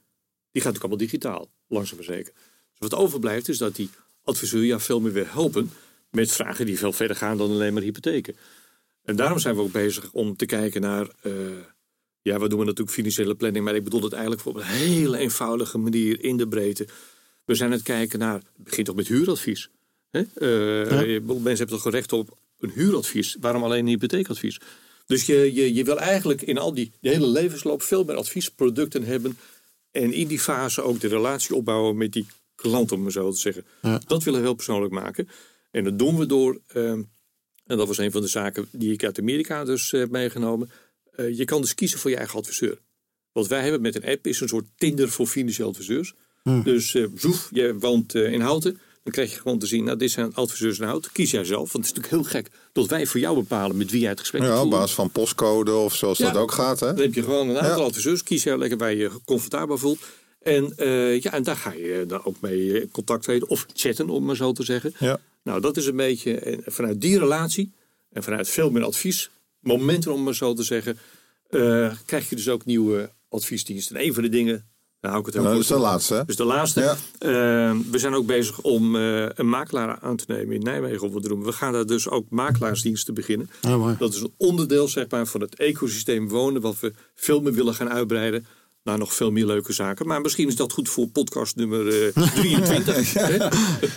die 0.52 0.62
gaan 0.62 0.72
natuurlijk 0.72 0.82
allemaal 0.82 0.96
digitaal, 0.98 1.50
langzaam 1.68 1.96
maar 1.96 2.04
zeker. 2.04 2.32
Dus 2.34 2.90
wat 2.90 2.94
overblijft 2.94 3.48
is 3.48 3.58
dat 3.58 3.76
die 3.76 3.90
adviseur 4.24 4.64
jou 4.64 4.80
veel 4.80 5.00
meer 5.00 5.12
wil 5.12 5.26
helpen 5.26 5.70
met 6.12 6.32
vragen 6.32 6.66
die 6.66 6.78
veel 6.78 6.92
verder 6.92 7.16
gaan 7.16 7.36
dan 7.36 7.50
alleen 7.50 7.72
maar 7.72 7.82
hypotheken. 7.82 8.36
En 9.04 9.16
daarom 9.16 9.38
zijn 9.38 9.54
we 9.54 9.60
ook 9.60 9.72
bezig 9.72 10.12
om 10.12 10.36
te 10.36 10.46
kijken 10.46 10.80
naar, 10.80 11.08
eh, 11.22 11.32
ja, 12.22 12.38
we 12.38 12.48
doen 12.48 12.58
natuurlijk 12.58 12.90
financiële 12.90 13.34
planning, 13.34 13.64
maar 13.64 13.74
ik 13.74 13.84
bedoel 13.84 14.02
het 14.02 14.12
eigenlijk 14.12 14.46
op 14.46 14.56
een 14.56 14.62
hele 14.62 15.18
eenvoudige 15.18 15.78
manier 15.78 16.24
in 16.24 16.36
de 16.36 16.48
breedte. 16.48 16.86
We 17.44 17.54
zijn 17.54 17.70
aan 17.70 17.76
het 17.76 17.84
kijken 17.84 18.18
naar, 18.18 18.34
het 18.34 18.44
begint 18.56 18.86
toch 18.86 18.96
met 18.96 19.08
huuradvies. 19.08 19.68
Hè? 20.10 20.20
Eh, 20.20 21.20
Mensen 21.20 21.56
hebben 21.56 21.68
toch 21.80 21.92
recht 21.92 22.12
op 22.12 22.36
een 22.58 22.70
huuradvies. 22.70 23.36
Waarom 23.40 23.62
alleen 23.62 23.78
een 23.78 23.86
hypotheekadvies? 23.86 24.60
Dus 25.06 25.26
je, 25.26 25.54
je, 25.54 25.74
je 25.74 25.84
wil 25.84 25.98
eigenlijk 25.98 26.42
in 26.42 26.58
al 26.58 26.74
die 26.74 26.92
de 27.00 27.08
hele 27.08 27.26
levensloop 27.26 27.82
veel 27.82 28.04
meer 28.04 28.16
adviesproducten 28.16 29.04
hebben. 29.04 29.38
En 29.90 30.12
in 30.12 30.26
die 30.26 30.40
fase 30.40 30.82
ook 30.82 31.00
de 31.00 31.08
relatie 31.08 31.54
opbouwen 31.54 31.96
met 31.96 32.12
die 32.12 32.26
klant, 32.54 32.92
om 32.92 33.02
maar 33.02 33.12
zo 33.12 33.30
te 33.30 33.38
zeggen. 33.38 33.64
Ja. 33.82 34.00
Dat 34.06 34.22
willen 34.22 34.40
we 34.40 34.46
heel 34.46 34.54
persoonlijk 34.54 34.92
maken. 34.92 35.28
En 35.72 35.84
dat 35.84 35.98
doen 35.98 36.16
we 36.18 36.26
door, 36.26 36.60
ehm, 36.66 37.02
en 37.66 37.76
dat 37.76 37.86
was 37.86 37.98
een 37.98 38.10
van 38.12 38.20
de 38.20 38.26
zaken 38.28 38.68
die 38.72 38.92
ik 38.92 39.04
uit 39.04 39.18
Amerika 39.18 39.64
dus 39.64 39.92
eh, 39.92 40.00
heb 40.00 40.10
meegenomen. 40.10 40.70
Eh, 41.12 41.36
je 41.38 41.44
kan 41.44 41.60
dus 41.60 41.74
kiezen 41.74 41.98
voor 41.98 42.10
je 42.10 42.16
eigen 42.16 42.38
adviseur. 42.38 42.78
Wat 43.32 43.46
wij 43.48 43.62
hebben 43.62 43.80
met 43.80 43.94
een 43.94 44.04
app 44.04 44.26
is 44.26 44.40
een 44.40 44.48
soort 44.48 44.66
Tinder 44.76 45.08
voor 45.08 45.26
financiële 45.26 45.68
adviseurs. 45.68 46.14
Dus 46.64 46.94
eh 46.94 47.04
zoef, 47.14 47.48
je 47.52 47.78
woont 47.78 48.14
in 48.14 48.40
Houten. 48.40 48.80
Dan 49.02 49.12
krijg 49.12 49.32
je 49.32 49.40
gewoon 49.40 49.58
te 49.58 49.66
zien, 49.66 49.84
nou 49.84 49.96
dit 49.98 50.10
zijn 50.10 50.34
adviseurs 50.34 50.78
in 50.78 50.84
Houten. 50.86 51.12
Kies 51.12 51.30
jij 51.30 51.44
zelf, 51.44 51.72
want 51.72 51.86
het 51.86 51.96
is 51.96 52.02
natuurlijk 52.02 52.30
heel 52.32 52.40
gek 52.42 52.50
dat 52.72 52.86
wij 52.86 53.06
voor 53.06 53.20
jou 53.20 53.34
bepalen 53.36 53.76
met 53.76 53.90
wie 53.90 54.00
jij 54.00 54.10
het 54.10 54.20
gesprek 54.20 54.42
Ja, 54.42 54.48
gaat 54.48 54.64
op 54.64 54.70
basis 54.70 54.94
van 54.94 55.10
postcode 55.10 55.74
of 55.74 55.94
zoals 55.94 56.18
Ja. 56.18 56.30
dat 56.32 56.42
ook 56.42 56.52
gaat. 56.52 56.80
Hè? 56.80 56.86
Dan 56.86 57.02
heb 57.02 57.14
je 57.14 57.22
gewoon 57.22 57.48
een 57.48 57.58
aantal 57.58 57.78
Ja. 57.80 57.84
adviseurs. 57.84 58.22
Kies 58.22 58.42
jij 58.42 58.58
lekker 58.58 58.78
waar 58.78 58.90
je 58.90 58.96
je 58.96 59.10
comfortabel 59.24 59.78
voelt. 59.78 60.00
En, 60.42 60.72
ja, 61.20 61.32
en 61.32 61.42
daar 61.42 61.56
ga 61.56 61.72
je 61.72 62.04
dan 62.06 62.24
ook 62.24 62.40
mee 62.40 62.90
contact 62.90 63.22
treden. 63.22 63.48
Of 63.48 63.66
chatten, 63.74 64.08
om 64.08 64.24
maar 64.24 64.36
zo 64.36 64.52
te 64.52 64.62
zeggen. 64.62 64.94
Ja. 64.98 65.20
Nou, 65.42 65.60
dat 65.60 65.76
is 65.76 65.86
een 65.86 65.96
beetje 65.96 66.34
en 66.38 66.62
vanuit 66.66 67.00
die 67.00 67.18
relatie. 67.18 67.72
En 68.12 68.22
vanuit 68.22 68.48
veel 68.48 68.70
meer 68.70 68.82
advies. 68.84 69.30
Momenten, 69.60 70.12
om 70.12 70.22
maar 70.22 70.34
zo 70.34 70.54
te 70.54 70.62
zeggen. 70.62 70.98
eh, 71.50 71.92
krijg 72.06 72.28
je 72.28 72.36
dus 72.36 72.48
ook 72.48 72.64
nieuwe 72.64 73.10
adviesdiensten. 73.28 73.96
En 73.96 74.04
een 74.04 74.14
van 74.14 74.22
de 74.22 74.28
dingen. 74.28 74.66
Daar 75.00 75.10
hou 75.10 75.20
ik 75.26 75.32
het 75.32 75.34
heel 75.34 75.44
Nou, 75.44 75.54
dat 75.54 75.64
is 75.64 75.70
de 75.70 75.76
op. 75.76 75.80
laatste. 75.82 76.22
Dus 76.26 76.36
de 76.36 76.44
laatste. 76.44 76.80
Ja. 76.80 76.96
We 77.90 77.98
zijn 77.98 78.14
ook 78.14 78.26
bezig 78.26 78.60
om 78.60 78.96
eh, 78.96 79.26
een 79.34 79.48
makelaar 79.48 79.98
aan 80.00 80.16
te 80.16 80.24
nemen 80.26 80.54
in 80.54 80.62
Nijmegen. 80.62 81.06
Of 81.06 81.12
wat 81.12 81.22
doen. 81.22 81.44
We 81.44 81.52
gaan 81.52 81.72
daar 81.72 81.86
dus 81.86 82.08
ook 82.08 82.30
makelaarsdiensten 82.30 83.14
beginnen. 83.14 83.50
Dat 83.98 84.14
is 84.14 84.20
een 84.20 84.34
onderdeel 84.36 84.88
zeg 84.88 85.08
maar, 85.08 85.26
van 85.26 85.40
het 85.40 85.54
ecosysteem 85.54 86.28
wonen. 86.28 86.60
Wat 86.60 86.80
we 86.80 86.92
veel 87.14 87.40
meer 87.40 87.52
willen 87.52 87.74
gaan 87.74 87.90
uitbreiden. 87.90 88.46
Naar 88.82 88.98
nog 88.98 89.14
veel 89.14 89.30
meer 89.30 89.46
leuke 89.46 89.72
zaken. 89.72 90.06
Maar 90.06 90.20
misschien 90.20 90.48
is 90.48 90.56
dat 90.56 90.72
goed 90.72 90.88
voor 90.88 91.08
podcast 91.08 91.56
nummer 91.56 92.04
eh, 92.14 92.22
23. 92.34 93.12
hè? 93.14 93.38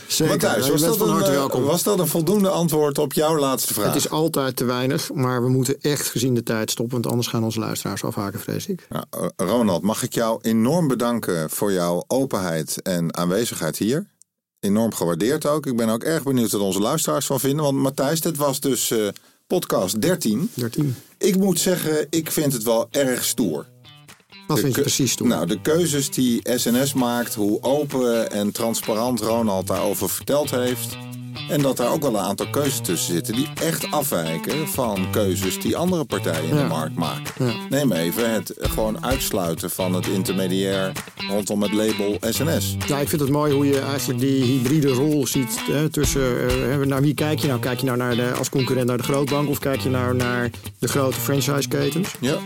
Zeker. 0.08 0.34
Matthijs, 0.34 0.66
je 0.66 0.72
was, 0.72 0.82
dat 0.82 1.00
een, 1.00 1.22
eh, 1.22 1.66
was 1.66 1.84
dat 1.84 2.00
een 2.00 2.08
voldoende 2.08 2.50
antwoord 2.50 2.98
op 2.98 3.14
jouw 3.14 3.38
laatste 3.38 3.74
vraag? 3.74 3.86
Het 3.86 3.96
is 3.96 4.10
altijd 4.10 4.56
te 4.56 4.66
weinig, 4.66 5.14
maar 5.14 5.44
we 5.44 5.50
moeten 5.50 5.82
echt 5.82 6.08
gezien 6.08 6.34
de 6.34 6.44
tijd 6.44 6.72
stoppen. 6.72 6.94
Want 6.94 7.08
anders 7.08 7.28
gaan 7.28 7.44
onze 7.44 7.60
luisteraars 7.60 8.04
afhaken, 8.04 8.40
vrees 8.40 8.68
ik. 8.68 8.88
Nou, 8.90 9.06
eh, 9.10 9.48
Ronald, 9.48 9.82
mag 9.82 10.04
ik 10.04 10.14
jou 10.14 10.40
enorm 10.42 10.88
bedanken 10.88 11.50
voor 11.50 11.72
jouw 11.72 12.04
openheid 12.08 12.82
en 12.82 13.16
aanwezigheid 13.18 13.78
hier. 13.78 14.14
Enorm 14.60 14.94
gewaardeerd 14.94 15.46
ook. 15.46 15.66
Ik 15.66 15.76
ben 15.76 15.90
ook 15.90 16.04
erg 16.04 16.24
benieuwd 16.24 16.52
wat 16.52 16.62
onze 16.62 16.80
luisteraars 16.80 17.26
van 17.26 17.40
vinden. 17.40 17.64
Want 17.64 17.78
Matthijs, 17.78 18.22
dit 18.22 18.38
was 18.38 18.60
dus 18.60 18.92
eh, 18.92 19.08
podcast 19.48 20.02
13. 20.02 20.50
13. 20.54 20.96
Ik 21.18 21.38
moet 21.38 21.60
zeggen, 21.60 22.08
ik 22.10 22.32
vind 22.32 22.54
het 22.54 22.64
wel 22.64 22.88
erg 22.92 23.24
stoer. 23.24 23.74
Wat 24.48 24.60
vind 24.60 24.76
je 24.76 24.82
precies 24.82 25.16
toe? 25.16 25.28
Nou, 25.28 25.48
de 25.48 25.62
keuzes 25.62 26.10
die 26.10 26.42
SNS 26.56 26.94
maakt, 26.94 27.34
hoe 27.34 27.62
open 27.62 28.32
en 28.32 28.52
transparant 28.52 29.22
Ronald 29.22 29.68
daarover 29.68 30.10
verteld 30.10 30.52
heeft. 30.52 30.98
En 31.50 31.62
dat 31.62 31.78
daar 31.78 31.92
ook 31.92 32.02
wel 32.02 32.14
een 32.14 32.20
aantal 32.24 32.48
keuzes 32.50 32.80
tussen 32.80 33.14
zitten 33.14 33.34
die 33.34 33.48
echt 33.64 33.92
afwijken 33.92 34.68
van 34.68 35.08
keuzes 35.12 35.60
die 35.60 35.76
andere 35.78 36.06
partijen 36.06 36.50
in 36.50 36.56
Ja. 36.56 36.62
de 36.62 36.68
markt 36.68 36.96
maken. 36.96 37.46
Ja. 37.46 37.54
Neem 37.70 37.92
even 37.92 38.32
het 38.34 38.54
gewoon 38.60 39.06
uitsluiten 39.06 39.70
van 39.70 39.94
het 39.94 40.08
intermediair 40.08 40.92
rondom 41.30 41.62
het 41.62 41.74
label 41.74 42.18
SNS. 42.22 42.76
Ja, 42.88 43.00
ik 43.00 43.10
vind 43.10 43.22
het 43.22 43.30
mooi 43.30 43.54
hoe 43.54 43.66
je 43.66 43.80
eigenlijk 43.80 44.20
die 44.20 44.44
hybride 44.44 44.88
rol 44.88 45.28
ziet 45.28 45.60
hè, 45.72 45.90
tussen... 45.90 46.22
eh, 46.72 46.78
naar 46.88 47.02
wie 47.02 47.14
kijk 47.14 47.40
je 47.40 47.48
nou? 47.48 47.60
Kijk 47.60 47.80
je 47.80 47.86
nou 47.86 47.98
naar 47.98 48.16
de, 48.16 48.32
als 48.38 48.50
concurrent 48.50 48.88
naar 48.88 48.98
de 48.98 49.04
grootbank... 49.04 49.50
of 49.50 49.60
kijk 49.60 49.80
je 49.80 49.90
nou 49.90 50.16
naar 50.16 50.50
de 50.80 50.88
grote 50.88 51.20
franchise-ketens? 51.20 52.12
Ja, 52.20 52.38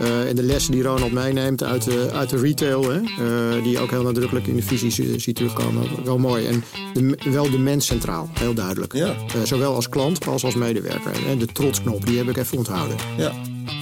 Eh, 0.00 0.28
en 0.28 0.36
de 0.36 0.42
lessen 0.42 0.72
die 0.72 0.82
Ronald 0.82 1.12
meeneemt 1.12 1.62
uit 1.62 1.84
de, 1.84 2.10
uit 2.12 2.30
de 2.30 2.36
retail... 2.36 2.90
Hè, 2.90 2.96
eh, 3.00 3.62
die 3.62 3.70
je 3.72 3.78
ook 3.78 3.90
heel 3.90 4.02
nadrukkelijk 4.02 4.46
in 4.46 4.56
de 4.56 4.62
visie 4.62 4.90
zie- 4.90 5.18
ziet 5.20 5.36
terugkomen. 5.36 6.04
Wel 6.04 6.18
mooi. 6.18 6.46
En 6.46 6.64
de, 6.94 7.16
wel 7.30 7.50
de 7.50 7.58
mens 7.58 7.86
centraal, 7.86 8.28
heel 8.44 8.54
duidelijk. 8.54 8.92
Ja. 8.92 9.06
Eh, 9.06 9.42
zowel 9.44 9.74
als 9.74 9.88
klant 9.88 10.26
als 10.26 10.44
als 10.44 10.54
medewerker. 10.54 11.26
En 11.28 11.38
de 11.38 11.46
trotsknop, 11.46 12.06
die 12.06 12.18
heb 12.18 12.28
ik 12.28 12.36
even 12.36 12.58
onthouden. 12.58 12.96
ja. 13.16 13.32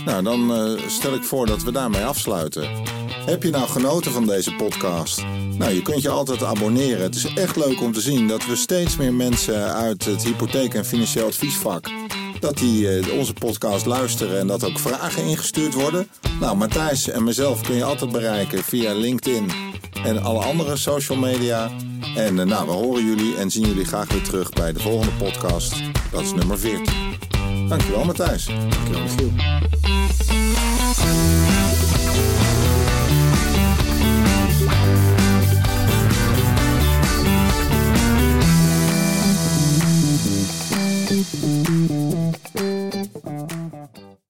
Nou, 0.05 0.23
dan 0.23 0.55
eh, 0.55 0.89
stel 0.89 1.15
ik 1.15 1.23
voor 1.23 1.47
dat 1.47 1.63
we 1.63 1.73
daarmee 1.73 2.05
afsluiten. 2.05 2.69
Heb 3.27 3.43
je 3.43 3.51
nou 3.51 3.69
genoten 3.69 4.13
van 4.13 4.27
deze 4.27 4.55
podcast? 4.55 5.25
Nou, 5.59 5.73
je 5.73 5.83
kunt 5.83 6.03
je 6.03 6.09
altijd 6.09 6.43
abonneren. 6.43 7.03
Het 7.03 7.15
is 7.15 7.35
echt 7.35 7.57
leuk 7.57 7.81
om 7.81 7.93
te 7.93 8.01
zien 8.01 8.29
dat 8.29 8.47
we 8.47 8.57
steeds 8.57 8.97
meer 8.97 9.15
mensen 9.15 9.75
uit 9.75 10.05
het 10.05 10.25
hypotheek- 10.25 10.75
en 10.75 10.85
financieel 10.85 11.27
adviesvak 11.27 11.91
dat 12.41 12.59
die 12.59 12.89
eh, 12.89 13.19
onze 13.19 13.33
podcast 13.33 13.87
luisteren 13.87 14.39
en 14.39 14.47
dat 14.47 14.65
ook 14.65 14.79
vragen 14.79 15.25
ingestuurd 15.25 15.75
worden. 15.75 16.09
Nou, 16.41 16.57
Matthijs 16.57 17.09
en 17.09 17.25
mezelf 17.25 17.61
kun 17.61 17.75
je 17.75 17.85
altijd 17.85 18.13
bereiken 18.13 18.65
via 18.65 18.93
LinkedIn 18.93 19.51
en 20.05 20.23
alle 20.23 20.45
andere 20.45 20.77
social 20.77 21.19
media. 21.19 21.71
En 22.17 22.39
eh, 22.39 22.47
nou, 22.47 22.67
we 22.67 22.73
horen 22.73 23.05
jullie 23.05 23.37
en 23.37 23.51
zien 23.51 23.67
jullie 23.67 23.85
graag 23.85 24.13
weer 24.13 24.23
terug 24.23 24.51
bij 24.51 24.73
de 24.73 24.81
volgende 24.81 25.13
podcast. 25.13 25.75
Dat 26.11 26.21
is 26.21 26.33
nummer 26.33 26.59
14. 26.59 26.95
Dankjewel 27.69 28.05
Matthijs. 28.05 28.47
Dankjewel, 28.47 29.03
Michiel. 29.03 29.33